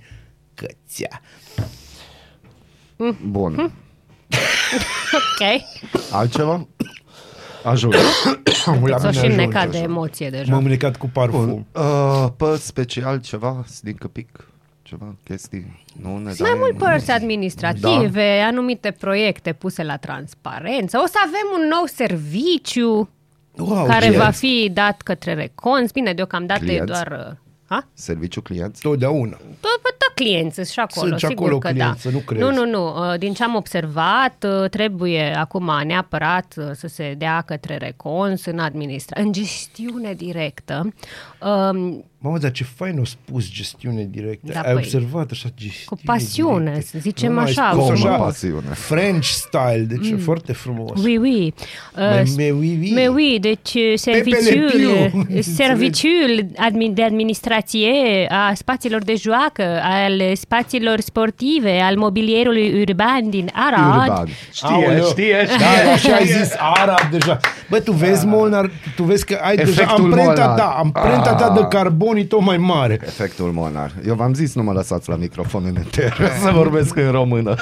Căția. 0.54 1.22
Mm. 2.96 3.18
Bun. 3.28 3.54
Mm. 3.58 3.72
ok. 5.20 5.62
Altceva? 6.12 6.68
Ajută. 7.64 7.98
S-o 9.00 9.12
și 9.12 9.28
necat 9.28 9.72
de 9.72 9.78
emoție 9.78 10.30
deja. 10.30 10.52
M-am 10.52 10.64
necat 10.64 10.98
cu 10.98 11.10
parfum. 11.14 11.46
Bun. 11.46 11.66
Uh, 11.72 12.28
pe 12.38 12.56
special 12.60 13.20
ceva 13.20 13.64
din 13.82 13.94
căpic? 13.94 14.53
Ceva 14.94 15.16
chestii? 15.24 15.84
Nu 16.02 16.18
ne 16.18 16.32
Mai 16.40 16.56
mult 16.58 16.78
părți 16.78 17.12
administrative, 17.12 18.38
da. 18.40 18.46
anumite 18.46 18.92
proiecte 18.92 19.54
puse 19.54 19.84
la 19.84 19.98
transparență. 19.98 21.00
O 21.04 21.08
să 21.08 21.18
avem 21.26 21.62
un 21.62 21.68
nou 21.68 21.86
serviciu 21.86 23.10
wow, 23.58 23.86
care 23.86 24.06
clienți. 24.06 24.18
va 24.18 24.30
fi 24.30 24.70
dat 24.74 25.02
către 25.02 25.34
recons. 25.34 25.92
Bine, 25.92 26.14
deocamdată 26.14 26.60
clienți. 26.60 26.92
e 26.92 26.94
doar... 26.94 27.26
Uh, 27.30 27.36
ha? 27.68 27.88
Serviciu 27.94 28.42
clienți? 28.42 28.82
Totdeauna. 28.82 29.38
Tot, 29.60 29.82
tot 29.82 30.14
clienți 30.16 30.72
și 30.72 30.80
acolo, 30.80 31.08
Sunt 31.08 31.20
sigur 31.20 31.46
acolo 31.46 31.58
că 31.58 31.70
clienți, 31.70 32.04
da. 32.04 32.10
nu 32.12 32.18
crezi. 32.18 32.42
Nu, 32.44 32.52
nu, 32.52 32.66
nu. 32.66 33.12
Uh, 33.12 33.18
din 33.18 33.34
ce 33.34 33.44
am 33.44 33.56
observat, 33.56 34.46
uh, 34.62 34.70
trebuie 34.70 35.36
acum 35.38 35.72
neapărat 35.86 36.56
să 36.74 36.88
se 36.88 37.14
dea 37.18 37.42
către 37.42 37.78
recons 37.78 38.46
în 38.46 38.60
administrație, 38.60 39.26
în 39.26 39.32
gestiune 39.32 40.14
directă. 40.14 40.94
Um, 41.42 42.06
Mamă, 42.26 42.38
dar 42.38 42.52
ce 42.52 42.64
fain 42.64 43.00
o 43.00 43.06
spus 43.06 43.52
gestiune 43.52 44.08
directă. 44.10 44.52
Da, 44.54 44.60
Ai 44.60 44.74
păi, 44.74 44.74
observat 44.74 45.32
așa 45.32 45.50
gestiune 45.56 45.86
Cu 45.86 45.98
pasiune, 46.06 46.70
directă. 46.70 46.88
să 46.92 46.98
zicem 47.00 47.34
nu, 47.34 47.40
așa. 47.40 47.70
Cum 47.76 47.92
așa 47.92 48.10
pasiune. 48.10 48.68
French 48.74 49.26
style, 49.26 49.86
deci 49.88 50.12
mm. 50.12 50.18
foarte 50.18 50.54
frumos. 50.54 51.04
Oui, 51.04 51.18
oui. 51.18 51.54
Uh, 51.96 52.00
mais, 52.00 52.36
oui, 52.38 52.78
oui. 52.80 52.92
Mais 52.94 53.08
oui, 53.08 53.38
deci 53.42 53.74
uh, 53.74 53.94
serviciul, 53.96 55.12
serviciul 55.62 56.46
de 56.94 57.04
administrație 57.04 57.92
a 58.30 58.54
spațiilor 58.54 59.04
de 59.04 59.16
joacă, 59.16 59.80
al 59.84 60.36
spațiilor 60.36 61.00
sportive, 61.00 61.80
al 61.80 61.98
mobilierului 61.98 62.82
urban 62.82 63.30
din 63.30 63.50
Arad. 63.54 64.10
Urban. 64.10 64.28
Știe, 64.52 64.68
Aoleu. 64.70 65.06
știe, 65.06 65.46
știe. 65.46 65.58
Da, 65.86 65.92
așa 65.92 66.16
ai 66.16 66.26
zis 66.26 66.56
Arad 66.58 67.08
deja. 67.12 67.40
Bă, 67.70 67.80
tu 67.80 67.92
vezi, 67.92 68.26
Molnar, 68.26 68.72
tu 68.96 69.04
vezi 69.04 69.26
că 69.26 69.40
ai 69.42 69.54
Efectul 69.54 70.10
deja 70.10 70.24
amprenta, 70.24 70.56
da, 70.58 70.66
amprenta 70.66 71.34
ta 71.34 71.50
de 71.50 71.66
carbon 71.70 72.12
e 72.18 72.26
tot 72.26 72.42
mai 72.42 72.58
mare. 72.58 73.00
Efectul 73.02 73.52
monar. 73.52 73.94
Eu 74.06 74.16
v-am 74.16 74.34
zis, 74.34 74.56
nu 74.56 74.64
mă 74.64 74.72
lăsați 74.72 75.10
la 75.10 75.16
microfon 75.16 75.64
în 75.66 75.76
inter 75.76 76.32
să 76.44 76.52
vorbesc 76.52 76.96
în 76.96 77.12
română. 77.12 77.56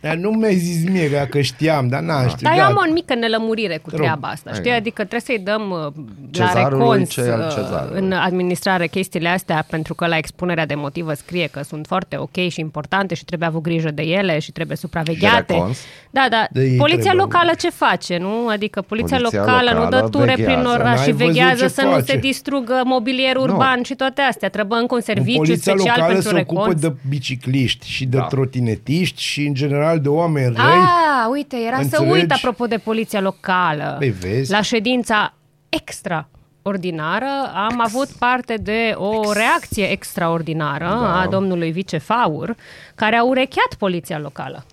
Dar 0.00 0.14
nu 0.14 0.30
mi-ai 0.30 0.54
zis 0.54 0.90
mie 0.90 1.26
că 1.30 1.40
știam, 1.40 1.88
dar 1.88 2.00
n-am 2.00 2.28
știut. 2.28 2.42
Dar 2.42 2.58
eu 2.58 2.64
am 2.64 2.84
o 2.88 2.92
mică 2.92 3.14
nelămurire 3.14 3.76
cu 3.76 3.90
treaba 3.90 4.28
asta, 4.28 4.52
știi? 4.52 4.70
Adică 4.70 5.04
trebuie 5.04 5.20
să-i 5.20 5.38
dăm 5.38 5.70
uh, 5.70 5.92
la 6.32 6.68
recons 6.68 7.08
ce 7.10 7.20
uh, 7.20 7.90
în 7.92 8.12
administrare 8.12 8.86
chestiile 8.86 9.28
astea, 9.28 9.66
pentru 9.70 9.94
că 9.94 10.06
la 10.06 10.16
expunerea 10.16 10.66
de 10.66 10.74
motivă 10.74 11.14
scrie 11.14 11.46
că 11.46 11.62
sunt 11.62 11.86
foarte 11.86 12.16
ok 12.16 12.48
și 12.48 12.60
importante 12.60 13.14
și 13.14 13.24
trebuie 13.24 13.48
avut 13.48 13.62
grijă 13.62 13.90
de 13.90 14.02
ele 14.02 14.38
și 14.38 14.52
trebuie 14.52 14.76
supravegheate. 14.76 15.62
Da, 16.10 16.26
da. 16.30 16.46
De 16.50 16.74
poliția 16.78 17.00
trebuie. 17.00 17.22
locală 17.22 17.50
ce 17.58 17.70
face, 17.70 18.18
nu? 18.18 18.48
Adică 18.48 18.80
poliția, 18.80 19.16
poliția 19.16 19.40
locală, 19.40 19.70
locală 19.70 19.84
nu 19.84 19.90
dă 19.90 20.08
ture 20.08 20.34
veghează. 20.36 20.58
prin 20.58 20.66
oraș 20.66 21.02
și 21.02 21.12
veghează 21.12 21.66
să 21.66 21.80
face. 21.80 21.94
nu 21.94 22.00
se 22.00 22.16
distrugă 22.16 22.82
mobilier 22.84 23.36
urban 23.36 23.76
no. 23.76 23.82
și 23.82 23.94
toate 23.94 24.20
astea. 24.20 24.48
Trebuie 24.48 24.78
încă 24.78 24.94
un 24.94 25.00
serviciu 25.00 25.36
poliția 25.36 25.72
special 25.72 25.94
locală 25.96 26.12
pentru 26.12 26.28
se 26.28 26.36
recons. 26.36 26.58
ocupă 26.58 26.74
de 26.74 26.94
bicicliști 27.08 27.88
și 27.88 28.04
de 28.04 28.16
da. 28.16 28.22
trotinetiști 28.22 29.22
și 29.22 29.46
în 29.46 29.54
general 29.54 29.89
general 29.90 30.00
de 30.00 30.08
oameni 30.08 30.54
răi. 30.56 30.64
Ah, 30.64 31.28
uite, 31.30 31.56
era 31.56 31.76
înțelegi? 31.76 32.10
să 32.10 32.16
uit 32.16 32.32
apropo 32.32 32.66
de 32.66 32.76
poliția 32.76 33.20
locală. 33.20 33.96
Păi 33.98 34.10
vezi. 34.10 34.50
La 34.50 34.60
ședința 34.60 35.34
extra 35.68 36.28
ordinară, 36.62 37.26
am 37.54 37.80
avut 37.84 38.08
parte 38.08 38.54
de 38.54 38.94
o 38.94 39.32
reacție 39.32 39.90
extraordinară 39.90 40.84
da. 40.84 41.20
a 41.20 41.26
domnului 41.26 41.70
vicefaur, 41.70 42.56
care 42.94 43.16
a 43.16 43.24
urecheat 43.24 43.74
poliția 43.78 44.18
locală. 44.18 44.64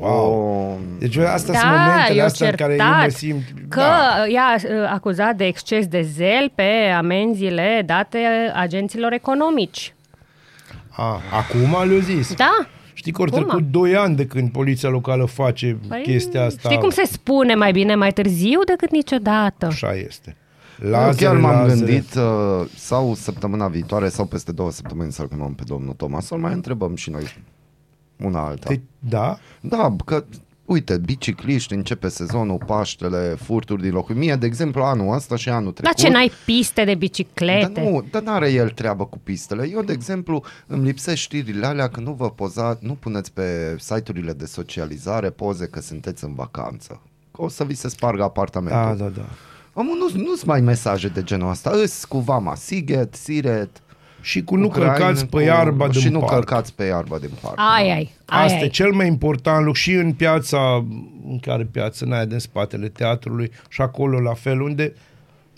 Wow. 0.00 0.80
Deci 0.98 1.16
asta 1.16 1.52
da, 1.52 1.58
sunt 1.58 1.70
momentele 1.70 2.22
astea 2.22 2.48
în 2.48 2.54
care 2.54 2.76
eu 2.78 2.86
mă 2.86 3.08
simt... 3.08 3.42
Că 3.68 3.80
da. 3.80 4.24
i-a 4.28 4.54
uh, 4.54 4.90
acuzat 4.92 5.36
de 5.36 5.44
exces 5.44 5.86
de 5.86 6.00
zel 6.00 6.52
pe 6.54 6.94
amenziile 6.96 7.82
date 7.86 8.18
agenților 8.54 9.12
economici. 9.12 9.94
A, 10.90 11.20
acum 11.32 11.88
le-a 11.88 11.98
zis? 11.98 12.34
Da. 12.34 12.66
Știi 12.98 13.12
că 13.12 13.22
au 13.22 13.28
trecut 13.28 13.70
2 13.70 13.96
ani 13.96 14.16
de 14.16 14.26
când 14.26 14.50
poliția 14.50 14.88
locală 14.88 15.24
face 15.24 15.78
păi, 15.88 16.02
chestia 16.02 16.44
asta. 16.44 16.68
Știi 16.68 16.80
cum 16.80 16.90
se 16.90 17.02
spune 17.04 17.54
mai 17.54 17.72
bine 17.72 17.94
mai 17.94 18.12
târziu 18.12 18.64
decât 18.64 18.90
niciodată. 18.90 19.66
Așa 19.66 19.94
este. 19.94 20.36
Lazare, 20.76 21.14
chiar 21.16 21.36
m-am 21.36 21.52
lazare. 21.52 21.74
gândit 21.74 22.14
uh, 22.14 22.68
sau 22.74 23.14
săptămâna 23.14 23.68
viitoare 23.68 24.08
sau 24.08 24.24
peste 24.24 24.52
două 24.52 24.70
săptămâni 24.70 25.12
să-l 25.12 25.28
chemăm 25.28 25.54
pe 25.54 25.62
domnul 25.66 25.92
Toma 25.92 26.20
să-l 26.20 26.38
mai 26.38 26.52
întrebăm 26.52 26.94
și 26.94 27.10
noi 27.10 27.24
una 28.16 28.46
alta. 28.46 28.68
De, 28.68 28.80
da? 28.98 29.38
Da, 29.60 29.96
că 30.04 30.24
uite, 30.68 30.98
bicicliști, 30.98 31.74
începe 31.74 32.08
sezonul, 32.08 32.62
Paștele, 32.66 33.36
furturi 33.42 33.82
din 33.82 33.92
locuri. 33.92 34.18
Mie, 34.18 34.34
de 34.34 34.46
exemplu, 34.46 34.82
anul 34.82 35.14
ăsta 35.14 35.36
și 35.36 35.48
anul 35.48 35.72
trecut... 35.72 35.96
Dar 35.96 36.04
ce 36.04 36.12
n-ai 36.12 36.32
piste 36.44 36.84
de 36.84 36.94
biciclete? 36.94 37.72
Dar 37.72 37.84
nu, 37.84 38.04
dar 38.10 38.22
n-are 38.22 38.50
el 38.52 38.70
treabă 38.70 39.06
cu 39.06 39.18
pistele. 39.18 39.68
Eu, 39.72 39.82
de 39.82 39.92
exemplu, 39.92 40.44
îmi 40.66 40.84
lipsesc 40.84 41.16
știrile 41.16 41.66
alea 41.66 41.88
că 41.88 42.00
nu 42.00 42.12
vă 42.12 42.30
poza, 42.30 42.78
nu 42.80 42.94
puneți 42.94 43.32
pe 43.32 43.76
site-urile 43.78 44.32
de 44.32 44.44
socializare 44.46 45.30
poze 45.30 45.66
că 45.66 45.80
sunteți 45.80 46.24
în 46.24 46.34
vacanță. 46.34 47.00
Că 47.32 47.42
o 47.42 47.48
să 47.48 47.64
vi 47.64 47.74
se 47.74 47.88
spargă 47.88 48.22
apartamentul. 48.22 48.96
Da, 48.96 49.04
da, 49.04 49.10
da. 49.10 49.26
Omul, 49.72 49.96
nu, 49.96 50.22
nu-s 50.22 50.44
mai 50.44 50.60
mesaje 50.60 51.08
de 51.08 51.22
genul 51.22 51.50
ăsta. 51.50 51.70
Îs 51.82 52.04
cu 52.04 52.18
vama 52.18 52.54
Siget, 52.54 53.14
Siret, 53.14 53.82
și 54.20 54.42
cu 54.42 54.56
nu 54.56 54.66
Ucraina, 54.66 54.92
călcați 54.92 55.26
pe 55.26 55.42
iarba 55.42 55.84
cu, 55.84 55.90
din 55.90 56.00
Și 56.00 56.08
nu 56.08 56.18
parc. 56.18 56.32
călcați 56.32 56.74
pe 56.74 56.84
iarba 56.84 57.18
din 57.18 57.30
parc. 57.40 57.54
Ai, 57.76 57.82
ai, 57.82 57.90
ai, 57.90 58.44
Asta 58.44 58.58
ai. 58.58 58.64
e 58.64 58.68
cel 58.68 58.92
mai 58.92 59.06
important 59.06 59.64
lucru 59.64 59.80
și 59.80 59.92
în 59.92 60.12
piața, 60.12 60.84
în 61.28 61.38
care 61.40 61.68
piața, 61.72 62.04
în 62.06 62.12
aia 62.12 62.24
din 62.24 62.38
spatele 62.38 62.88
teatrului 62.88 63.50
și 63.68 63.80
acolo 63.80 64.20
la 64.20 64.34
fel, 64.34 64.60
unde 64.60 64.92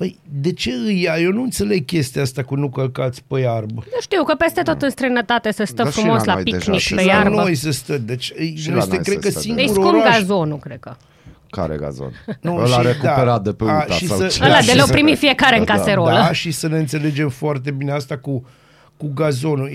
Păi, 0.01 0.19
de 0.41 0.53
ce 0.53 0.73
îi 0.73 1.03
ia? 1.03 1.19
Eu 1.19 1.33
nu 1.33 1.43
înțeleg 1.43 1.85
chestia 1.85 2.23
asta 2.23 2.43
cu 2.43 2.55
nu 2.55 2.69
călcați 2.71 3.23
pe 3.27 3.41
iarbă. 3.41 3.85
Nu 3.93 4.01
știu, 4.01 4.23
că 4.25 4.35
peste 4.35 4.63
tot 4.63 4.83
în 4.83 4.91
străinătate 4.91 5.53
să 5.53 5.65
stă 5.65 5.83
da, 5.83 5.91
frumos 5.91 6.25
la, 6.25 6.35
la 6.35 6.41
picnic 6.43 6.95
pe 6.95 7.03
iarbă. 7.03 7.29
Și 7.29 7.35
la 7.35 7.43
noi 7.43 7.55
să 7.55 7.71
stă. 7.71 7.99
Deci, 7.99 8.33
și 8.55 8.73
este, 8.77 8.97
cred 8.97 9.19
că, 9.19 9.31
singurul 9.31 9.67
Deci 9.67 9.83
cum 9.83 10.03
gazonul, 10.03 10.59
cred 10.59 10.81
că. 10.81 10.97
Care 11.51 11.77
gazon? 11.77 12.13
Nu, 12.41 12.57
Ăla 12.57 12.81
și, 12.81 12.87
recuperat 12.87 13.25
da, 13.25 13.39
de 13.39 13.53
pe 13.53 13.65
UTA 13.65 13.87
a, 13.89 13.93
și 13.93 14.07
sau 14.07 14.17
să, 14.17 14.27
ce? 14.27 14.45
Ăla 14.45 14.61
de 14.61 14.73
l-o 14.77 14.85
primi 14.91 15.17
fiecare 15.17 15.59
în 15.59 15.65
da, 15.65 15.75
caserolă. 15.75 16.11
Da, 16.11 16.33
și 16.33 16.51
să 16.51 16.69
ne 16.69 16.79
înțelegem 16.79 17.29
foarte 17.29 17.71
bine 17.71 17.93
asta 17.93 18.17
cu, 18.17 18.45
cu 18.97 19.11
gazonul. 19.15 19.71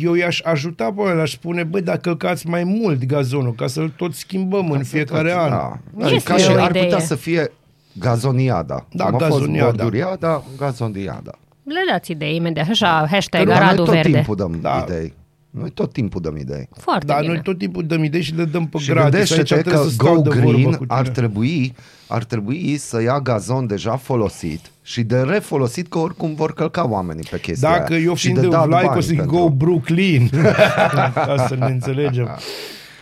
Eu 0.00 0.14
i-aș 0.14 0.40
ajuta 0.44 0.92
pe 0.96 1.00
ăla, 1.00 1.22
aș 1.22 1.32
spune, 1.32 1.64
băi, 1.64 1.82
dacă 1.82 2.00
călcați 2.00 2.46
mai 2.46 2.64
mult 2.64 3.04
gazonul, 3.04 3.54
ca 3.54 3.66
să-l 3.66 3.92
tot 3.96 4.14
schimbăm 4.14 4.70
ca 4.70 4.76
în 4.76 4.84
fiecare 4.84 5.30
tot, 5.30 5.38
an. 5.38 5.50
Da. 5.50 6.06
Este 6.06 6.32
ca 6.32 6.36
și 6.36 6.50
ar 6.50 6.72
putea 6.72 6.98
să 6.98 7.14
fie 7.14 7.52
gazoniada. 7.92 8.86
Da, 8.92 9.04
Am 9.04 9.16
gazoniada. 9.16 9.88
Fost 10.32 10.56
gazoniada. 10.56 11.38
Le 11.62 11.80
dați 11.90 12.10
idei 12.10 12.36
imediat, 12.36 12.68
așa, 12.68 13.06
hashtag 13.10 13.48
Radu 13.48 13.82
Verde. 13.82 14.00
Tot 14.02 14.12
timpul 14.12 14.36
dăm 14.36 14.58
da. 14.60 14.84
idei. 14.86 15.14
Noi 15.50 15.70
tot 15.70 15.92
timpul 15.92 16.20
dăm 16.20 16.36
idei. 16.36 16.68
Foarte 16.76 17.06
Dar 17.06 17.20
bine. 17.20 17.32
noi 17.32 17.42
tot 17.42 17.58
timpul 17.58 17.86
dăm 17.86 18.04
idei 18.04 18.22
și 18.22 18.34
le 18.34 18.44
dăm 18.44 18.66
pe 18.66 18.78
și 18.78 18.90
gratis. 18.90 19.30
Aici 19.30 19.54
că 19.54 19.86
să 19.88 19.94
Go 19.96 20.20
Green 20.20 20.78
ar 20.86 21.08
trebui, 21.08 21.74
ar 22.06 22.24
trebui 22.24 22.76
să 22.76 23.02
ia 23.02 23.20
gazon 23.20 23.66
deja 23.66 23.96
folosit 23.96 24.70
și 24.82 25.02
de 25.02 25.20
refolosit 25.20 25.88
că 25.88 25.98
oricum 25.98 26.34
vor 26.34 26.52
călca 26.52 26.88
oamenii 26.88 27.26
pe 27.30 27.40
chestia 27.40 27.70
Dacă 27.70 27.92
aia. 27.92 28.02
eu 28.02 28.14
fiind 28.14 28.38
de 28.38 28.46
like 28.46 28.96
o 28.96 29.00
să 29.00 29.14
pentru... 29.14 29.36
Go 29.36 29.50
Brooklyn. 29.50 30.30
Ca 31.14 31.44
să 31.48 31.54
ne 31.54 31.66
înțelegem. 31.66 32.38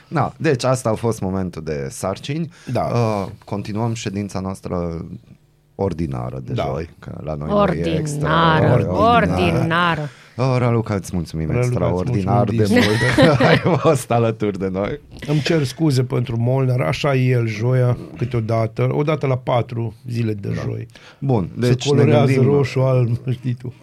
Na, 0.09 0.33
deci 0.37 0.65
asta 0.65 0.89
a 0.89 0.95
fost 0.95 1.21
momentul 1.21 1.63
de 1.63 1.87
sarcini. 1.91 2.49
Da. 2.73 2.81
Uh, 2.81 3.27
continuăm 3.45 3.95
ședința 3.95 4.41
noastră 4.41 5.05
ordinară 5.77 6.41
de 6.45 6.53
da. 6.53 6.63
joi, 6.63 6.91
că 6.99 7.21
la 7.25 7.35
noi 7.35 7.49
ordinară, 7.51 7.91
e 7.91 7.99
extra. 7.99 8.59
Ordinară. 8.73 9.49
ordinară. 9.49 10.09
Oh, 10.37 10.55
Raluca, 10.59 10.95
îți 10.95 11.11
mulțumim 11.15 11.47
Raluca, 11.47 11.67
extraordinar 11.67 12.49
mulțumim 12.51 12.67
de 12.67 12.87
mult 13.19 13.41
ai 13.49 13.57
fost 13.57 14.11
alături 14.11 14.59
de 14.59 14.69
noi. 14.69 15.01
Îmi 15.27 15.41
cer 15.41 15.65
scuze 15.65 16.03
pentru 16.03 16.37
Molnar, 16.39 16.81
așa 16.81 17.15
e 17.15 17.29
el 17.29 17.47
joia 17.47 17.97
câteodată, 18.17 18.89
odată 18.93 19.27
la 19.27 19.37
patru 19.37 19.95
zile 20.09 20.33
de 20.33 20.49
da. 20.49 20.61
joi. 20.63 20.87
Bun, 21.19 21.51
deci 21.59 21.83
Se 21.83 21.89
colorează 21.89 22.27
ne 22.27 22.35
gândim... 22.35 22.53
roșu, 22.53 22.81
alb, 22.81 23.19
știi 23.31 23.55
tu. 23.55 23.75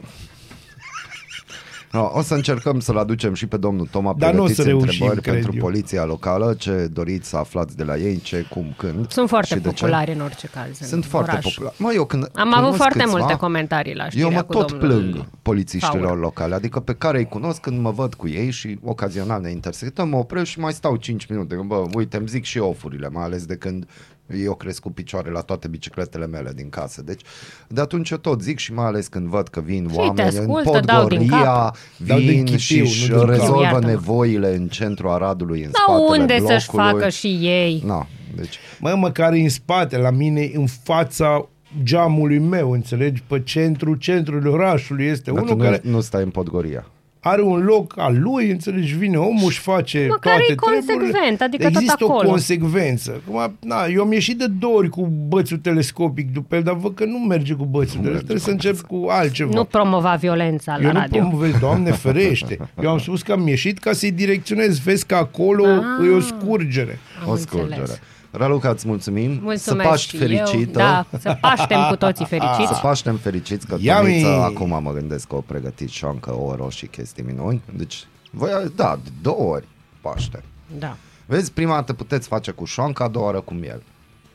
No, 1.93 2.09
o 2.13 2.21
să 2.21 2.33
încercăm 2.33 2.79
să-l 2.79 2.97
aducem 2.97 3.33
și 3.33 3.47
pe 3.47 3.57
domnul 3.57 3.87
Toma. 3.91 4.15
Dar 4.17 4.33
nu 4.33 4.43
o 4.43 4.47
să 4.47 4.61
reușim, 4.61 5.05
întrebări 5.05 5.21
pentru 5.21 5.51
eu. 5.53 5.61
poliția 5.61 6.05
locală, 6.05 6.53
ce 6.57 6.87
doriți 6.93 7.29
să 7.29 7.37
aflați 7.37 7.77
de 7.77 7.83
la 7.83 7.97
ei, 7.97 8.19
ce, 8.19 8.45
cum, 8.49 8.73
când. 8.77 9.11
Sunt 9.11 9.29
foarte 9.29 9.55
populari 9.55 10.11
în 10.11 10.21
orice 10.21 10.47
caz. 10.47 10.87
Sunt 10.87 11.05
foarte 11.05 11.39
populari. 11.41 11.75
Mă, 11.77 11.91
eu 11.93 12.05
când 12.05 12.29
Am 12.33 12.53
avut 12.53 12.75
foarte 12.75 12.99
câțiva, 12.99 13.17
multe 13.17 13.35
comentarii 13.35 13.95
la 13.95 14.07
Eu 14.11 14.31
mă 14.31 14.41
cu 14.41 14.53
tot 14.53 14.71
plâng 14.71 15.25
polițiștilor 15.41 16.05
Faur. 16.05 16.19
locale, 16.19 16.55
adică 16.55 16.79
pe 16.79 16.93
care 16.93 17.17
îi 17.17 17.25
cunosc 17.25 17.59
când 17.59 17.79
mă 17.79 17.91
văd 17.91 18.13
cu 18.13 18.27
ei 18.27 18.51
și 18.51 18.79
ocazional 18.83 19.41
ne 19.41 19.49
intersectăm, 19.51 20.09
mă 20.09 20.17
opresc 20.17 20.49
și 20.49 20.59
mai 20.59 20.73
stau 20.73 20.95
5 20.95 21.25
minute. 21.25 21.55
Bă, 21.65 21.83
uite, 21.93 22.17
îmi 22.17 22.27
zic 22.27 22.43
și 22.43 22.57
ofurile, 22.57 23.09
mai 23.09 23.23
ales 23.23 23.45
de 23.45 23.55
când 23.55 23.85
eu 24.28 24.55
cresc 24.55 24.82
cu 24.82 24.91
picioare 24.91 25.32
la 25.32 25.41
toate 25.41 25.67
bicicletele 25.67 26.28
mele 26.28 26.51
din 26.55 26.69
casă. 26.69 27.01
Deci, 27.01 27.21
de 27.67 27.82
atunci 27.82 28.09
eu 28.09 28.17
tot 28.17 28.41
zic 28.41 28.57
și 28.57 28.74
mai 28.74 28.86
ales 28.86 29.07
când 29.07 29.28
văd 29.28 29.47
că 29.47 29.59
vin 29.59 29.89
și 29.89 29.95
oameni 29.95 30.28
ascultă, 30.28 30.69
în 30.71 30.86
Podgoria, 30.86 31.76
vin 31.97 32.43
chitiu, 32.43 32.57
și 32.57 32.80
își 32.80 33.11
rezolvă 33.26 33.61
Iartă-mă. 33.61 33.86
nevoile 33.88 34.55
în 34.55 34.67
centrul 34.67 35.09
Aradului, 35.09 35.63
în 35.63 35.71
da 35.71 35.80
spatele 35.84 36.19
unde 36.19 36.34
blocului. 36.34 36.59
să-și 36.59 36.69
facă 36.69 37.09
și 37.09 37.28
ei? 37.28 37.82
No, 37.86 38.05
deci... 38.36 38.57
Mă, 38.80 38.95
măcar 38.97 39.34
în 39.34 39.49
spate, 39.49 39.97
la 39.97 40.09
mine, 40.09 40.51
în 40.53 40.65
fața 40.84 41.47
geamului 41.84 42.39
meu, 42.39 42.71
înțelegi? 42.71 43.24
Pe 43.28 43.41
centru, 43.43 43.95
centrul 43.95 44.47
orașului 44.47 45.05
este 45.05 45.32
Dar 45.32 45.43
unul 45.43 45.55
nu, 45.55 45.63
care... 45.63 45.82
nu 45.84 45.99
stai 46.01 46.24
în 46.24 46.30
Podgoria 46.30 46.88
are 47.24 47.41
un 47.41 47.63
loc 47.63 47.93
al 47.97 48.19
lui, 48.19 48.49
înțelegi, 48.49 48.95
vine 48.95 49.17
omul 49.17 49.51
și 49.51 49.59
face 49.59 50.05
Măcar 50.09 50.34
toate 50.34 50.51
e 50.51 50.55
consecvent, 50.55 51.41
adică 51.41 51.67
Există 51.67 51.95
tot 51.97 52.09
acolo. 52.09 52.28
o 52.28 52.30
consecvență. 52.30 53.21
Acum, 53.28 53.57
na, 53.59 53.86
eu 53.86 54.01
am 54.01 54.11
ieșit 54.11 54.38
de 54.38 54.47
două 54.47 54.76
ori 54.76 54.89
cu 54.89 55.11
bățul 55.28 55.57
telescopic 55.57 56.34
după 56.34 56.55
el, 56.55 56.63
dar 56.63 56.74
văd 56.76 56.95
că 56.95 57.05
nu 57.05 57.17
merge 57.17 57.53
cu 57.53 57.65
bățul 57.65 58.01
nu 58.03 58.09
Trebuie 58.09 58.38
să 58.39 58.49
încep 58.51 58.82
cu 58.82 59.05
altceva. 59.09 59.51
Nu 59.53 59.63
promova 59.63 60.15
violența 60.15 60.78
la 60.78 60.88
eu 60.88 60.91
radio. 60.91 61.21
nu 61.21 61.28
promovez, 61.28 61.59
Doamne 61.65 61.91
ferește. 61.91 62.59
Eu 62.84 62.89
am 62.89 62.99
spus 62.99 63.21
că 63.21 63.32
am 63.32 63.47
ieșit 63.47 63.80
ca 63.80 63.93
să-i 63.93 64.11
direcționez. 64.11 64.80
Vezi 64.80 65.05
că 65.05 65.15
acolo 65.15 65.65
ah, 65.65 66.07
e 66.07 66.09
o 66.15 66.19
scurgere. 66.19 66.99
o 67.26 67.36
scurgere. 67.36 67.80
Înțeles. 67.80 68.01
Raluca, 68.38 68.69
îți 68.69 68.88
mulțumim. 68.88 69.29
Mulțumesc 69.31 69.63
să 69.63 69.75
paști 69.75 70.17
fericită. 70.17 70.79
Eu, 70.79 70.86
da, 70.86 71.05
să 71.19 71.38
paștem 71.41 71.86
cu 71.89 71.95
toții 71.95 72.25
fericiți. 72.36 72.67
Să 72.67 72.79
paștem 72.81 73.15
fericiți, 73.15 73.67
că 73.67 73.77
Tomiță, 73.86 74.27
acum 74.27 74.81
mă 74.84 74.91
gândesc 74.93 75.27
că 75.27 75.36
o 75.36 75.41
pregătit 75.41 75.89
șoancă, 75.89 76.36
oro 76.36 76.69
și 76.69 76.86
chestii 76.86 77.23
minuni. 77.23 77.61
Deci, 77.75 78.05
voi, 78.31 78.49
da, 78.75 78.99
două 79.21 79.53
ori 79.53 79.67
paște. 80.01 80.43
Da. 80.79 80.95
Vezi, 81.25 81.51
prima 81.51 81.73
dată 81.73 81.93
puteți 81.93 82.27
face 82.27 82.51
cu 82.51 82.65
șoancă, 82.65 83.03
a 83.03 83.07
doua 83.07 83.25
oară 83.25 83.39
cu 83.41 83.53
miel. 83.53 83.81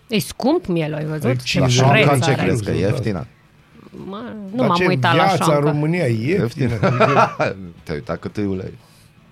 E 0.09 0.19
scump 0.19 0.67
miel, 0.67 0.95
ai 0.95 1.05
văzut? 1.05 1.55
La 1.59 1.69
șoanca 1.69 2.19
ce 2.19 2.35
crezi, 2.35 2.65
că 2.65 2.71
e 2.71 2.79
ieftină? 2.79 3.27
Mă, 4.07 4.33
nu 4.55 4.67
m-am 4.67 4.85
uitat 4.87 5.17
la 5.17 5.29
șoancă. 5.29 5.55
în 5.55 5.61
România 5.61 6.07
e 6.07 6.27
ieftină. 6.27 6.75
Te-ai 7.83 7.97
uitat 7.97 8.19
cât 8.19 8.37
e 8.37 8.45
ulei. 8.45 8.79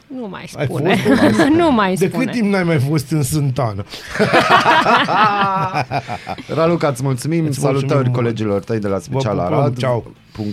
Nu 0.07 0.27
mai 0.29 0.45
spune. 0.47 0.91
Ai 0.91 0.99
fost, 0.99 1.41
nu 1.61 1.73
mai 1.73 1.95
De 1.95 2.07
spune. 2.09 2.25
cât 2.25 2.33
timp 2.33 2.53
n-ai 2.53 2.63
mai 2.63 2.79
fost 2.79 3.11
în 3.11 3.23
Sântană? 3.23 3.85
Raluca, 6.57 6.89
îți 6.89 7.03
mulțumim. 7.03 7.47
Îți 7.47 7.59
Salutări 7.59 7.91
mulțumim 7.93 8.13
colegilor 8.13 8.65
tăi 8.65 8.79
de 8.79 8.89
la 8.89 8.99
Special 8.99 9.39
Arad. 9.39 9.79
Ciao. 9.79 10.03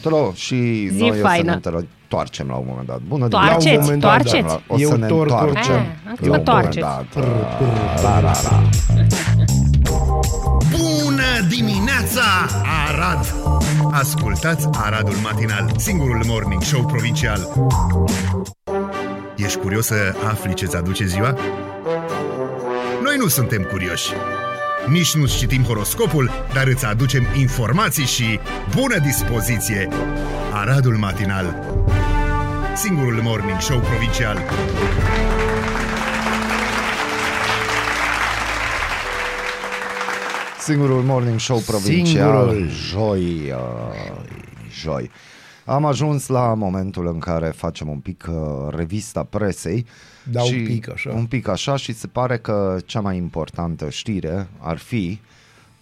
.ro 0.04 0.32
și 0.34 0.89
Zi 0.91 0.99
noi 0.99 1.18
faină. 1.18 1.51
o 1.56 1.60
să 1.62 1.70
ne 1.70 1.76
întoarcem 1.78 2.47
la 2.47 2.56
un 2.56 2.66
moment 2.68 2.88
dat. 2.88 2.99
Bună 3.08 3.28
toarceți, 3.28 3.66
la 3.66 3.74
un 3.74 3.80
moment 3.82 4.01
toarceți. 4.01 4.47
Dat, 4.47 4.62
o 4.68 4.78
să 4.78 4.82
Eu 4.82 4.95
ne 4.95 5.06
întoarcem 5.06 5.74
ah, 5.74 6.18
la 6.20 6.38
un 6.38 6.43
moment 6.45 6.76
dat. 6.76 7.06
La, 8.04 8.20
la, 8.20 8.32
la. 8.43 8.62
Bună 10.72 11.47
dimineața, 11.49 12.22
Arad! 12.88 13.36
Ascultați 13.91 14.68
Aradul 14.72 15.16
Matinal, 15.24 15.72
singurul 15.78 16.24
morning 16.28 16.62
show 16.62 16.86
provincial. 16.86 17.47
Ești 19.44 19.58
curios 19.58 19.86
să 19.86 20.16
afli 20.30 20.54
ce-ți 20.54 20.76
aduce 20.76 21.06
ziua? 21.06 21.38
Noi 23.04 23.16
nu 23.18 23.28
suntem 23.28 23.62
curioși. 23.62 24.12
Nici 24.88 25.16
nu 25.16 25.28
citim 25.28 25.64
horoscopul, 25.64 26.32
dar 26.54 26.68
îți 26.68 26.86
aducem 26.86 27.24
informații 27.38 28.06
și 28.06 28.39
bună 28.76 28.98
dispoziție. 28.98 29.88
Aradul 30.54 30.96
Matinal 30.96 31.74
Singurul 32.76 33.22
morning 33.22 33.62
show 33.62 33.80
provincial. 33.80 34.38
Singurul 40.60 41.02
morning 41.02 41.39
show 41.39 41.58
provincial. 41.58 42.50
Singurul. 42.50 42.70
Joi. 42.70 43.52
Uh, 43.52 44.12
joi. 44.82 45.12
Am 45.66 45.86
ajuns 45.86 46.28
la 46.28 46.53
momentul 46.53 47.07
în 47.07 47.20
care 47.20 47.47
facem 47.47 47.89
un 47.89 47.99
pic 47.99 48.28
uh, 48.30 48.36
revista 48.70 49.24
presei. 49.24 49.86
Da, 50.32 50.41
și 50.41 50.53
un 50.53 50.66
pic 50.66 50.89
așa. 50.91 51.11
Un 51.11 51.26
pic 51.26 51.47
așa 51.47 51.76
și 51.76 51.93
se 51.93 52.07
pare 52.07 52.38
că 52.38 52.78
cea 52.86 52.99
mai 52.99 53.18
importantă 53.18 53.89
știre 53.89 54.47
ar 54.59 54.78
fi 54.78 55.20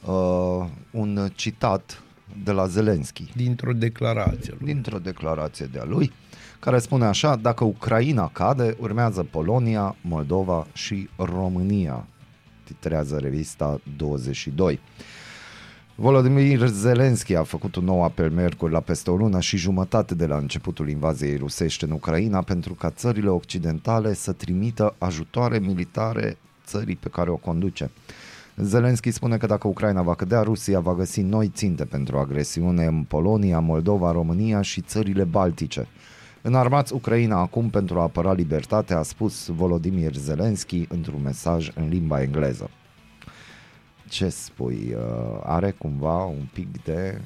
uh, 0.06 0.66
un 0.92 1.30
citat 1.36 2.02
de 2.44 2.52
la 2.52 2.68
Zelenski. 2.68 3.32
Dintr-o 3.36 3.74
declarație. 3.74 4.56
Lui. 4.60 4.74
Dintr-o 4.74 5.00
declarație 5.00 5.66
de-a 5.66 5.84
lui, 5.84 6.12
care 6.60 6.80
spune 6.80 7.06
așa, 7.06 7.36
dacă 7.36 7.64
Ucraina 7.64 8.30
cade, 8.34 8.76
urmează 8.80 9.24
Polonia, 9.24 9.96
Moldova 10.02 10.68
și 10.74 11.10
România, 11.16 12.06
titrează 12.64 13.18
revista 13.18 13.80
22. 13.98 14.80
Volodymyr 16.02 16.68
Zelensky 16.68 17.36
a 17.36 17.44
făcut 17.44 17.76
un 17.76 17.84
nou 17.84 18.04
apel 18.04 18.30
miercuri 18.30 18.72
la 18.72 18.80
peste 18.80 19.12
o 19.12 19.16
lună 19.16 19.40
și 19.40 19.58
jumătate 19.58 20.16
de 20.16 20.26
la 20.26 20.38
începutul 20.38 20.90
invaziei 20.90 21.38
rusești 21.38 21.84
în 21.84 21.92
Ucraina 21.92 22.42
pentru 22.42 22.74
ca 22.74 22.90
țările 22.90 23.30
occidentale 23.30 24.14
să 24.14 24.32
trimită 24.32 24.96
ajutoare 24.98 25.60
militare 25.60 26.38
țării 26.66 26.96
pe 26.96 27.10
care 27.10 27.30
o 27.30 27.36
conduce. 27.36 27.92
Zelensky 28.56 29.12
spune 29.12 29.38
că 29.38 29.46
dacă 29.46 29.68
Ucraina 29.68 30.02
va 30.02 30.16
cădea, 30.16 30.42
Rusia 30.42 30.80
va 30.80 30.96
găsi 30.96 31.22
noi 31.22 31.48
ținte 31.48 31.86
pentru 31.86 32.18
agresiune 32.18 32.86
în 32.86 33.04
Polonia, 33.04 33.60
Moldova, 33.60 34.12
România 34.12 34.62
și 34.62 34.82
țările 34.82 35.24
Baltice. 35.24 35.88
Înarmați 36.42 36.94
Ucraina 36.94 37.40
acum 37.40 37.70
pentru 37.70 38.00
a 38.00 38.02
apăra 38.02 38.34
libertatea, 38.34 38.98
a 38.98 39.04
spus 39.04 39.48
Volodymyr 39.48 40.14
Zelensky 40.14 40.86
într-un 40.90 41.22
mesaj 41.24 41.72
în 41.76 41.90
limba 41.90 42.22
engleză. 42.22 42.70
Ce 44.12 44.30
spui? 44.30 44.96
Uh, 44.96 45.42
are 45.44 45.76
cumva 45.78 46.24
un 46.24 46.48
pic 46.54 46.84
de 46.84 47.22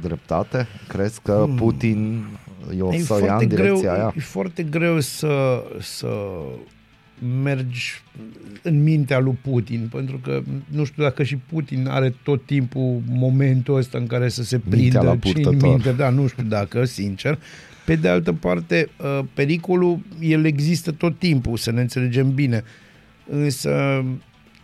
dreptate? 0.00 0.66
Crezi 0.88 1.20
că 1.22 1.42
hmm. 1.46 1.56
Putin 1.56 2.24
o 2.80 2.92
să 2.92 3.22
ia 3.24 3.36
în 3.36 3.48
direcția 3.48 3.74
greu, 3.80 3.92
aia? 3.92 4.14
E 4.16 4.20
foarte 4.20 4.62
greu 4.62 5.00
să, 5.00 5.64
să 5.80 6.08
mergi 7.42 8.02
în 8.62 8.82
mintea 8.82 9.18
lui 9.18 9.38
Putin, 9.42 9.88
pentru 9.92 10.20
că 10.22 10.42
nu 10.68 10.84
știu 10.84 11.02
dacă 11.02 11.22
și 11.22 11.36
Putin 11.36 11.86
are 11.86 12.14
tot 12.22 12.46
timpul 12.46 13.02
momentul 13.08 13.76
ăsta 13.76 13.98
în 13.98 14.06
care 14.06 14.28
să 14.28 14.42
se 14.42 14.58
prindă 14.58 15.00
la 15.02 15.16
și 15.22 15.40
în 15.42 15.56
minte, 15.60 15.92
da, 15.92 16.08
nu 16.08 16.26
știu 16.26 16.42
dacă, 16.42 16.84
sincer. 16.84 17.38
Pe 17.84 17.94
de 17.96 18.08
altă 18.08 18.32
parte, 18.32 18.88
uh, 19.00 19.24
pericolul, 19.34 19.98
el 20.20 20.44
există 20.44 20.92
tot 20.92 21.18
timpul, 21.18 21.56
să 21.56 21.70
ne 21.70 21.80
înțelegem 21.80 22.34
bine. 22.34 22.64
Însă, 23.30 24.04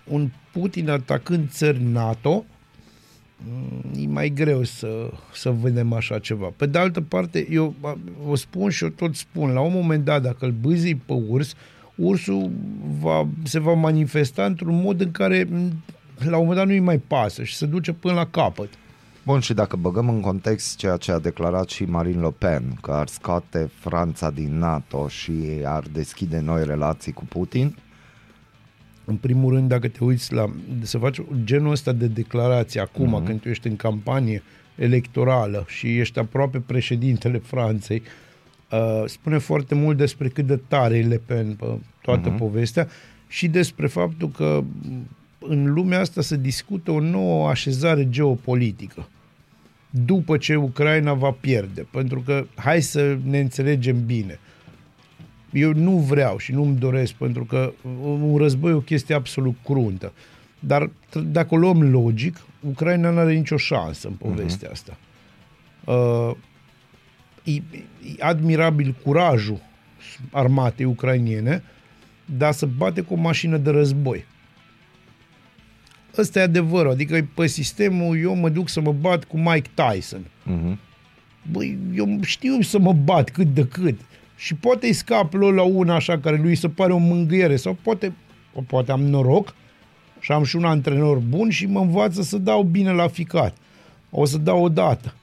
un 0.04 0.30
Putin 0.58 0.90
atacând 0.90 1.50
țări 1.50 1.82
NATO, 1.82 2.44
mm, 3.46 4.02
e 4.02 4.06
mai 4.06 4.28
greu 4.28 4.62
să, 4.62 5.10
să 5.32 5.50
vedem 5.50 5.92
așa 5.92 6.18
ceva. 6.18 6.52
Pe 6.56 6.66
de 6.66 6.78
altă 6.78 7.00
parte, 7.00 7.46
eu 7.50 7.74
o 8.28 8.34
spun 8.34 8.70
și 8.70 8.84
eu 8.84 8.90
tot 8.90 9.14
spun, 9.14 9.50
la 9.50 9.60
un 9.60 9.72
moment 9.72 10.04
dat, 10.04 10.22
dacă 10.22 10.44
îl 10.44 10.54
bâzi 10.60 10.94
pe 10.94 11.12
urs, 11.12 11.54
ursul 11.94 12.50
va, 13.00 13.28
se 13.42 13.58
va 13.58 13.72
manifesta 13.72 14.44
într-un 14.44 14.80
mod 14.80 15.00
în 15.00 15.10
care 15.10 15.46
mm, 15.50 15.72
la 16.18 16.36
un 16.36 16.42
moment 16.42 16.56
dat 16.56 16.66
nu-i 16.66 16.78
mai 16.78 16.98
pasă 16.98 17.42
și 17.42 17.54
se 17.54 17.66
duce 17.66 17.92
până 17.92 18.14
la 18.14 18.26
capăt. 18.26 18.68
Bun, 19.24 19.40
și 19.40 19.54
dacă 19.54 19.76
băgăm 19.76 20.08
în 20.08 20.20
context 20.20 20.76
ceea 20.76 20.96
ce 20.96 21.12
a 21.12 21.18
declarat 21.18 21.68
și 21.68 21.84
Marine 21.84 22.20
Le 22.20 22.34
Pen, 22.38 22.78
că 22.80 22.90
ar 22.90 23.08
scoate 23.08 23.70
Franța 23.74 24.30
din 24.30 24.58
NATO 24.58 25.08
și 25.08 25.32
ar 25.64 25.84
deschide 25.92 26.40
noi 26.40 26.64
relații 26.64 27.12
cu 27.12 27.24
Putin, 27.24 27.76
în 29.08 29.16
primul 29.16 29.54
rând, 29.54 29.68
dacă 29.68 29.88
te 29.88 30.04
uiți 30.04 30.32
la... 30.32 30.50
să 30.82 30.98
faci 30.98 31.20
genul 31.44 31.70
ăsta 31.70 31.92
de 31.92 32.06
declarație 32.06 32.80
acum, 32.80 33.20
uh-huh. 33.20 33.26
când 33.26 33.40
tu 33.40 33.48
ești 33.48 33.66
în 33.66 33.76
campanie 33.76 34.42
electorală 34.74 35.64
și 35.68 35.98
ești 35.98 36.18
aproape 36.18 36.62
președintele 36.66 37.38
Franței, 37.52 38.02
uh, 38.70 39.02
spune 39.06 39.38
foarte 39.38 39.74
mult 39.74 39.96
despre 39.96 40.28
cât 40.28 40.46
de 40.46 40.60
tare 40.68 40.96
e 40.96 41.02
Le 41.02 41.20
Pen 41.26 41.54
pe 41.54 41.66
toată 42.02 42.34
uh-huh. 42.34 42.38
povestea 42.38 42.88
și 43.28 43.48
despre 43.48 43.86
faptul 43.86 44.28
că 44.30 44.64
în 45.38 45.72
lumea 45.72 46.00
asta 46.00 46.20
se 46.20 46.36
discută 46.36 46.90
o 46.90 47.00
nouă 47.00 47.48
așezare 47.48 48.08
geopolitică 48.08 49.08
după 50.04 50.36
ce 50.36 50.54
Ucraina 50.54 51.12
va 51.12 51.30
pierde. 51.30 51.86
Pentru 51.90 52.20
că, 52.20 52.46
hai 52.54 52.82
să 52.82 53.18
ne 53.24 53.40
înțelegem 53.40 54.04
bine, 54.04 54.38
eu 55.58 55.72
nu 55.72 55.96
vreau 55.96 56.38
și 56.38 56.52
nu-mi 56.52 56.76
doresc, 56.76 57.12
pentru 57.12 57.44
că 57.44 57.72
un 58.02 58.36
război 58.36 58.70
e 58.70 58.74
o 58.74 58.80
chestie 58.80 59.14
absolut 59.14 59.56
cruntă. 59.64 60.12
Dar 60.58 60.90
dacă 61.24 61.54
o 61.54 61.56
luăm 61.56 61.90
logic, 61.90 62.46
Ucraina 62.60 63.10
nu 63.10 63.18
are 63.18 63.34
nicio 63.34 63.56
șansă 63.56 64.08
în 64.08 64.14
povestea 64.14 64.68
uh-huh. 64.68 64.72
asta. 64.72 64.96
Uh, 65.84 66.36
e, 67.44 67.52
e 67.52 67.62
admirabil 68.18 68.94
curajul 69.02 69.60
armatei 70.30 70.84
ucrainiene, 70.84 71.62
dar 72.24 72.52
să 72.52 72.66
bate 72.66 73.00
cu 73.00 73.14
o 73.14 73.16
mașină 73.16 73.56
de 73.56 73.70
război. 73.70 74.24
Ăsta 76.18 76.38
e 76.38 76.42
adevărul, 76.42 76.90
adică 76.90 77.28
pe 77.34 77.46
sistemul 77.46 78.18
eu 78.18 78.34
mă 78.34 78.48
duc 78.48 78.68
să 78.68 78.80
mă 78.80 78.92
bat 78.92 79.24
cu 79.24 79.38
Mike 79.38 79.70
Tyson. 79.74 80.20
Uh-huh. 80.20 80.76
Băi, 81.50 81.78
eu 81.94 82.18
știu 82.22 82.60
să 82.60 82.78
mă 82.78 82.92
bat 82.92 83.30
cât 83.30 83.54
de 83.54 83.66
cât. 83.66 84.00
Și 84.36 84.54
poate 84.54 84.86
îi 84.86 84.92
scap 84.92 85.32
la 85.32 85.62
una 85.62 85.94
așa 85.94 86.18
care 86.18 86.36
lui 86.36 86.54
se 86.54 86.68
pare 86.68 86.92
o 86.92 86.98
mângâiere 86.98 87.56
sau 87.56 87.76
poate, 87.82 88.12
poate 88.66 88.92
am 88.92 89.02
noroc 89.02 89.54
și 90.20 90.32
am 90.32 90.44
și 90.44 90.56
un 90.56 90.64
antrenor 90.64 91.18
bun 91.18 91.50
și 91.50 91.66
mă 91.66 91.80
învață 91.80 92.22
să 92.22 92.38
dau 92.38 92.62
bine 92.62 92.92
la 92.92 93.08
ficat. 93.08 93.56
O 94.10 94.24
să 94.24 94.38
dau 94.38 94.62
o 94.62 94.68
dată. 94.68 95.14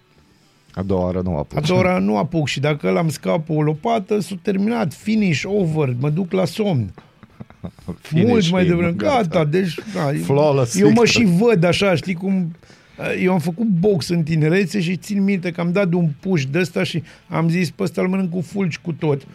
A 0.73 0.81
doua 0.81 1.03
oară 1.03 1.21
nu 1.21 1.37
apuc. 1.37 1.57
A 1.57 1.61
doua 1.61 1.83
oară 1.83 1.99
nu 1.99 2.17
apuc 2.17 2.47
și 2.47 2.59
dacă 2.59 2.89
l-am 2.89 3.09
scapă 3.09 3.53
o 3.53 3.61
lopată, 3.61 4.19
s-a 4.19 4.35
terminat, 4.41 4.93
finish, 4.93 5.43
over, 5.45 5.95
mă 5.99 6.09
duc 6.09 6.31
la 6.31 6.45
somn. 6.45 6.93
Finish 8.01 8.27
Mult 8.27 8.51
mai 8.51 8.65
devreme. 8.65 8.91
Gata, 8.91 9.21
gata 9.21 9.45
deci 9.45 9.75
da, 9.93 10.09
Flawless 10.23 10.79
eu 10.79 10.91
mă 10.91 11.05
și 11.05 11.23
văd 11.23 11.63
așa, 11.63 11.95
știi 11.95 12.13
cum 12.13 12.55
eu 13.19 13.31
am 13.31 13.39
făcut 13.39 13.67
box 13.67 14.07
în 14.07 14.23
tinerețe 14.23 14.81
și 14.81 14.97
țin 14.97 15.23
minte 15.23 15.51
că 15.51 15.61
am 15.61 15.71
dat 15.71 15.89
de 15.89 15.95
un 15.95 16.09
puș 16.19 16.45
de 16.45 16.59
ăsta 16.59 16.83
și 16.83 17.03
am 17.27 17.49
zis 17.49 17.69
pe 17.69 17.83
ăsta 17.83 18.01
îl 18.01 18.07
mănânc 18.07 18.29
cu 18.29 18.41
fulgi 18.41 18.79
cu 18.81 18.91
tot. 18.91 19.27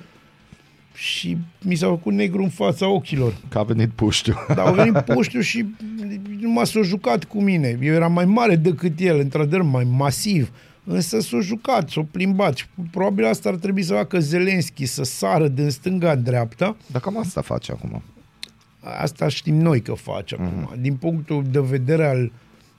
Și 0.95 1.37
mi 1.63 1.75
s-a 1.75 1.87
făcut 1.87 2.13
negru 2.13 2.43
în 2.43 2.49
fața 2.49 2.89
ochilor. 2.89 3.37
Că 3.49 3.59
a 3.59 3.63
venit 3.63 3.91
puștiu. 3.91 4.35
Da, 4.55 4.63
a 4.63 4.71
venit 4.71 4.99
puștiu 5.15 5.41
și 5.41 5.67
numai 6.41 6.67
s-a 6.67 6.83
jucat 6.83 7.25
cu 7.25 7.43
mine. 7.43 7.79
Eu 7.83 7.95
eram 7.95 8.13
mai 8.13 8.25
mare 8.25 8.57
decât 8.57 9.01
el, 9.01 9.19
într-adevăr, 9.19 9.63
mai 9.63 9.87
masiv. 9.97 10.53
Însă 10.85 11.21
s-a 11.21 11.41
jucat, 11.41 11.89
s-a 11.89 12.07
plimbat 12.11 12.57
și 12.57 12.65
probabil 12.91 13.25
asta 13.25 13.49
ar 13.49 13.55
trebui 13.55 13.83
să 13.83 13.95
facă 13.95 14.21
Zelenski, 14.21 14.87
să 14.87 15.05
sară 15.05 15.49
din 15.49 15.71
stânga 15.71 16.15
dreapta. 16.15 16.77
Dar 16.87 17.01
cam 17.01 17.19
asta 17.19 17.41
face 17.41 17.73
acum. 17.73 18.03
Asta 18.81 19.29
știm 19.29 19.55
noi 19.55 19.81
că 19.81 19.93
face 19.93 20.37
uh-huh. 20.37 20.39
acum. 20.39 20.71
Din 20.81 20.95
punctul 20.95 21.45
de 21.51 21.61
vedere 21.61 22.07
al 22.07 22.23
uh, 22.23 22.31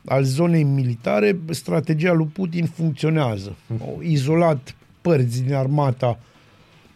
al 0.06 0.24
zonei 0.24 0.64
militare, 0.64 1.40
strategia 1.50 2.12
lui 2.12 2.26
Putin 2.26 2.66
funcționează. 2.66 3.56
Au 3.82 4.00
izolat 4.02 4.76
părți 5.02 5.44
din 5.44 5.54
armata 5.54 6.20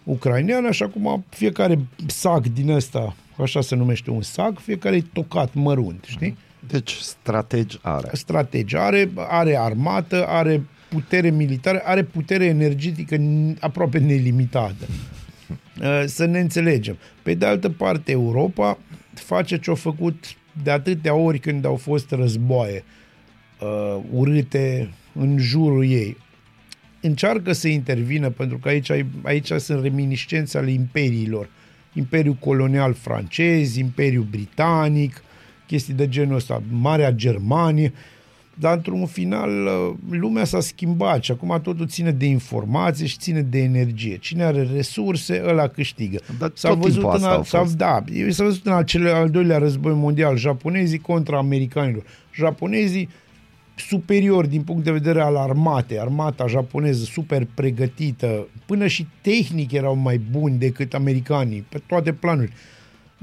ucraineană, 0.03 0.67
așa 0.67 0.87
cum 0.87 1.25
fiecare 1.29 1.79
sac 2.07 2.47
din 2.47 2.69
ăsta, 2.69 3.15
așa 3.37 3.61
se 3.61 3.75
numește 3.75 4.09
un 4.09 4.21
sac, 4.21 4.59
fiecare 4.59 4.95
e 4.95 5.03
tocat 5.13 5.53
mărunt, 5.53 6.03
știi? 6.07 6.37
Deci 6.67 6.91
strategi 6.91 7.79
are. 7.81 8.09
Strategi 8.11 8.75
are, 8.75 9.11
are 9.15 9.57
armată, 9.57 10.27
are 10.27 10.63
putere 10.89 11.29
militară, 11.29 11.81
are 11.83 12.03
putere 12.03 12.45
energetică 12.45 13.17
aproape 13.59 13.99
nelimitată. 13.99 14.85
Să 16.05 16.25
ne 16.25 16.39
înțelegem. 16.39 16.97
Pe 17.23 17.33
de 17.33 17.45
altă 17.45 17.69
parte, 17.69 18.11
Europa 18.11 18.77
face 19.13 19.59
ce 19.59 19.71
a 19.71 19.73
făcut 19.73 20.25
de 20.63 20.71
atâtea 20.71 21.15
ori 21.15 21.39
când 21.39 21.65
au 21.65 21.75
fost 21.75 22.11
războaie 22.11 22.83
uh, 23.59 24.01
urâte 24.11 24.93
în 25.13 25.37
jurul 25.37 25.85
ei. 25.85 26.17
Încearcă 27.01 27.51
să 27.51 27.67
intervină, 27.67 28.29
pentru 28.29 28.57
că 28.57 28.67
aici, 28.67 28.91
aici 29.23 29.51
sunt 29.51 29.81
reminiscențe 29.81 30.57
ale 30.57 30.71
imperiilor. 30.71 31.49
Imperiul 31.93 32.33
colonial 32.33 32.93
francez, 32.93 33.75
Imperiul 33.75 34.27
britanic, 34.29 35.23
chestii 35.67 35.93
de 35.93 36.09
genul 36.09 36.35
ăsta, 36.35 36.63
Marea 36.69 37.11
Germanie, 37.11 37.93
dar 38.59 38.75
într-un 38.75 39.05
final 39.05 39.65
uh, 39.65 39.93
lumea 40.09 40.43
s-a 40.43 40.59
schimbat 40.59 41.23
și 41.23 41.31
acum 41.31 41.59
totul 41.63 41.87
ține 41.87 42.11
de 42.11 42.25
informație 42.25 43.05
și 43.05 43.17
ține 43.17 43.41
de 43.41 43.59
energie. 43.59 44.17
Cine 44.17 44.43
are 44.43 44.67
resurse, 44.73 45.43
ăla 45.45 45.67
câștigă. 45.67 46.19
Dar 46.39 46.51
s-a 46.53 46.73
văzut 46.73 47.03
în 47.03 47.23
al, 47.23 47.43
s-a, 47.43 47.65
da, 47.75 48.03
s-a 48.29 48.43
văzut 48.43 48.65
în 48.65 48.73
acele, 48.73 49.09
al 49.09 49.29
doilea 49.29 49.57
război 49.57 49.93
mondial 49.93 50.37
japonezii 50.37 50.99
contra 50.99 51.37
americanilor. 51.37 52.03
Japonezii 52.35 53.09
superior 53.75 54.45
din 54.45 54.61
punct 54.61 54.83
de 54.83 54.91
vedere 54.91 55.21
al 55.21 55.35
armatei, 55.35 55.99
armata 55.99 56.47
japoneză 56.47 57.03
super 57.03 57.47
pregătită, 57.53 58.47
până 58.65 58.87
și 58.87 59.07
tehnic 59.21 59.71
erau 59.71 59.95
mai 59.95 60.17
buni 60.31 60.57
decât 60.57 60.93
americanii, 60.93 61.65
pe 61.69 61.81
toate 61.85 62.13
planurile. 62.13 62.53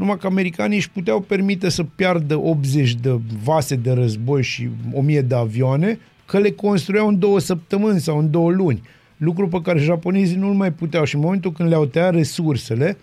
Numai 0.00 0.16
că 0.18 0.26
americanii 0.26 0.76
își 0.76 0.90
puteau 0.90 1.20
permite 1.20 1.68
să 1.68 1.84
piardă 1.84 2.38
80 2.38 2.94
de 2.94 3.20
vase 3.42 3.76
de 3.76 3.92
război 3.92 4.42
și 4.42 4.68
1000 4.92 5.20
de 5.20 5.34
avioane, 5.34 5.98
că 6.26 6.38
le 6.38 6.50
construiau 6.50 7.08
în 7.08 7.18
două 7.18 7.38
săptămâni 7.38 8.00
sau 8.00 8.18
în 8.18 8.30
două 8.30 8.50
luni. 8.50 8.82
Lucru 9.16 9.48
pe 9.48 9.60
care 9.62 9.78
japonezii 9.78 10.36
nu-l 10.36 10.54
mai 10.54 10.72
puteau 10.72 11.04
și 11.04 11.14
în 11.14 11.20
momentul 11.20 11.52
când 11.52 11.68
le-au 11.68 11.86
tăiat 11.86 12.14
resursele, 12.14 12.96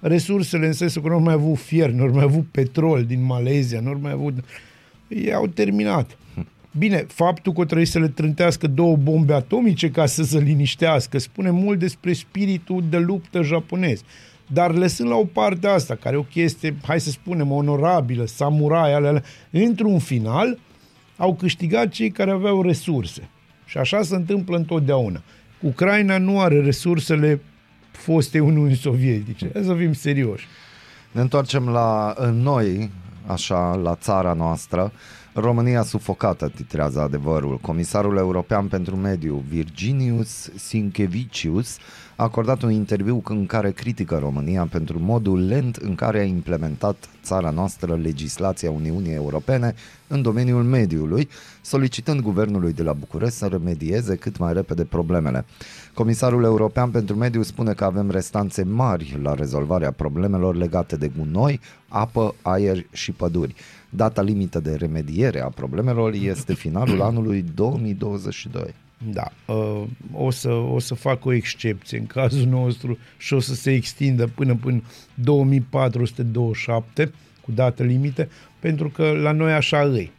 resursele 0.00 0.66
în 0.66 0.72
sensul 0.72 1.02
că 1.02 1.08
nu 1.08 1.14
au 1.14 1.20
mai 1.20 1.34
avut 1.34 1.58
fier, 1.58 1.90
nu 1.90 2.02
au 2.02 2.10
mai 2.12 2.22
avut 2.22 2.46
petrol 2.50 3.04
din 3.04 3.24
Malezia, 3.24 3.80
nu 3.80 3.88
au 3.88 3.98
mai 4.00 4.12
avut... 4.12 4.34
Ei 5.08 5.34
au 5.34 5.46
terminat. 5.46 6.18
Bine, 6.78 7.04
faptul 7.08 7.52
că 7.52 7.64
trebuie 7.64 7.86
să 7.86 7.98
le 7.98 8.08
trântească 8.08 8.66
două 8.66 8.96
bombe 8.96 9.32
atomice 9.32 9.90
ca 9.90 10.06
să 10.06 10.22
se 10.22 10.38
liniștească 10.38 11.18
spune 11.18 11.50
mult 11.50 11.78
despre 11.78 12.12
spiritul 12.12 12.84
de 12.90 12.98
luptă 12.98 13.42
japonez. 13.42 14.02
Dar 14.52 14.74
lăsând 14.74 15.08
la 15.08 15.14
o 15.14 15.24
parte 15.24 15.66
asta, 15.66 15.94
care 15.94 16.14
e 16.14 16.18
o 16.18 16.22
chestie, 16.22 16.76
hai 16.82 17.00
să 17.00 17.10
spunem, 17.10 17.50
onorabilă, 17.50 18.26
samurai, 18.26 18.94
alea, 18.94 19.08
alea, 19.08 19.22
într-un 19.50 19.98
final, 19.98 20.58
au 21.16 21.34
câștigat 21.34 21.88
cei 21.88 22.10
care 22.10 22.30
aveau 22.30 22.62
resurse. 22.62 23.28
Și 23.64 23.78
așa 23.78 24.02
se 24.02 24.14
întâmplă 24.14 24.56
întotdeauna. 24.56 25.22
Ucraina 25.60 26.18
nu 26.18 26.40
are 26.40 26.60
resursele 26.60 27.40
foste 27.90 28.40
Uniuni 28.40 28.74
Sovietice. 28.74 29.50
Hai 29.52 29.62
să 29.64 29.74
fim 29.74 29.92
serioși. 29.92 30.46
Ne 31.12 31.20
întoarcem 31.20 31.68
la 31.68 32.14
noi, 32.32 32.90
așa, 33.26 33.74
la 33.74 33.94
țara 33.94 34.32
noastră. 34.32 34.92
România 35.34 35.82
sufocată, 35.82 36.48
titrează 36.54 37.00
adevărul. 37.00 37.58
Comisarul 37.58 38.16
European 38.16 38.66
pentru 38.66 38.96
Mediu, 38.96 39.44
Virginius 39.48 40.50
Sinkevicius, 40.56 41.76
a 42.22 42.24
acordat 42.24 42.62
un 42.62 42.70
interviu 42.70 43.22
în 43.24 43.46
care 43.46 43.70
critică 43.70 44.18
România 44.18 44.66
pentru 44.70 44.98
modul 45.00 45.46
lent 45.46 45.76
în 45.76 45.94
care 45.94 46.18
a 46.18 46.24
implementat 46.24 47.08
țara 47.22 47.50
noastră 47.50 47.96
legislația 47.96 48.70
Uniunii 48.70 49.12
Europene 49.12 49.74
în 50.06 50.22
domeniul 50.22 50.62
mediului, 50.62 51.28
solicitând 51.62 52.20
guvernului 52.20 52.72
de 52.72 52.82
la 52.82 52.92
București 52.92 53.36
să 53.36 53.46
remedieze 53.46 54.16
cât 54.16 54.38
mai 54.38 54.52
repede 54.52 54.84
problemele. 54.84 55.44
Comisarul 55.94 56.44
European 56.44 56.90
pentru 56.90 57.16
Mediu 57.16 57.42
spune 57.42 57.72
că 57.72 57.84
avem 57.84 58.10
restanțe 58.10 58.62
mari 58.62 59.18
la 59.22 59.34
rezolvarea 59.34 59.90
problemelor 59.90 60.54
legate 60.54 60.96
de 60.96 61.10
gunoi, 61.18 61.60
apă, 61.88 62.34
aer 62.42 62.84
și 62.92 63.12
păduri. 63.12 63.54
Data 63.90 64.22
limită 64.22 64.60
de 64.60 64.74
remediere 64.74 65.40
a 65.40 65.48
problemelor 65.48 66.12
este 66.12 66.54
finalul 66.54 67.02
anului 67.02 67.44
2022. 67.54 68.74
Da, 69.10 69.32
uh, 69.46 69.82
o 70.12 70.30
să, 70.30 70.50
o 70.50 70.78
să 70.78 70.94
fac 70.94 71.24
o 71.24 71.32
excepție 71.32 71.98
în 71.98 72.06
cazul 72.06 72.46
nostru 72.46 72.98
și 73.18 73.34
o 73.34 73.40
să 73.40 73.54
se 73.54 73.72
extindă 73.72 74.26
până 74.26 74.54
până 74.54 74.82
2427 75.14 77.12
cu 77.40 77.52
dată 77.52 77.82
limite, 77.82 78.28
pentru 78.58 78.88
că 78.88 79.10
la 79.10 79.32
noi 79.32 79.52
așa 79.52 79.80
îi. 79.80 80.10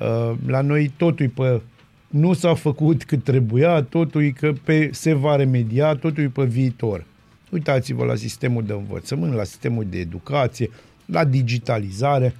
Uh, 0.00 0.32
la 0.46 0.60
noi 0.60 0.92
totul 0.96 1.28
pe 1.28 1.60
nu 2.08 2.32
s-a 2.32 2.54
făcut 2.54 3.04
cât 3.04 3.24
trebuia, 3.24 3.82
totul 3.82 4.22
e 4.24 4.30
că 4.30 4.52
pe, 4.64 4.88
se 4.92 5.12
va 5.12 5.36
remedia, 5.36 5.94
totul 5.94 6.22
e 6.22 6.28
pe 6.28 6.44
viitor. 6.44 7.04
Uitați-vă 7.50 8.04
la 8.04 8.14
sistemul 8.14 8.64
de 8.64 8.72
învățământ, 8.72 9.34
la 9.34 9.44
sistemul 9.44 9.86
de 9.90 9.98
educație, 9.98 10.70
la 11.04 11.24
digitalizare. 11.24 12.34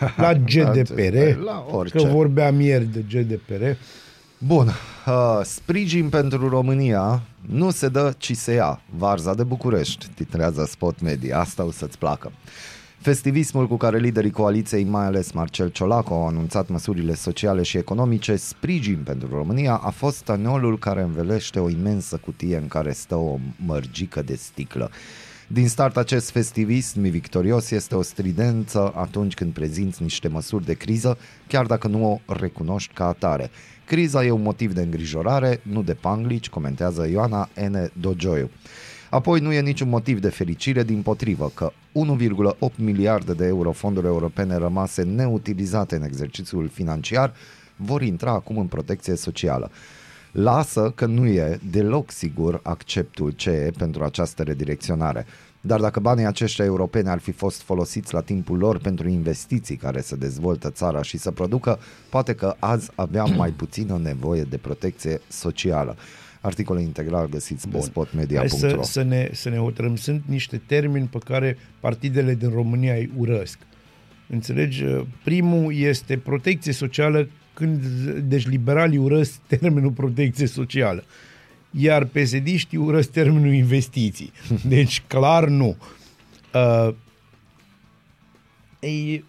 la 0.16 0.34
GDPR, 0.34 1.38
la 1.44 1.66
orice. 1.70 1.96
că 1.96 2.02
vorbeam 2.02 2.60
ieri 2.60 2.84
de 2.92 3.04
GDPR. 3.08 3.64
Bun, 4.40 4.66
uh, 4.66 5.40
sprijin 5.42 6.08
pentru 6.08 6.48
România 6.48 7.22
nu 7.40 7.70
se 7.70 7.88
dă, 7.88 8.14
ci 8.18 8.36
se 8.36 8.52
ia. 8.52 8.80
Varza 8.96 9.34
de 9.34 9.42
București, 9.42 10.06
titrează 10.14 10.64
Spot 10.64 11.00
Media, 11.00 11.38
asta 11.38 11.64
o 11.64 11.70
să-ți 11.70 11.98
placă. 11.98 12.32
Festivismul 12.98 13.68
cu 13.68 13.76
care 13.76 13.98
liderii 13.98 14.30
coaliției, 14.30 14.84
mai 14.84 15.04
ales 15.04 15.32
Marcel 15.32 15.68
Ciolacu, 15.68 16.14
au 16.14 16.26
anunțat 16.26 16.68
măsurile 16.68 17.14
sociale 17.14 17.62
și 17.62 17.76
economice, 17.76 18.36
sprijin 18.36 19.02
pentru 19.04 19.28
România, 19.28 19.74
a 19.74 19.90
fost 19.90 20.22
taniolul 20.22 20.78
care 20.78 21.02
învelește 21.02 21.60
o 21.60 21.68
imensă 21.68 22.16
cutie 22.16 22.56
în 22.56 22.68
care 22.68 22.92
stă 22.92 23.14
o 23.14 23.38
mărgică 23.66 24.22
de 24.22 24.34
sticlă. 24.34 24.90
Din 25.46 25.68
start 25.68 25.96
acest 25.96 26.30
festivism 26.30 27.00
victorios 27.00 27.70
este 27.70 27.94
o 27.94 28.02
stridență 28.02 28.92
atunci 28.96 29.34
când 29.34 29.52
prezinți 29.52 30.02
niște 30.02 30.28
măsuri 30.28 30.64
de 30.64 30.74
criză, 30.74 31.18
chiar 31.46 31.66
dacă 31.66 31.88
nu 31.88 32.22
o 32.26 32.32
recunoști 32.32 32.94
ca 32.94 33.06
atare. 33.06 33.50
Criza 33.88 34.24
e 34.24 34.30
un 34.30 34.42
motiv 34.42 34.72
de 34.72 34.80
îngrijorare, 34.80 35.60
nu 35.62 35.82
de 35.82 35.94
panglici, 35.94 36.48
comentează 36.48 37.06
Ioana 37.06 37.48
N. 37.68 37.90
Dogioiu. 38.00 38.50
Apoi 39.10 39.40
nu 39.40 39.52
e 39.52 39.60
niciun 39.60 39.88
motiv 39.88 40.20
de 40.20 40.28
fericire, 40.28 40.82
din 40.82 41.02
potrivă, 41.02 41.50
că 41.54 41.72
1,8 41.92 42.74
miliarde 42.76 43.32
de 43.32 43.46
euro 43.46 43.72
fonduri 43.72 44.06
europene 44.06 44.56
rămase 44.56 45.02
neutilizate 45.02 45.96
în 45.96 46.02
exercițiul 46.02 46.68
financiar 46.68 47.32
vor 47.76 48.02
intra 48.02 48.30
acum 48.30 48.58
în 48.58 48.66
protecție 48.66 49.16
socială. 49.16 49.70
Lasă 50.32 50.92
că 50.94 51.06
nu 51.06 51.26
e 51.26 51.58
deloc 51.70 52.10
sigur 52.10 52.60
acceptul 52.62 53.30
CE 53.30 53.70
pentru 53.78 54.04
această 54.04 54.42
redirecționare. 54.42 55.26
Dar 55.68 55.80
dacă 55.80 56.00
banii 56.00 56.24
aceștia 56.24 56.64
europeni 56.64 57.08
ar 57.08 57.18
fi 57.18 57.32
fost 57.32 57.62
folosiți 57.62 58.14
la 58.14 58.20
timpul 58.20 58.58
lor 58.58 58.78
pentru 58.78 59.08
investiții 59.08 59.76
care 59.76 60.00
să 60.00 60.16
dezvoltă 60.16 60.70
țara 60.70 61.02
și 61.02 61.18
să 61.18 61.30
producă, 61.30 61.78
poate 62.08 62.34
că 62.34 62.54
azi 62.58 62.90
aveam 62.94 63.34
mai 63.36 63.50
puțină 63.62 64.00
nevoie 64.02 64.42
de 64.42 64.56
protecție 64.56 65.20
socială. 65.28 65.96
Articole 66.40 66.82
integral 66.82 67.28
găsiți 67.28 67.68
Bun. 67.68 67.80
pe 67.80 67.86
spotmedia.ro 67.86 68.48
să, 68.48 68.78
să, 68.82 69.02
ne, 69.02 69.30
să 69.32 69.48
ne 69.48 69.56
hotărâm. 69.56 69.96
Sunt 69.96 70.22
niște 70.26 70.60
termeni 70.66 71.06
pe 71.06 71.18
care 71.24 71.58
partidele 71.80 72.34
din 72.34 72.50
România 72.50 72.94
îi 72.94 73.10
urăsc. 73.16 73.58
Înțelegi? 74.28 74.84
Primul 75.24 75.74
este 75.74 76.18
protecție 76.18 76.72
socială 76.72 77.28
când, 77.54 77.84
deci 78.28 78.46
liberalii 78.46 78.98
urăsc 78.98 79.32
termenul 79.46 79.90
protecție 79.90 80.46
socială. 80.46 81.04
Iar 81.70 82.04
psd 82.04 82.48
urăsc 82.76 83.10
termenul 83.10 83.52
investiții. 83.52 84.32
Deci, 84.68 85.02
clar, 85.06 85.48
nu. 85.48 85.76
Uh, 86.54 86.94
e, 88.80 89.22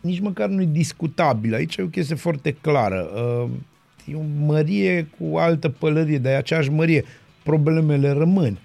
nici 0.00 0.20
măcar 0.20 0.48
nu 0.48 0.62
e 0.62 0.68
discutabil. 0.70 1.54
Aici 1.54 1.76
e 1.76 1.82
o 1.82 1.86
chestie 1.86 2.14
foarte 2.14 2.52
clară. 2.60 3.10
Uh, 3.14 3.50
e 4.04 4.14
o 4.14 4.44
mărie 4.44 5.08
cu 5.18 5.36
altă 5.36 5.68
pălărie, 5.68 6.18
dar 6.18 6.32
e 6.32 6.36
aceeași 6.36 6.70
mărie. 6.70 7.04
Problemele 7.42 8.10
rămân. 8.10 8.58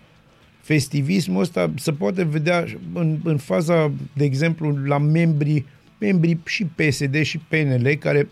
Festivismul 0.62 1.42
ăsta 1.42 1.72
se 1.76 1.92
poate 1.92 2.24
vedea 2.24 2.66
în, 2.94 3.18
în 3.24 3.38
faza, 3.38 3.92
de 4.14 4.24
exemplu, 4.24 4.78
la 4.86 4.98
membrii, 4.98 5.66
membrii 5.98 6.40
și 6.46 6.66
PSD 6.66 7.22
și 7.22 7.38
PNL 7.38 7.96
care 8.00 8.30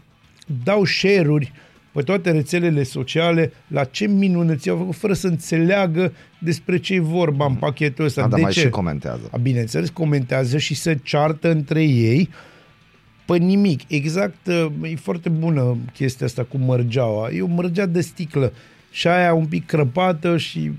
dau 0.64 0.86
share-uri 0.86 1.52
pe 1.96 2.02
toate 2.02 2.32
rețelele 2.32 2.84
sociale 2.84 3.52
la 3.68 3.84
ce 3.84 4.08
minunății 4.08 4.72
au 4.72 4.78
făcut, 4.78 4.96
fără 4.96 5.14
să 5.14 5.28
înțeleagă 5.28 6.14
despre 6.40 6.78
ce 6.78 6.94
e 6.94 7.00
vorba 7.00 7.46
în 7.46 7.52
mm. 7.52 7.58
pachetul 7.58 8.06
ăsta. 8.06 8.24
A, 8.24 8.28
de 8.28 8.42
mai 8.42 8.52
ce? 8.52 8.60
și 8.60 8.70
comentează. 8.70 9.30
A, 9.32 9.38
bineînțeles, 9.38 9.90
comentează 9.90 10.58
și 10.58 10.76
se 10.76 11.00
ceartă 11.04 11.52
între 11.52 11.84
ei 11.84 12.30
pe 13.26 13.38
nimic. 13.38 13.82
Exact, 13.88 14.48
uh, 14.48 14.92
e 14.92 14.96
foarte 14.96 15.30
bună 15.30 15.78
chestia 15.94 16.26
asta 16.26 16.44
cu 16.44 16.58
mărgeaua. 16.58 17.30
E 17.32 17.42
o 17.42 17.48
mărgea 17.48 17.86
de 17.86 18.02
sticlă 18.02 18.54
și 18.92 19.08
aia 19.08 19.34
un 19.34 19.46
pic 19.46 19.66
crăpată 19.66 20.38
și 20.38 20.72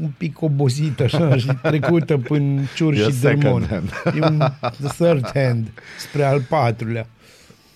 un 0.00 0.10
pic 0.16 0.42
obosită 0.42 1.02
așa 1.02 1.36
și 1.42 1.48
trecută 1.62 2.16
până 2.16 2.60
ciur 2.74 2.96
și 2.96 3.20
dărmon. 3.20 3.92
E 4.16 4.26
un 4.26 4.38
the 4.58 4.88
third 4.98 5.30
hand 5.34 5.68
spre 5.98 6.24
al 6.24 6.40
patrulea. 6.40 7.06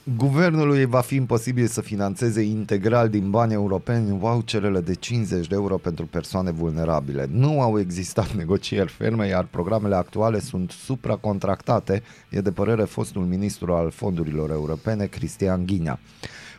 Guvernului 0.04 0.84
va 0.84 1.00
fi 1.00 1.14
imposibil 1.14 1.66
să 1.66 1.80
financeze 1.80 2.42
integral 2.42 3.08
din 3.08 3.30
bani 3.30 3.52
europeni 3.52 4.18
voucherele 4.18 4.80
de 4.80 4.94
50 4.94 5.46
de 5.46 5.54
euro 5.54 5.76
pentru 5.76 6.06
persoane 6.06 6.50
vulnerabile. 6.50 7.26
Nu 7.30 7.60
au 7.60 7.78
existat 7.78 8.32
negocieri 8.42 8.90
ferme, 8.90 9.26
iar 9.26 9.44
programele 9.44 9.94
actuale 9.94 10.38
sunt 10.38 10.70
supracontractate, 10.70 12.02
e 12.28 12.40
de 12.40 12.50
părere 12.50 12.84
fostul 12.84 13.22
ministru 13.22 13.72
al 13.72 13.90
fondurilor 13.90 14.50
europene, 14.50 15.06
Cristian 15.06 15.66
Ghinea. 15.66 15.98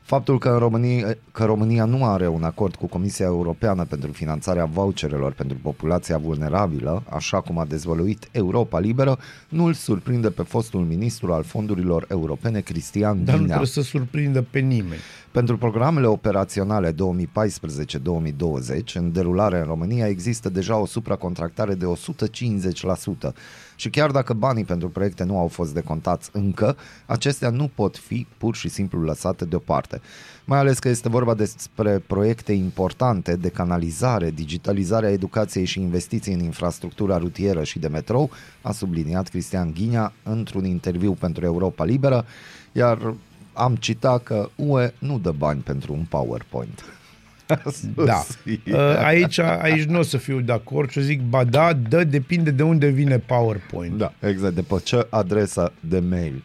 Faptul 0.02 0.40
că, 0.40 0.50
în 0.50 0.58
România, 0.58 1.18
că 1.32 1.44
România 1.46 1.86
nu 1.86 2.06
are 2.06 2.28
un 2.28 2.44
acord 2.44 2.76
cu 2.76 2.88
Comisia 2.88 3.26
Europeană 3.26 3.86
pentru 3.86 4.12
finanțarea 4.12 4.66
voucherelor 4.66 5.32
pentru 5.34 5.58
populația 5.62 6.18
vulnerabilă, 6.18 7.04
așa 7.10 7.42
cum 7.42 7.58
a 7.58 7.66
dezvăluit 7.66 8.28
Europa 8.32 8.80
Liberă, 8.80 9.18
nu 9.50 9.66
îl 9.66 9.74
surprinde 9.74 10.30
pe 10.30 10.44
fostul 10.44 10.82
ministru 10.82 11.34
al 11.34 11.44
fondurilor 11.44 12.06
europene, 12.10 12.60
Cristian 12.60 13.16
Dar 13.16 13.24
Ghinea. 13.24 13.40
nu 13.40 13.46
trebuie 13.46 13.68
să 13.68 13.82
surprindă 13.82 14.42
pe 14.42 14.60
nimeni. 14.60 15.02
Pentru 15.32 15.58
programele 15.58 16.08
operaționale 16.08 16.92
2014-2020, 16.92 16.96
în 18.94 19.12
derulare 19.12 19.58
în 19.58 19.64
România, 19.64 20.08
există 20.08 20.50
deja 20.50 20.78
o 20.78 20.86
supracontractare 20.86 21.74
de 21.74 21.86
150%. 21.86 23.34
Și 23.76 23.90
chiar 23.90 24.12
dacă 24.12 24.34
banii 24.34 24.64
pentru 24.64 24.90
proiecte 24.90 25.24
nu 25.24 25.38
au 25.38 25.48
fost 25.48 25.74
decontați 25.74 26.30
încă, 26.34 26.78
acestea 27.06 27.50
nu 27.50 27.72
pot 27.76 27.98
fi 27.98 28.28
pur 28.38 28.56
și 28.56 28.70
simplu 28.70 29.02
lăsate 29.02 29.46
deoparte. 29.46 30.02
Mai 30.46 30.60
ales 30.60 30.80
că 30.80 30.90
este 30.90 31.10
vorba 31.10 31.34
despre 31.34 32.04
proiecte 32.08 32.52
importante 32.52 33.36
de 33.36 33.50
canalizare, 33.50 34.32
digitalizarea 34.32 35.12
educației 35.12 35.66
și 35.66 35.82
investiții 35.82 36.34
în 36.34 36.40
infrastructura 36.40 37.18
rutieră 37.18 37.64
și 37.64 37.80
de 37.80 37.88
metrou, 37.88 38.30
a 38.62 38.72
subliniat 38.72 39.28
Cristian 39.28 39.72
Ghinea 39.74 40.14
într-un 40.24 40.66
interviu 40.66 41.12
pentru 41.12 41.46
Europa 41.46 41.84
Liberă, 41.84 42.26
iar 42.72 43.16
am 43.54 43.76
citat 43.76 44.24
că 44.24 44.50
UE 44.56 44.94
nu 45.00 45.20
dă 45.20 45.32
bani 45.32 45.62
pentru 45.62 45.94
un 45.94 46.06
PowerPoint. 46.10 46.86
da. 48.06 48.24
Aici, 49.04 49.40
aici 49.40 49.84
nu 49.84 50.00
o 50.00 50.02
să 50.02 50.18
fiu 50.18 50.40
de 50.40 50.52
acord 50.52 50.90
și 50.90 51.02
zic, 51.02 51.22
ba 51.22 51.44
da, 51.44 51.74
dă, 51.74 52.04
depinde 52.04 52.52
de 52.52 52.64
unde 52.64 52.88
vine 52.88 53.18
PowerPoint. 53.18 53.98
Da, 53.98 54.14
exact, 54.20 54.56
de 54.56 54.62
pe 54.62 54.82
ce 54.84 55.08
adresa 55.10 55.72
de 55.80 56.00
mail. 56.00 56.44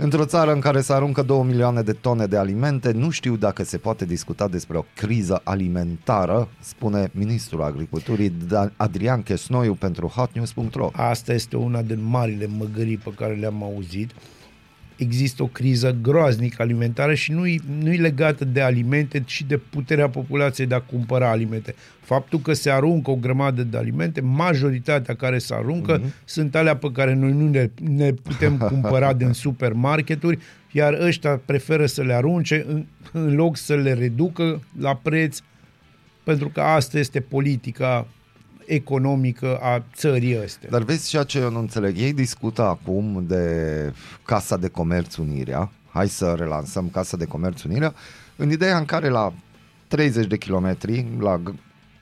Într-o 0.00 0.24
țară 0.24 0.52
în 0.52 0.60
care 0.60 0.80
se 0.80 0.92
aruncă 0.92 1.22
2 1.22 1.42
milioane 1.42 1.82
de 1.82 1.92
tone 1.92 2.26
de 2.26 2.36
alimente, 2.36 2.92
nu 2.92 3.10
știu 3.10 3.36
dacă 3.36 3.64
se 3.64 3.78
poate 3.78 4.04
discuta 4.04 4.48
despre 4.48 4.76
o 4.76 4.84
criză 4.94 5.40
alimentară, 5.44 6.48
spune 6.60 7.10
ministrul 7.12 7.62
agriculturii 7.62 8.32
Adrian 8.76 9.22
Chesnoiu 9.22 9.74
pentru 9.74 10.06
hotnews.ro. 10.06 10.90
Asta 10.92 11.32
este 11.32 11.56
una 11.56 11.82
din 11.82 12.04
marile 12.04 12.46
măgării 12.58 12.96
pe 12.96 13.10
care 13.16 13.34
le-am 13.34 13.62
auzit 13.62 14.10
există 14.98 15.42
o 15.42 15.46
criză 15.46 15.96
groaznică 16.02 16.62
alimentară 16.62 17.14
și 17.14 17.32
nu 17.32 17.46
e 17.46 17.56
nu 17.82 17.90
legată 17.90 18.44
de 18.44 18.60
alimente, 18.60 19.22
ci 19.26 19.44
de 19.46 19.56
puterea 19.56 20.08
populației 20.08 20.66
de 20.66 20.74
a 20.74 20.80
cumpăra 20.80 21.30
alimente. 21.30 21.74
Faptul 22.00 22.38
că 22.38 22.52
se 22.52 22.70
aruncă 22.70 23.10
o 23.10 23.16
grămadă 23.16 23.62
de 23.62 23.76
alimente, 23.76 24.20
majoritatea 24.20 25.14
care 25.14 25.38
se 25.38 25.54
aruncă 25.54 26.00
uh-huh. 26.00 26.24
sunt 26.24 26.54
alea 26.54 26.76
pe 26.76 26.92
care 26.92 27.14
noi 27.14 27.32
nu 27.32 27.48
ne, 27.48 27.70
ne 27.80 28.12
putem 28.12 28.56
cumpăra 28.70 29.12
din 29.12 29.32
supermarketuri, 29.32 30.38
iar 30.72 30.98
ăștia 31.00 31.40
preferă 31.44 31.86
să 31.86 32.02
le 32.02 32.14
arunce 32.14 32.64
în, 32.68 32.84
în 33.12 33.34
loc 33.34 33.56
să 33.56 33.74
le 33.74 33.92
reducă 33.92 34.62
la 34.80 34.94
preț, 34.94 35.38
pentru 36.24 36.48
că 36.48 36.60
asta 36.60 36.98
este 36.98 37.20
politica 37.20 38.06
economică 38.68 39.56
a 39.56 39.84
țării 39.94 40.38
astea. 40.38 40.68
Dar 40.70 40.82
vezi 40.82 41.08
ceea 41.08 41.22
ce 41.22 41.38
eu 41.38 41.50
nu 41.50 41.58
înțeleg. 41.58 41.98
Ei 41.98 42.12
discută 42.12 42.62
acum 42.62 43.24
de 43.26 43.92
Casa 44.24 44.56
de 44.56 44.68
Comerț 44.68 45.16
Unirea. 45.16 45.70
Hai 45.90 46.08
să 46.08 46.34
relansăm 46.38 46.88
Casa 46.88 47.16
de 47.16 47.24
Comerț 47.24 47.62
Unirea 47.62 47.94
în 48.36 48.50
ideea 48.50 48.78
în 48.78 48.84
care 48.84 49.08
la 49.08 49.32
30 49.88 50.26
de 50.26 50.36
kilometri, 50.36 51.06
la 51.18 51.42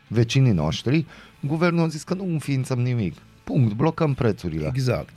vecinii 0.09 0.53
noștri, 0.53 1.07
guvernul 1.41 1.85
a 1.85 1.89
zis 1.89 2.03
că 2.03 2.15
nu 2.15 2.25
înființăm 2.25 2.79
nimic. 2.79 3.17
Punct, 3.45 3.75
blocăm 3.75 4.15
prețurile. 4.15 4.71
Exact. 4.73 5.13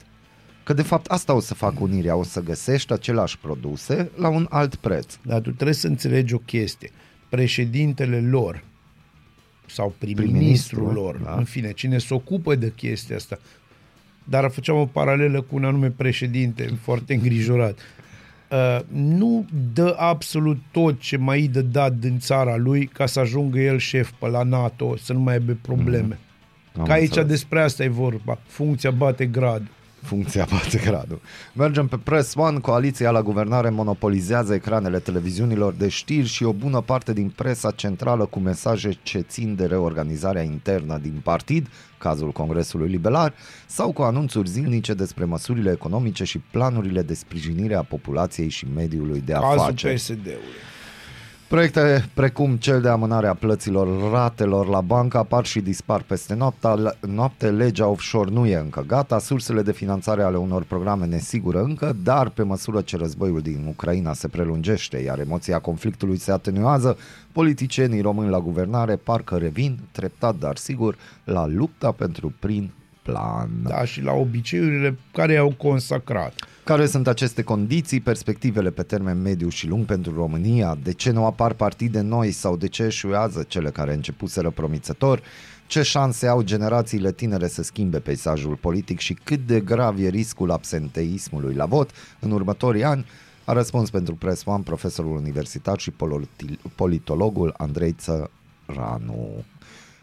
Că 0.64 0.74
de 0.74 0.82
fapt 0.82 1.06
asta 1.06 1.34
o 1.34 1.40
să 1.40 1.54
facă 1.54 1.78
Unirea, 1.80 2.16
o 2.16 2.24
să 2.24 2.42
găsești 2.42 2.94
aceleași 2.94 3.38
produse 3.38 4.12
la 4.16 4.28
un 4.28 4.48
alt 4.50 4.76
preț. 4.76 5.16
Dar 5.22 5.42
tu 5.42 5.52
trebuie 5.52 5.74
să 5.74 5.88
înțelegi 5.88 6.34
o 6.34 6.38
chestie. 6.38 6.92
Președintele 7.30 8.22
lor, 8.22 8.64
sau 9.70 9.94
prim-ministrul 9.98 10.94
lor, 10.94 11.18
da. 11.18 11.36
în 11.38 11.44
fine, 11.44 11.72
cine 11.72 11.98
se 11.98 12.14
ocupă 12.14 12.56
de 12.56 12.74
chestia 12.76 13.16
asta. 13.16 13.40
Dar 14.24 14.50
făceam 14.50 14.78
o 14.78 14.86
paralelă 14.86 15.42
cu 15.42 15.56
un 15.56 15.64
anume 15.64 15.90
președinte 15.90 16.78
foarte 16.82 17.14
îngrijorat. 17.14 17.78
Uh, 18.52 18.80
nu 18.94 19.46
dă 19.74 19.96
absolut 19.98 20.58
tot 20.72 21.00
ce 21.00 21.18
mai 21.18 21.42
dă 21.42 21.62
dat 21.62 21.94
din 21.94 22.20
țara 22.20 22.56
lui 22.56 22.86
ca 22.86 23.06
să 23.06 23.20
ajungă 23.20 23.60
el 23.60 23.78
șef 23.78 24.12
pe 24.12 24.28
la 24.28 24.44
NATO, 24.44 24.98
să 24.98 25.14
nu 25.14 25.20
mai 25.20 25.34
aibă 25.34 25.58
probleme. 25.62 26.20
Mm. 26.74 26.86
Ca 26.86 26.94
aici 26.94 27.04
înțeles. 27.04 27.28
despre 27.28 27.62
asta 27.62 27.84
e 27.84 27.88
vorba. 27.88 28.40
Funcția 28.46 28.92
bate 28.92 29.26
grad. 29.26 29.68
Funcția 30.02 30.48
bate 30.52 30.82
gradul. 30.86 31.22
Mergem 31.54 31.88
pe 31.88 31.98
Press 31.98 32.36
One, 32.36 32.60
coaliția 32.60 33.12
la 33.12 33.22
guvernare 33.22 33.70
monopolizează 33.70 34.54
ecranele 34.54 35.00
televiziunilor 35.00 35.74
de 35.74 35.88
știri 35.88 36.28
și 36.28 36.44
o 36.44 36.54
bună 36.54 36.82
parte 36.82 37.14
din 37.14 37.30
presa 37.36 37.72
centrală 37.72 38.26
cu 38.26 38.40
mesaje 38.40 38.98
ce 39.04 39.20
țin 39.20 39.56
de 39.56 39.66
reorganizarea 39.66 40.42
internă 40.42 40.98
din 41.02 41.20
partid, 41.24 41.68
cazul 41.98 42.32
Congresului 42.32 42.90
Liberal, 42.90 43.34
sau 43.68 43.92
cu 43.92 44.02
anunțuri 44.02 44.50
zilnice 44.50 44.94
despre 44.94 45.26
măsurile 45.26 45.72
economice 45.72 46.24
și 46.24 46.38
planurile 46.38 47.02
de 47.02 47.14
sprijinire 47.14 47.76
a 47.76 47.84
populației 47.84 48.50
și 48.50 48.68
mediului 48.76 49.22
de 49.26 49.34
afaceri. 49.34 49.82
Cazul 49.82 50.16
PSD-ului. 50.16 50.78
Proiecte 51.50 52.10
precum 52.14 52.56
cel 52.56 52.82
de 52.82 52.88
amânare 52.88 53.28
a 53.28 53.34
plăților 53.34 54.12
ratelor 54.12 54.68
la 54.68 54.82
bancă 54.82 55.18
apar 55.18 55.46
și 55.46 55.60
dispar 55.60 56.02
peste 56.02 56.34
noapte. 56.34 56.68
noapte. 57.08 57.52
Legea 57.52 57.88
offshore 57.88 58.32
nu 58.32 58.46
e 58.46 58.56
încă 58.56 58.84
gata, 58.88 59.20
sursele 59.20 59.62
de 59.62 59.72
finanțare 59.72 60.24
ale 60.24 60.38
unor 60.38 60.64
programe 60.64 61.06
nesigură 61.06 61.62
încă, 61.62 61.96
dar 62.04 62.30
pe 62.30 62.44
măsură 62.44 62.82
ce 62.82 62.98
războiul 62.98 63.42
din 63.42 63.66
Ucraina 63.68 64.14
se 64.14 64.28
prelungește, 64.28 64.98
iar 64.98 65.20
emoția 65.20 65.60
conflictului 65.60 66.18
se 66.18 66.32
atenuează, 66.32 66.98
politicienii 67.32 68.02
români 68.02 68.30
la 68.30 68.40
guvernare 68.40 68.96
parcă 68.96 69.36
revin, 69.36 69.80
treptat 69.92 70.36
dar 70.36 70.58
sigur, 70.58 70.98
la 71.24 71.48
lupta 71.48 71.92
pentru 71.92 72.34
prin 72.40 72.72
plan. 73.10 73.50
Da, 73.64 73.86
și 73.86 74.02
la 74.02 74.12
obiceiurile 74.12 74.98
care 75.12 75.34
i-au 75.34 75.54
consacrat. 75.58 76.34
Care 76.64 76.86
sunt 76.86 77.08
aceste 77.08 77.42
condiții, 77.42 78.00
perspectivele 78.00 78.70
pe 78.70 78.84
termen 78.84 79.22
mediu 79.22 79.50
și 79.50 79.68
lung 79.68 79.86
pentru 79.86 80.16
România? 80.16 80.78
De 80.84 80.94
ce 80.94 81.12
nu 81.12 81.26
apar 81.26 81.54
partide 81.54 82.02
noi 82.02 82.32
sau 82.32 82.58
de 82.58 82.68
ce 82.68 82.84
eșuează 82.84 83.44
cele 83.48 83.70
care 83.70 83.94
începuseră 83.94 84.50
promițător? 84.50 85.22
Ce 85.68 85.82
șanse 85.82 86.28
au 86.28 86.42
generațiile 86.42 87.12
tinere 87.12 87.48
să 87.48 87.64
schimbe 87.64 88.00
peisajul 88.00 88.56
politic 88.56 89.00
și 89.00 89.14
cât 89.14 89.48
de 89.48 89.60
grav 89.60 90.00
e 90.00 90.08
riscul 90.08 90.52
absenteismului 90.52 91.54
la 91.54 91.66
vot 91.66 91.90
în 92.20 92.32
următorii 92.32 92.84
ani? 92.84 93.06
A 93.46 93.54
răspuns 93.54 93.90
pentru 93.90 94.16
Press 94.16 94.46
One 94.46 94.64
profesorul 94.64 95.16
universitar 95.16 95.80
și 95.80 95.94
politologul 96.76 97.54
Andrei 97.58 97.96
Țăranu. 97.98 99.44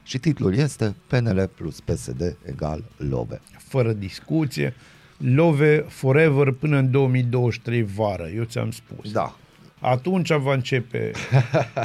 Și 0.07 0.19
titlul 0.19 0.55
este 0.55 0.95
PNL 1.07 1.51
plus 1.55 1.81
PSD 1.81 2.37
egal 2.45 2.85
Love. 2.97 3.41
Fără 3.59 3.93
discuție, 3.93 4.75
Love 5.17 5.85
forever 5.89 6.51
până 6.51 6.79
în 6.79 6.91
2023 6.91 7.83
vară, 7.83 8.29
eu 8.37 8.43
ți-am 8.45 8.71
spus. 8.71 9.13
Da. 9.13 9.37
Atunci 9.81 10.33
va 10.33 10.53
începe, 10.53 11.11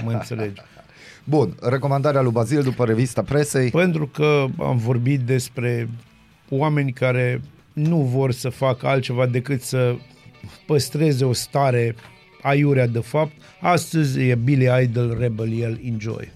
mă 0.03 0.11
înțelegi. 0.11 0.61
Bun, 1.23 1.55
recomandarea 1.61 2.21
lui 2.21 2.31
Bazil 2.31 2.61
după 2.63 2.85
revista 2.85 3.21
presei. 3.21 3.69
Pentru 3.69 4.07
că 4.07 4.45
am 4.59 4.77
vorbit 4.77 5.19
despre 5.19 5.89
oameni 6.49 6.91
care 6.91 7.41
nu 7.73 7.97
vor 7.97 8.31
să 8.31 8.49
facă 8.49 8.87
altceva 8.87 9.25
decât 9.25 9.61
să 9.61 9.95
păstreze 10.65 11.25
o 11.25 11.33
stare 11.33 11.95
aiurea 12.41 12.87
de 12.87 12.99
fapt. 12.99 13.31
Astăzi 13.61 14.19
e 14.19 14.35
Billy 14.35 14.83
Idol, 14.83 15.17
Rebel 15.19 15.51
Yell, 15.51 15.79
Enjoy. 15.83 16.31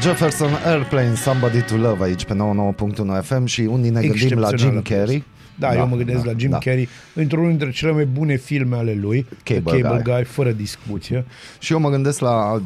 Jefferson 0.00 0.50
Airplane, 0.64 1.14
Somebody 1.14 1.62
to 1.62 1.76
Love 1.76 2.04
aici 2.04 2.24
pe 2.24 2.34
99.1 2.34 3.22
FM 3.22 3.44
și 3.44 3.60
unii 3.60 3.90
ne 3.90 4.00
gândim 4.00 4.38
la 4.38 4.48
Jim 4.56 4.82
Carrey. 4.82 5.24
Da, 5.54 5.68
da, 5.68 5.78
eu 5.78 5.86
mă 5.86 5.96
gândesc 5.96 6.24
da, 6.24 6.30
la 6.30 6.36
Jim 6.38 6.50
da. 6.50 6.58
Carrey 6.58 6.88
într-unul 7.14 7.48
dintre 7.48 7.70
cele 7.70 7.92
mai 7.92 8.04
bune 8.04 8.36
filme 8.36 8.76
ale 8.76 8.94
lui, 9.00 9.26
Cable, 9.42 9.80
Cable 9.80 10.02
Guy. 10.02 10.12
Guy, 10.12 10.24
fără 10.24 10.50
discuție. 10.50 11.24
Și 11.58 11.72
eu 11.72 11.78
mă 11.78 11.90
gândesc 11.90 12.20
la 12.20 12.62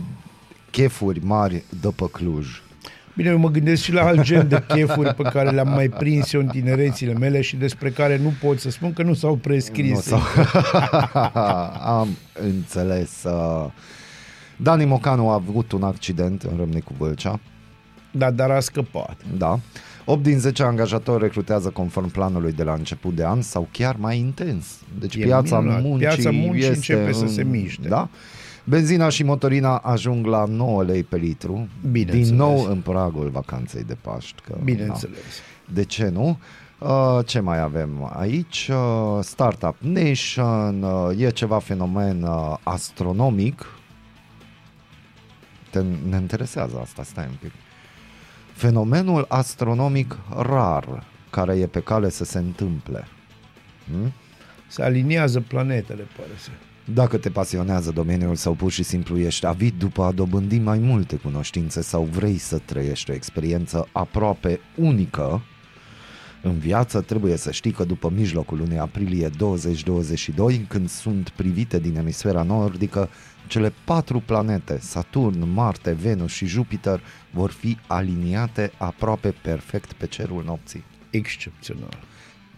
chefuri 0.71 1.21
mari 1.25 1.65
după 1.81 2.07
Cluj. 2.07 2.63
Bine, 3.17 3.29
eu 3.29 3.39
mă 3.39 3.51
gândesc 3.51 3.83
și 3.83 3.93
la 3.93 4.03
alt 4.03 4.23
gen 4.23 4.49
de 4.49 4.65
chefuri 4.69 5.15
pe 5.15 5.23
care 5.23 5.51
le-am 5.51 5.69
mai 5.69 5.89
prins 5.89 6.33
eu 6.33 6.41
în 6.41 6.47
tinerețile 6.47 7.13
mele 7.13 7.41
și 7.41 7.57
despre 7.57 7.91
care 7.91 8.19
nu 8.23 8.33
pot 8.41 8.61
să 8.61 8.71
spun 8.71 8.93
că 8.93 9.03
nu 9.03 9.15
s-au 9.15 9.35
prescris. 9.35 9.91
Nu 9.91 10.01
s-au... 10.01 10.21
Am 11.99 12.09
înțeles. 12.33 13.23
Uh... 13.25 13.67
Dani 14.63 14.85
Mocanu 14.85 15.29
a 15.29 15.35
avut 15.35 15.73
un 15.73 15.83
accident 15.83 16.43
în 16.43 16.57
Râmnicu 16.57 16.93
Vâlcea. 16.99 17.41
Da, 18.11 18.31
dar 18.31 18.51
a 18.51 18.61
scăpat. 18.61 19.17
Da. 19.37 19.59
8 20.05 20.23
din 20.23 20.39
10 20.39 20.63
angajatori 20.63 21.23
recrutează 21.23 21.69
conform 21.69 22.11
planului 22.11 22.53
de 22.53 22.63
la 22.63 22.73
început 22.73 23.15
de 23.15 23.25
an 23.25 23.43
sau 23.43 23.69
chiar 23.71 23.97
mai 23.99 24.19
intens. 24.19 24.67
Deci 24.99 25.15
e 25.15 25.25
piața 25.25 25.59
minunat. 25.61 25.83
muncii, 25.83 26.07
piața 26.07 26.31
muncii 26.31 26.61
este 26.61 26.75
începe 26.75 27.07
în... 27.07 27.13
să 27.13 27.27
se 27.27 27.43
miște. 27.43 27.89
Da? 27.89 28.09
Benzina 28.65 29.09
și 29.09 29.23
motorina 29.23 29.77
ajung 29.77 30.27
la 30.27 30.45
9 30.45 30.83
lei 30.83 31.03
pe 31.03 31.17
litru. 31.17 31.69
Bine 31.91 32.11
Din 32.11 32.19
înțeles. 32.19 32.39
nou 32.39 32.67
în 32.71 32.81
pragul 32.81 33.29
vacanței 33.29 33.85
de 33.85 33.97
Paști. 34.01 34.43
Că, 34.47 34.57
Bineînțeles. 34.65 35.17
Da. 35.67 35.73
De 35.75 35.85
ce 35.85 36.09
nu? 36.09 36.39
Uh, 36.79 37.19
ce 37.27 37.41
mai 37.41 37.61
avem 37.61 38.13
aici? 38.19 38.71
Uh, 38.73 39.19
Startup 39.23 39.77
Nation, 39.79 40.83
uh, 40.83 41.21
e 41.21 41.31
ceva 41.31 41.59
fenomen 41.59 42.23
uh, 42.23 42.57
astronomic 42.63 43.67
te, 45.73 45.85
ne 46.09 46.17
interesează 46.17 46.79
asta, 46.83 47.03
stai 47.03 47.27
un 47.29 47.37
pic. 47.41 47.53
Fenomenul 48.53 49.25
astronomic 49.29 50.19
rar 50.37 51.05
care 51.31 51.59
e 51.59 51.67
pe 51.67 51.81
cale 51.81 52.11
să 52.11 52.25
se 52.25 52.39
întâmple. 52.39 53.07
Hmm? 53.91 54.13
Se 54.69 54.83
aliniază 54.83 55.41
planetele, 55.41 56.03
pare 56.17 56.33
să. 56.39 56.51
Dacă 56.85 57.17
te 57.17 57.31
pasionează 57.31 57.91
domeniul 57.91 58.35
sau 58.35 58.55
pur 58.55 58.71
și 58.71 58.83
simplu 58.83 59.19
ești 59.19 59.47
avid 59.47 59.75
după 59.79 60.03
a 60.03 60.13
dobândi 60.13 60.59
mai 60.59 60.79
multe 60.79 61.17
cunoștințe 61.17 61.83
sau 61.83 62.03
vrei 62.03 62.39
să 62.39 62.59
trăiești 62.59 63.11
o 63.11 63.15
experiență 63.15 63.89
aproape 63.93 64.61
unică, 64.77 65.43
în 66.43 66.59
viață 66.59 67.01
trebuie 67.01 67.37
să 67.37 67.51
știi 67.51 67.71
că 67.71 67.85
după 67.85 68.11
mijlocul 68.15 68.59
lunii 68.59 68.79
aprilie 68.79 69.29
2022, 69.29 70.65
când 70.69 70.89
sunt 70.89 71.29
privite 71.29 71.79
din 71.79 71.97
emisfera 71.97 72.43
nordică, 72.43 73.09
cele 73.47 73.73
patru 73.85 74.23
planete, 74.27 74.79
Saturn, 74.79 75.53
Marte, 75.53 75.93
Venus 75.93 76.33
și 76.33 76.47
Jupiter, 76.47 77.01
vor 77.31 77.51
fi 77.51 77.79
aliniate 77.87 78.73
aproape 78.79 79.35
perfect 79.43 79.93
pe 79.93 80.07
cerul 80.07 80.45
nopții. 80.45 80.85
Excepțional. 81.11 81.99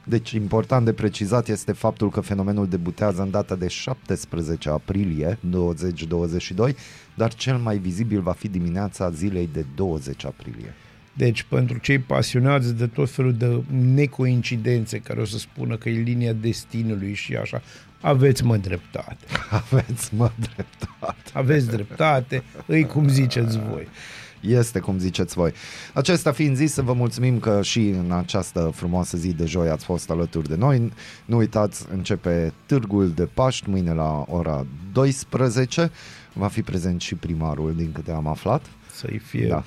Deci 0.06 0.30
important 0.30 0.84
de 0.84 0.92
precizat 0.92 1.48
este 1.48 1.72
faptul 1.72 2.10
că 2.10 2.20
fenomenul 2.20 2.68
debutează 2.68 3.22
în 3.22 3.30
data 3.30 3.54
de 3.54 3.68
17 3.68 4.68
aprilie 4.68 5.38
2022, 5.40 6.76
dar 7.14 7.34
cel 7.34 7.56
mai 7.56 7.78
vizibil 7.78 8.20
va 8.20 8.32
fi 8.32 8.48
dimineața 8.48 9.10
zilei 9.10 9.48
de 9.52 9.64
20 9.74 10.24
aprilie. 10.24 10.74
Deci, 11.16 11.42
pentru 11.42 11.78
cei 11.78 11.98
pasionați 11.98 12.74
de 12.74 12.86
tot 12.86 13.10
felul 13.10 13.32
de 13.32 13.62
necoincidențe 13.94 14.98
care 14.98 15.20
o 15.20 15.24
să 15.24 15.38
spună 15.38 15.76
că 15.76 15.88
e 15.88 16.00
linia 16.00 16.32
destinului 16.32 17.14
și 17.14 17.36
așa, 17.36 17.62
aveți 18.00 18.44
mă 18.44 18.56
dreptate. 18.56 19.24
Aveți 19.70 20.14
mă 20.14 20.30
dreptate. 20.38 21.30
Aveți 21.32 21.66
dreptate, 21.66 22.42
îi 22.66 22.86
cum 22.86 23.08
ziceți 23.08 23.58
voi. 23.58 23.88
Este 24.40 24.78
cum 24.78 24.98
ziceți 24.98 25.34
voi. 25.34 25.52
Acesta 25.92 26.32
fiind 26.32 26.56
zis, 26.56 26.72
să 26.72 26.82
vă 26.82 26.92
mulțumim 26.92 27.38
că 27.38 27.62
și 27.62 27.88
în 27.88 28.12
această 28.12 28.70
frumoasă 28.74 29.16
zi 29.16 29.32
de 29.32 29.44
joi 29.44 29.68
ați 29.68 29.84
fost 29.84 30.10
alături 30.10 30.48
de 30.48 30.56
noi. 30.56 30.92
Nu 31.24 31.36
uitați, 31.36 31.86
începe 31.92 32.52
Târgul 32.66 33.10
de 33.10 33.28
Paști 33.34 33.70
mâine 33.70 33.92
la 33.92 34.24
ora 34.28 34.66
12. 34.92 35.90
Va 36.32 36.48
fi 36.48 36.62
prezent 36.62 37.00
și 37.00 37.14
primarul, 37.14 37.74
din 37.76 37.92
câte 37.92 38.12
am 38.12 38.26
aflat. 38.26 38.66
Să-i 38.92 39.18
fie 39.18 39.46
da. 39.46 39.64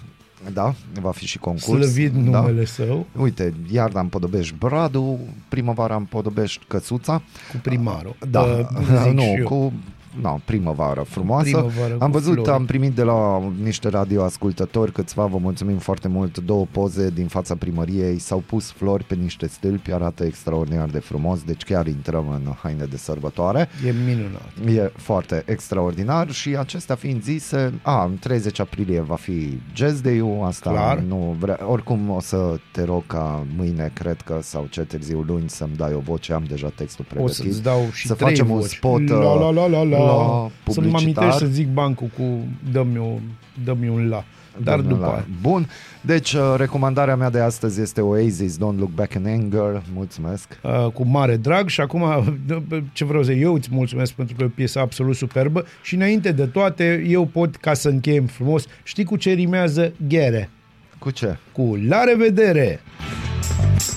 Da, 0.53 0.75
va 1.01 1.11
fi 1.11 1.25
și 1.25 1.38
concurs. 1.38 1.85
Slăvit 1.85 2.11
da. 2.11 2.39
numele 2.39 2.59
da. 2.59 2.65
său. 2.65 3.05
Uite, 3.19 3.53
iarna 3.71 3.99
în 3.99 4.07
Podobești 4.07 4.55
Bradu, 4.59 5.19
primăvara 5.49 5.95
în 5.95 6.03
Podobești 6.03 6.65
Căsuța. 6.67 7.21
Cu 7.51 7.57
primarul. 7.61 8.15
Da, 8.29 8.41
uh, 8.41 9.11
nu, 9.13 9.43
cu 9.43 9.73
no, 10.22 10.39
primăvară 10.45 11.01
frumoasă. 11.01 11.49
Primăvară 11.49 11.95
am 11.99 12.11
văzut, 12.11 12.34
flori. 12.34 12.49
am 12.49 12.65
primit 12.65 12.93
de 12.93 13.03
la 13.03 13.51
niște 13.63 13.89
radioascultători 13.89 14.91
câțiva, 14.91 15.26
vă 15.26 15.38
mulțumim 15.38 15.78
foarte 15.78 16.07
mult, 16.07 16.38
două 16.38 16.65
poze 16.72 17.09
din 17.09 17.28
fața 17.28 17.55
primăriei, 17.55 18.20
s-au 18.20 18.43
pus 18.45 18.72
flori 18.72 19.03
pe 19.03 19.15
niște 19.15 19.47
stâlpi, 19.47 19.91
arată 19.91 20.24
extraordinar 20.24 20.89
de 20.89 20.99
frumos, 20.99 21.43
deci 21.43 21.63
chiar 21.63 21.88
intrăm 21.88 22.30
în 22.30 22.53
haine 22.61 22.86
de 22.86 22.97
sărbătoare. 22.97 23.70
E 23.86 23.93
minunat. 24.05 24.86
E 24.86 24.91
foarte 24.95 25.43
extraordinar 25.45 26.32
și 26.32 26.55
acestea 26.55 26.95
fiind 26.95 27.24
zise, 27.24 27.74
a, 27.82 28.03
în 28.03 28.18
30 28.20 28.59
aprilie 28.59 29.01
va 29.01 29.15
fi 29.15 29.59
Jazz 29.76 30.01
Day-ul, 30.01 30.43
asta 30.43 30.70
Clar. 30.70 30.99
nu 30.99 31.36
vrea, 31.39 31.59
oricum 31.68 32.09
o 32.09 32.20
să 32.20 32.59
te 32.72 32.84
rog 32.84 33.03
ca 33.07 33.45
mâine, 33.57 33.91
cred 33.93 34.22
că, 34.22 34.39
sau 34.41 34.68
ce 34.70 34.82
târziu 34.82 35.24
luni 35.28 35.49
să-mi 35.49 35.76
dai 35.76 35.93
o 35.93 35.99
voce, 35.99 36.34
am 36.34 36.43
deja 36.47 36.72
textul 36.76 37.05
pregătit. 37.07 37.39
O 37.39 37.43
să-ți 37.43 37.63
dau 37.63 37.82
și 37.93 38.07
să 38.07 38.13
trei 38.13 38.30
facem 38.30 38.45
voci. 38.45 38.61
un 38.61 38.68
spot 38.68 39.07
la, 39.07 39.34
la, 39.39 39.49
la, 39.49 39.68
la, 39.68 39.84
la 39.84 39.97
la 40.08 40.49
Să 40.74 40.82
nu 40.82 40.89
mă 40.89 40.97
amintești 40.97 41.38
să 41.38 41.45
zic 41.45 41.68
bancul 41.68 42.10
cu 42.18 42.24
dă-mi, 42.72 42.97
o, 42.97 43.20
dă-mi 43.64 43.89
un 43.89 44.08
la. 44.10 44.24
Dar 44.64 44.80
după 44.80 45.05
la. 45.05 45.26
Bun, 45.41 45.70
deci 46.01 46.34
uh, 46.34 46.53
recomandarea 46.58 47.16
mea 47.16 47.30
de 47.30 47.39
astăzi 47.39 47.82
este 47.82 48.01
Oasis, 48.01 48.58
Don't 48.58 48.78
Look 48.78 48.89
Back 48.89 49.14
in 49.14 49.28
Anger. 49.28 49.84
Mulțumesc. 49.93 50.60
Uh, 50.64 50.88
cu 50.93 51.05
mare 51.05 51.36
drag 51.36 51.68
și 51.68 51.82
acum 51.82 52.03
ce 52.93 53.05
vreau 53.05 53.24
să 53.24 53.32
eu 53.32 53.53
îți 53.53 53.70
mulțumesc 53.72 54.14
pentru 54.14 54.36
că 54.36 54.43
e 54.43 54.45
o 54.45 54.49
piesă 54.55 54.80
absolut 54.80 55.16
superbă 55.16 55.66
și 55.82 55.95
înainte 55.95 56.32
de 56.32 56.45
toate 56.45 57.05
eu 57.08 57.26
pot, 57.26 57.55
ca 57.55 57.74
să 57.74 57.89
încheiem 57.89 58.26
frumos, 58.26 58.66
știi 58.84 59.03
cu 59.03 59.16
ce 59.16 59.32
rimează 59.32 59.93
ghere? 60.08 60.49
Cu 60.99 61.12
ce? 61.12 61.38
Cu 61.51 61.80
la 61.88 62.03
revedere! 62.03 62.80
Bună 63.58 63.96